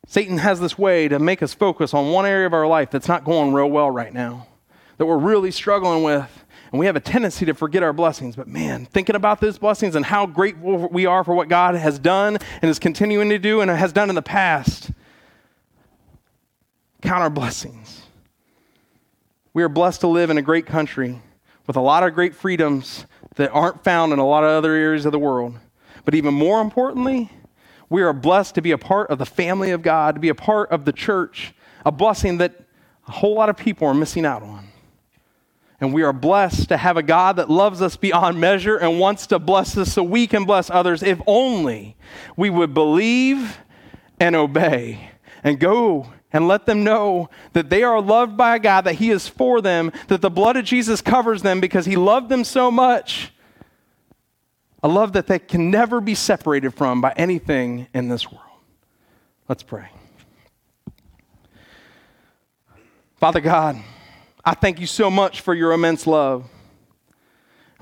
Satan 0.09 0.37
has 0.37 0.61
this 0.61 0.77
way 0.77 1.09
to 1.09 1.19
make 1.19 1.43
us 1.43 1.53
focus 1.53 1.93
on 1.93 2.11
one 2.11 2.25
area 2.25 2.47
of 2.47 2.53
our 2.53 2.65
life 2.65 2.89
that's 2.89 3.09
not 3.09 3.25
going 3.25 3.53
real 3.53 3.69
well 3.69 3.91
right 3.91 4.13
now, 4.13 4.47
that 4.97 5.05
we're 5.05 5.17
really 5.17 5.51
struggling 5.51 6.01
with. 6.01 6.45
And 6.71 6.79
we 6.79 6.85
have 6.85 6.95
a 6.95 7.01
tendency 7.01 7.45
to 7.45 7.53
forget 7.53 7.83
our 7.83 7.93
blessings. 7.93 8.35
But 8.35 8.47
man, 8.47 8.85
thinking 8.85 9.15
about 9.15 9.39
those 9.41 9.57
blessings 9.57 9.95
and 9.95 10.05
how 10.05 10.25
grateful 10.25 10.89
we 10.89 11.05
are 11.05 11.23
for 11.23 11.35
what 11.35 11.49
God 11.49 11.75
has 11.75 11.99
done 11.99 12.37
and 12.61 12.71
is 12.71 12.79
continuing 12.79 13.29
to 13.29 13.37
do 13.37 13.61
and 13.61 13.69
has 13.69 13.93
done 13.93 14.09
in 14.09 14.15
the 14.15 14.21
past, 14.21 14.91
count 17.01 17.21
our 17.21 17.29
blessings. 17.29 18.01
We 19.53 19.63
are 19.63 19.69
blessed 19.69 20.01
to 20.01 20.07
live 20.07 20.29
in 20.29 20.37
a 20.37 20.41
great 20.41 20.65
country 20.65 21.21
with 21.67 21.75
a 21.75 21.81
lot 21.81 22.03
of 22.03 22.13
great 22.13 22.33
freedoms 22.33 23.05
that 23.35 23.51
aren't 23.51 23.83
found 23.83 24.13
in 24.13 24.19
a 24.19 24.27
lot 24.27 24.43
of 24.43 24.49
other 24.51 24.73
areas 24.73 25.05
of 25.05 25.11
the 25.11 25.19
world. 25.19 25.55
But 26.05 26.15
even 26.15 26.33
more 26.33 26.61
importantly, 26.61 27.29
we 27.89 28.01
are 28.01 28.13
blessed 28.13 28.55
to 28.55 28.61
be 28.61 28.71
a 28.71 28.77
part 28.77 29.09
of 29.09 29.17
the 29.17 29.25
family 29.25 29.71
of 29.71 29.81
God, 29.81 30.15
to 30.15 30.21
be 30.21 30.29
a 30.29 30.35
part 30.35 30.71
of 30.71 30.85
the 30.85 30.91
church, 30.91 31.53
a 31.85 31.91
blessing 31.91 32.37
that 32.37 32.53
a 33.07 33.11
whole 33.11 33.35
lot 33.35 33.49
of 33.49 33.57
people 33.57 33.87
are 33.87 33.93
missing 33.93 34.25
out 34.25 34.43
on. 34.43 34.67
And 35.79 35.93
we 35.93 36.03
are 36.03 36.13
blessed 36.13 36.69
to 36.69 36.77
have 36.77 36.97
a 36.97 37.03
God 37.03 37.35
that 37.35 37.49
loves 37.49 37.81
us 37.81 37.95
beyond 37.95 38.39
measure 38.41 38.77
and 38.77 38.99
wants 38.99 39.27
to 39.27 39.39
bless 39.39 39.77
us 39.77 39.93
so 39.93 40.03
we 40.03 40.27
can 40.27 40.43
bless 40.43 40.69
others 40.69 41.03
if 41.03 41.21
only 41.27 41.95
we 42.35 42.49
would 42.49 42.73
believe 42.73 43.57
and 44.19 44.35
obey 44.35 45.11
and 45.43 45.59
go 45.59 46.11
and 46.33 46.47
let 46.47 46.65
them 46.65 46.83
know 46.83 47.29
that 47.53 47.69
they 47.69 47.83
are 47.83 48.01
loved 48.01 48.35
by 48.35 48.55
a 48.55 48.59
God, 48.59 48.81
that 48.81 48.95
He 48.95 49.11
is 49.11 49.27
for 49.27 49.61
them, 49.61 49.91
that 50.07 50.21
the 50.21 50.29
blood 50.29 50.57
of 50.57 50.65
Jesus 50.65 50.99
covers 51.01 51.41
them 51.41 51.61
because 51.61 51.85
He 51.85 51.95
loved 51.95 52.29
them 52.29 52.43
so 52.43 52.69
much. 52.69 53.31
A 54.83 54.87
love 54.87 55.13
that 55.13 55.27
they 55.27 55.39
can 55.39 55.71
never 55.71 55.99
be 55.99 56.15
separated 56.15 56.73
from 56.73 57.01
by 57.01 57.13
anything 57.17 57.87
in 57.93 58.09
this 58.09 58.31
world. 58.31 58.43
Let's 59.49 59.63
pray. 59.63 59.89
Father 63.15 63.41
God, 63.41 63.77
I 64.45 64.53
thank 64.53 64.79
you 64.79 64.85
so 64.85 65.09
much 65.09 65.41
for 65.41 65.53
your 65.53 65.71
immense 65.71 66.05
love. 66.05 66.49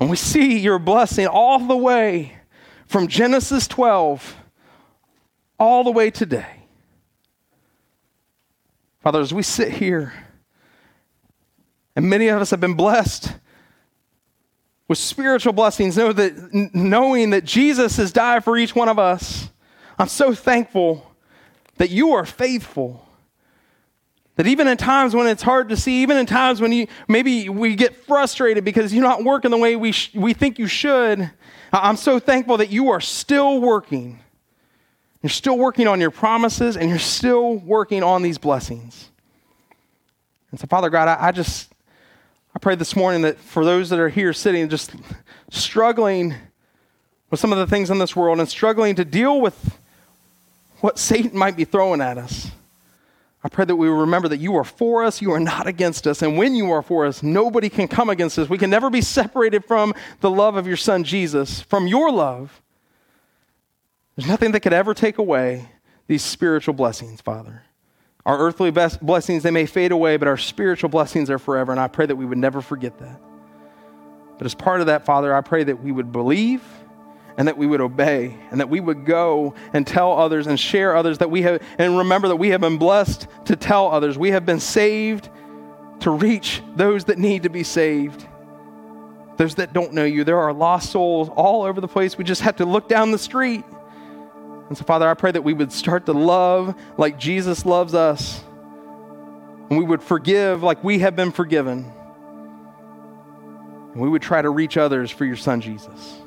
And 0.00 0.08
we 0.08 0.16
see 0.16 0.58
your 0.58 0.78
blessing 0.78 1.26
all 1.26 1.58
the 1.58 1.76
way 1.76 2.38
from 2.86 3.08
Genesis 3.08 3.66
12 3.68 4.36
all 5.58 5.84
the 5.84 5.90
way 5.90 6.10
today. 6.10 6.64
Father, 9.00 9.20
as 9.20 9.32
we 9.32 9.42
sit 9.42 9.72
here, 9.72 10.12
and 11.94 12.10
many 12.10 12.28
of 12.28 12.40
us 12.40 12.50
have 12.50 12.60
been 12.60 12.74
blessed 12.74 13.32
with 14.88 14.98
spiritual 14.98 15.52
blessings, 15.52 15.96
know 15.96 16.12
that, 16.12 16.52
knowing 16.74 17.30
that 17.30 17.44
Jesus 17.44 17.96
has 17.96 18.12
died 18.12 18.44
for 18.44 18.56
each 18.56 18.74
one 18.74 18.88
of 18.88 18.98
us, 18.98 19.48
I'm 19.98 20.08
so 20.08 20.34
thankful 20.34 21.12
that 21.78 21.90
you 21.90 22.12
are 22.12 22.24
faithful 22.24 23.06
that 24.36 24.46
even 24.46 24.68
in 24.68 24.76
times 24.76 25.14
when 25.14 25.26
it's 25.26 25.42
hard 25.42 25.70
to 25.70 25.76
see, 25.76 26.02
even 26.02 26.18
in 26.18 26.26
times 26.26 26.60
when 26.60 26.70
you 26.70 26.86
maybe 27.08 27.48
we 27.48 27.74
get 27.74 27.96
frustrated 27.96 28.64
because 28.64 28.92
you're 28.92 29.02
not 29.02 29.24
working 29.24 29.50
the 29.50 29.56
way 29.56 29.76
we, 29.76 29.92
sh- 29.92 30.14
we 30.14 30.34
think 30.34 30.58
you 30.58 30.66
should, 30.66 31.30
I'm 31.72 31.96
so 31.96 32.18
thankful 32.18 32.58
that 32.58 32.70
you 32.70 32.90
are 32.90 33.00
still 33.00 33.60
working. 33.60 34.20
You're 35.22 35.30
still 35.30 35.56
working 35.56 35.88
on 35.88 36.00
your 36.00 36.10
promises 36.10 36.76
and 36.76 36.90
you're 36.90 36.98
still 36.98 37.56
working 37.56 38.02
on 38.02 38.22
these 38.22 38.36
blessings. 38.36 39.10
And 40.50 40.60
so, 40.60 40.66
Father 40.66 40.90
God, 40.90 41.08
I, 41.08 41.28
I 41.28 41.32
just 41.32 41.72
I 42.56 42.58
pray 42.58 42.74
this 42.74 42.96
morning 42.96 43.20
that 43.20 43.38
for 43.38 43.66
those 43.66 43.90
that 43.90 43.98
are 43.98 44.08
here 44.08 44.32
sitting 44.32 44.66
just 44.70 44.94
struggling 45.50 46.34
with 47.28 47.38
some 47.38 47.52
of 47.52 47.58
the 47.58 47.66
things 47.66 47.90
in 47.90 47.98
this 47.98 48.16
world 48.16 48.38
and 48.40 48.48
struggling 48.48 48.94
to 48.94 49.04
deal 49.04 49.42
with 49.42 49.78
what 50.80 50.98
Satan 50.98 51.36
might 51.36 51.54
be 51.54 51.66
throwing 51.66 52.00
at 52.00 52.16
us. 52.16 52.50
I 53.44 53.50
pray 53.50 53.66
that 53.66 53.76
we 53.76 53.90
remember 53.90 54.28
that 54.28 54.38
you 54.38 54.56
are 54.56 54.64
for 54.64 55.04
us, 55.04 55.20
you 55.20 55.32
are 55.32 55.38
not 55.38 55.66
against 55.66 56.06
us. 56.06 56.22
And 56.22 56.38
when 56.38 56.54
you 56.54 56.70
are 56.70 56.80
for 56.80 57.04
us, 57.04 57.22
nobody 57.22 57.68
can 57.68 57.88
come 57.88 58.08
against 58.08 58.38
us. 58.38 58.48
We 58.48 58.56
can 58.56 58.70
never 58.70 58.88
be 58.88 59.02
separated 59.02 59.66
from 59.66 59.92
the 60.20 60.30
love 60.30 60.56
of 60.56 60.66
your 60.66 60.78
son 60.78 61.04
Jesus, 61.04 61.60
from 61.60 61.86
your 61.86 62.10
love. 62.10 62.62
There's 64.16 64.26
nothing 64.26 64.52
that 64.52 64.60
could 64.60 64.72
ever 64.72 64.94
take 64.94 65.18
away 65.18 65.68
these 66.06 66.22
spiritual 66.22 66.72
blessings, 66.72 67.20
Father. 67.20 67.64
Our 68.26 68.38
earthly 68.38 68.72
blessings, 68.72 69.44
they 69.44 69.52
may 69.52 69.66
fade 69.66 69.92
away, 69.92 70.16
but 70.16 70.26
our 70.26 70.36
spiritual 70.36 70.90
blessings 70.90 71.30
are 71.30 71.38
forever. 71.38 71.70
And 71.70 71.80
I 71.80 71.86
pray 71.86 72.06
that 72.06 72.16
we 72.16 72.26
would 72.26 72.38
never 72.38 72.60
forget 72.60 72.98
that. 72.98 73.20
But 74.36 74.44
as 74.46 74.54
part 74.54 74.80
of 74.80 74.88
that, 74.88 75.06
Father, 75.06 75.32
I 75.32 75.42
pray 75.42 75.62
that 75.62 75.80
we 75.80 75.92
would 75.92 76.10
believe 76.10 76.60
and 77.38 77.46
that 77.46 77.56
we 77.56 77.68
would 77.68 77.80
obey 77.80 78.36
and 78.50 78.60
that 78.60 78.68
we 78.68 78.80
would 78.80 79.06
go 79.06 79.54
and 79.72 79.86
tell 79.86 80.12
others 80.12 80.48
and 80.48 80.58
share 80.58 80.96
others 80.96 81.18
that 81.18 81.30
we 81.30 81.42
have 81.42 81.62
and 81.78 81.98
remember 81.98 82.28
that 82.28 82.36
we 82.36 82.48
have 82.48 82.60
been 82.60 82.78
blessed 82.78 83.28
to 83.44 83.54
tell 83.54 83.88
others 83.88 84.18
we 84.18 84.30
have 84.30 84.46
been 84.46 84.60
saved 84.60 85.28
to 86.00 86.10
reach 86.10 86.62
those 86.76 87.04
that 87.04 87.18
need 87.18 87.42
to 87.42 87.50
be 87.50 87.62
saved 87.62 88.26
those 89.36 89.56
that 89.56 89.74
don't 89.74 89.92
know 89.92 90.04
you 90.04 90.24
there 90.24 90.38
are 90.38 90.52
lost 90.54 90.90
souls 90.90 91.28
all 91.36 91.62
over 91.62 91.78
the 91.78 91.88
place 91.88 92.16
we 92.16 92.24
just 92.24 92.40
have 92.40 92.56
to 92.56 92.64
look 92.64 92.88
down 92.88 93.10
the 93.10 93.18
street 93.18 93.64
and 94.68 94.76
so 94.76 94.84
father 94.84 95.08
i 95.08 95.14
pray 95.14 95.30
that 95.30 95.42
we 95.42 95.52
would 95.52 95.72
start 95.72 96.06
to 96.06 96.12
love 96.12 96.74
like 96.96 97.18
jesus 97.18 97.66
loves 97.66 97.94
us 97.94 98.42
and 99.70 99.78
we 99.78 99.84
would 99.84 100.02
forgive 100.02 100.62
like 100.62 100.82
we 100.84 100.98
have 101.00 101.16
been 101.16 101.32
forgiven 101.32 101.90
and 103.92 104.00
we 104.00 104.08
would 104.08 104.22
try 104.22 104.40
to 104.42 104.50
reach 104.50 104.76
others 104.76 105.10
for 105.10 105.24
your 105.24 105.36
son 105.36 105.60
jesus 105.60 106.20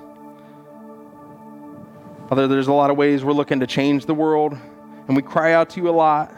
Father, 2.30 2.48
there's 2.48 2.68
a 2.68 2.74
lot 2.74 2.92
of 2.92 2.98
ways 2.98 3.24
we're 3.26 3.34
looking 3.34 3.60
to 3.62 3.66
change 3.66 4.06
the 4.06 4.14
world, 4.14 4.56
and 5.08 5.16
we 5.16 5.24
cry 5.24 5.54
out 5.54 5.72
to 5.72 5.82
you 5.82 5.90
a 5.90 5.92
lot. 5.92 6.32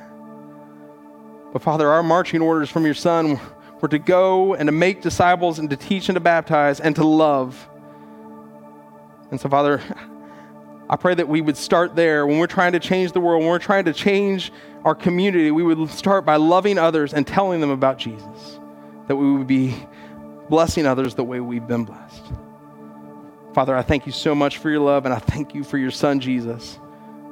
But 1.52 1.62
Father, 1.62 1.90
our 1.90 2.02
marching 2.02 2.40
orders 2.40 2.70
from 2.70 2.86
your 2.86 2.94
Son 2.94 3.42
were 3.82 3.90
to 3.90 4.00
go 4.00 4.54
and 4.54 4.70
to 4.70 4.72
make 4.72 5.02
disciples 5.02 5.60
and 5.60 5.70
to 5.70 5.76
teach 5.76 6.08
and 6.08 6.16
to 6.16 6.22
baptize 6.22 6.80
and 6.80 6.96
to 6.96 7.06
love. 7.06 7.70
And 9.32 9.42
so, 9.42 9.50
Father, 9.50 9.82
I 10.92 10.98
pray 10.98 11.16
that 11.16 11.30
we 11.30 11.40
would 11.40 11.56
start 11.56 11.96
there 11.96 12.28
when 12.28 12.38
we're 12.38 12.48
trying 12.48 12.74
to 12.74 12.80
change 12.80 13.14
the 13.14 13.22
world, 13.22 13.40
when 13.40 13.50
we're 13.50 13.60
trying 13.60 13.86
to 13.86 13.94
change 13.94 14.52
our 14.84 14.94
community, 14.94 15.50
we 15.50 15.64
would 15.64 15.90
start 15.90 16.26
by 16.26 16.36
loving 16.36 16.78
others 16.78 17.14
and 17.14 17.26
telling 17.26 17.62
them 17.62 17.70
about 17.70 17.98
Jesus, 17.98 18.60
that 19.08 19.16
we 19.16 19.32
would 19.32 19.48
be 19.48 19.74
blessing 20.50 20.86
others 20.86 21.16
the 21.16 21.24
way 21.24 21.40
we've 21.40 21.66
been 21.66 21.86
blessed. 21.86 22.26
Father, 23.54 23.74
I 23.74 23.84
thank 23.84 24.06
you 24.06 24.12
so 24.12 24.36
much 24.36 24.58
for 24.58 24.70
your 24.70 24.82
love, 24.82 25.06
and 25.06 25.14
I 25.14 25.20
thank 25.20 25.56
you 25.56 25.64
for 25.64 25.78
your 25.78 25.92
son, 25.92 26.20
Jesus, 26.20 26.78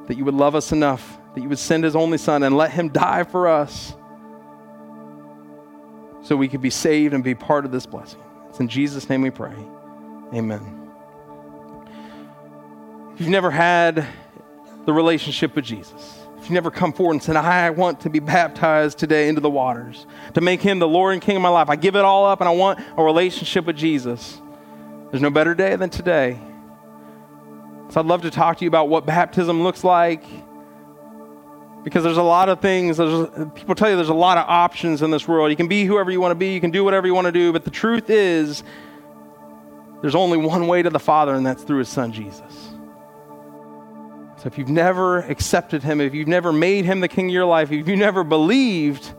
that 0.06 0.16
you 0.16 0.24
would 0.24 0.34
love 0.34 0.54
us 0.54 0.72
enough, 0.72 1.18
that 1.34 1.42
you 1.42 1.48
would 1.50 1.58
send 1.58 1.84
his 1.84 1.94
only 1.94 2.16
son 2.16 2.42
and 2.42 2.56
let 2.56 2.70
him 2.70 2.88
die 2.92 3.24
for 3.24 3.46
us 3.46 3.94
so 6.22 6.34
we 6.34 6.48
could 6.48 6.62
be 6.62 6.70
saved 6.70 7.12
and 7.12 7.22
be 7.22 7.34
part 7.34 7.66
of 7.66 7.72
this 7.72 7.84
blessing. 7.84 8.22
It's 8.48 8.60
in 8.60 8.68
Jesus' 8.68 9.08
name 9.10 9.20
we 9.20 9.30
pray. 9.30 9.54
Amen. 10.32 10.79
You've 13.20 13.28
never 13.28 13.50
had 13.50 14.06
the 14.86 14.92
relationship 14.92 15.54
with 15.54 15.64
Jesus, 15.66 16.18
if 16.38 16.44
you've 16.44 16.52
never 16.52 16.70
come 16.70 16.92
forward 16.92 17.12
and 17.12 17.22
said, 17.22 17.36
I 17.36 17.70
want 17.70 18.00
to 18.00 18.10
be 18.10 18.18
baptized 18.18 18.98
today 18.98 19.28
into 19.28 19.40
the 19.40 19.50
waters, 19.50 20.06
to 20.34 20.40
make 20.40 20.62
him 20.62 20.78
the 20.78 20.88
Lord 20.88 21.12
and 21.12 21.22
King 21.22 21.36
of 21.36 21.42
my 21.42 21.50
life, 21.50 21.68
I 21.68 21.76
give 21.76 21.94
it 21.94 22.04
all 22.04 22.26
up 22.26 22.40
and 22.40 22.48
I 22.48 22.52
want 22.52 22.80
a 22.96 23.04
relationship 23.04 23.66
with 23.66 23.76
Jesus 23.76 24.40
there's 25.10 25.22
no 25.22 25.30
better 25.30 25.54
day 25.54 25.76
than 25.76 25.90
today. 25.90 26.38
So 27.88 28.00
I'd 28.00 28.06
love 28.06 28.22
to 28.22 28.30
talk 28.30 28.58
to 28.58 28.64
you 28.64 28.68
about 28.68 28.88
what 28.88 29.06
baptism 29.06 29.62
looks 29.62 29.82
like. 29.82 30.24
Because 31.82 32.04
there's 32.04 32.18
a 32.18 32.22
lot 32.22 32.48
of 32.48 32.60
things, 32.60 32.98
people 32.98 33.74
tell 33.74 33.88
you 33.88 33.96
there's 33.96 34.10
a 34.10 34.14
lot 34.14 34.36
of 34.38 34.44
options 34.46 35.02
in 35.02 35.10
this 35.10 35.26
world. 35.26 35.50
You 35.50 35.56
can 35.56 35.66
be 35.66 35.84
whoever 35.84 36.10
you 36.10 36.20
want 36.20 36.32
to 36.32 36.36
be, 36.36 36.52
you 36.52 36.60
can 36.60 36.70
do 36.70 36.84
whatever 36.84 37.06
you 37.06 37.14
want 37.14 37.24
to 37.24 37.32
do, 37.32 37.52
but 37.52 37.64
the 37.64 37.70
truth 37.70 38.10
is, 38.10 38.62
there's 40.02 40.14
only 40.14 40.36
one 40.36 40.66
way 40.66 40.82
to 40.82 40.90
the 40.90 41.00
Father, 41.00 41.34
and 41.34 41.44
that's 41.44 41.62
through 41.62 41.78
His 41.78 41.88
Son, 41.88 42.12
Jesus. 42.12 42.69
So 44.40 44.46
if 44.46 44.56
you've 44.56 44.70
never 44.70 45.18
accepted 45.18 45.82
Him, 45.82 46.00
if 46.00 46.14
you've 46.14 46.26
never 46.26 46.50
made 46.50 46.86
Him 46.86 47.00
the 47.00 47.08
King 47.08 47.26
of 47.26 47.34
your 47.34 47.44
life, 47.44 47.70
if 47.70 47.86
you've 47.86 47.98
never 47.98 48.24
believed, 48.24 49.12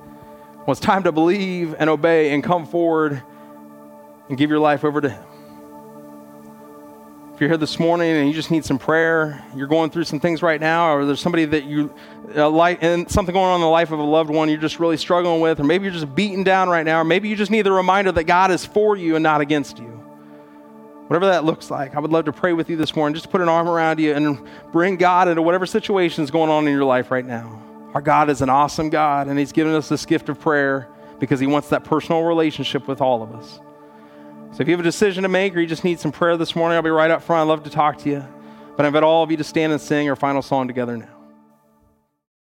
well, 0.56 0.72
it's 0.72 0.80
time 0.80 1.04
to 1.04 1.12
believe 1.12 1.76
and 1.78 1.92
obey 1.92 2.34
and 2.34 2.44
come 2.44 2.66
forward 2.66 3.22
and 4.30 4.38
give 4.38 4.50
your 4.50 4.58
life 4.58 4.84
over 4.84 5.00
to 5.00 5.10
Him 5.10 5.24
If 7.36 7.40
you're 7.40 7.50
here 7.52 7.58
this 7.58 7.78
morning 7.78 8.10
and 8.10 8.28
you 8.28 8.34
just 8.34 8.50
need 8.50 8.66
some 8.66 8.80
prayer, 8.80 9.46
you're 9.56 9.68
going 9.68 9.92
through 9.92 10.06
some 10.06 10.20
things 10.20 10.42
right 10.42 10.60
now, 10.60 10.92
or 10.92 11.06
there's 11.06 11.22
somebody 11.22 11.46
that 11.46 11.66
you 11.66 11.94
uh, 12.36 12.50
like 12.50 12.82
and 12.82 13.08
something 13.08 13.34
going 13.34 13.46
on 13.46 13.56
in 13.56 13.62
the 13.62 13.68
life 13.68 13.92
of 13.92 14.00
a 14.00 14.04
loved 14.04 14.32
one 14.32 14.50
you're 14.50 14.58
just 14.58 14.80
really 14.80 14.98
struggling 14.98 15.40
with, 15.40 15.60
or 15.60 15.64
maybe 15.64 15.84
you're 15.84 15.94
just 15.94 16.16
beaten 16.16 16.44
down 16.44 16.68
right 16.68 16.86
now, 16.86 17.00
or 17.00 17.04
maybe 17.04 17.30
you 17.30 17.36
just 17.36 17.52
need 17.52 17.62
the 17.62 17.72
reminder 17.72 18.12
that 18.12 18.24
God 18.24 18.50
is 18.50 18.66
for 18.66 18.98
you 18.98 19.16
and 19.18 19.22
not 19.22 19.40
against 19.40 19.78
you. 19.78 20.01
Whatever 21.12 21.26
that 21.26 21.44
looks 21.44 21.70
like, 21.70 21.94
I 21.94 22.00
would 22.00 22.14
love 22.14 22.24
to 22.24 22.32
pray 22.32 22.54
with 22.54 22.70
you 22.70 22.78
this 22.78 22.96
morning. 22.96 23.16
Just 23.16 23.30
put 23.30 23.42
an 23.42 23.50
arm 23.50 23.68
around 23.68 24.00
you 24.00 24.14
and 24.14 24.48
bring 24.72 24.96
God 24.96 25.28
into 25.28 25.42
whatever 25.42 25.66
situation 25.66 26.24
is 26.24 26.32
going 26.32 26.50
on 26.50 26.66
in 26.66 26.72
your 26.72 26.86
life 26.86 27.12
right 27.12 27.26
now. 27.26 27.62
Our 27.94 28.00
God 28.00 28.30
is 28.30 28.42
an 28.42 28.50
awesome 28.50 28.90
God, 28.90 29.28
and 29.28 29.38
He's 29.38 29.52
given 29.52 29.74
us 29.74 29.90
this 29.90 30.06
gift 30.06 30.30
of 30.30 30.40
prayer 30.40 30.88
because 31.20 31.42
He 31.42 31.48
wants 31.48 31.68
that 31.68 31.84
personal 31.84 32.24
relationship 32.24 32.88
with 32.88 33.02
all 33.02 33.22
of 33.22 33.36
us. 33.36 33.60
So 34.54 34.62
if 34.62 34.70
you 34.70 34.72
have 34.72 34.80
a 34.80 34.84
decision 34.84 35.24
to 35.24 35.28
make 35.28 35.54
or 35.54 35.60
you 35.60 35.68
just 35.68 35.84
need 35.84 36.00
some 36.00 36.14
prayer 36.14 36.38
this 36.38 36.56
morning, 36.56 36.78
I'll 36.78 36.82
be 36.82 36.90
right 36.90 37.12
up 37.12 37.22
front. 37.22 37.42
I'd 37.42 37.52
love 37.52 37.64
to 37.64 37.70
talk 37.70 37.98
to 38.04 38.10
you. 38.10 38.26
But 38.78 38.86
I 38.86 38.88
invite 38.88 39.04
all 39.04 39.22
of 39.22 39.32
you 39.32 39.36
to 39.36 39.44
stand 39.44 39.74
and 39.74 39.82
sing 39.82 40.10
our 40.10 40.16
final 40.16 40.42
song 40.42 40.68
together 40.68 40.96
now. 40.96 41.21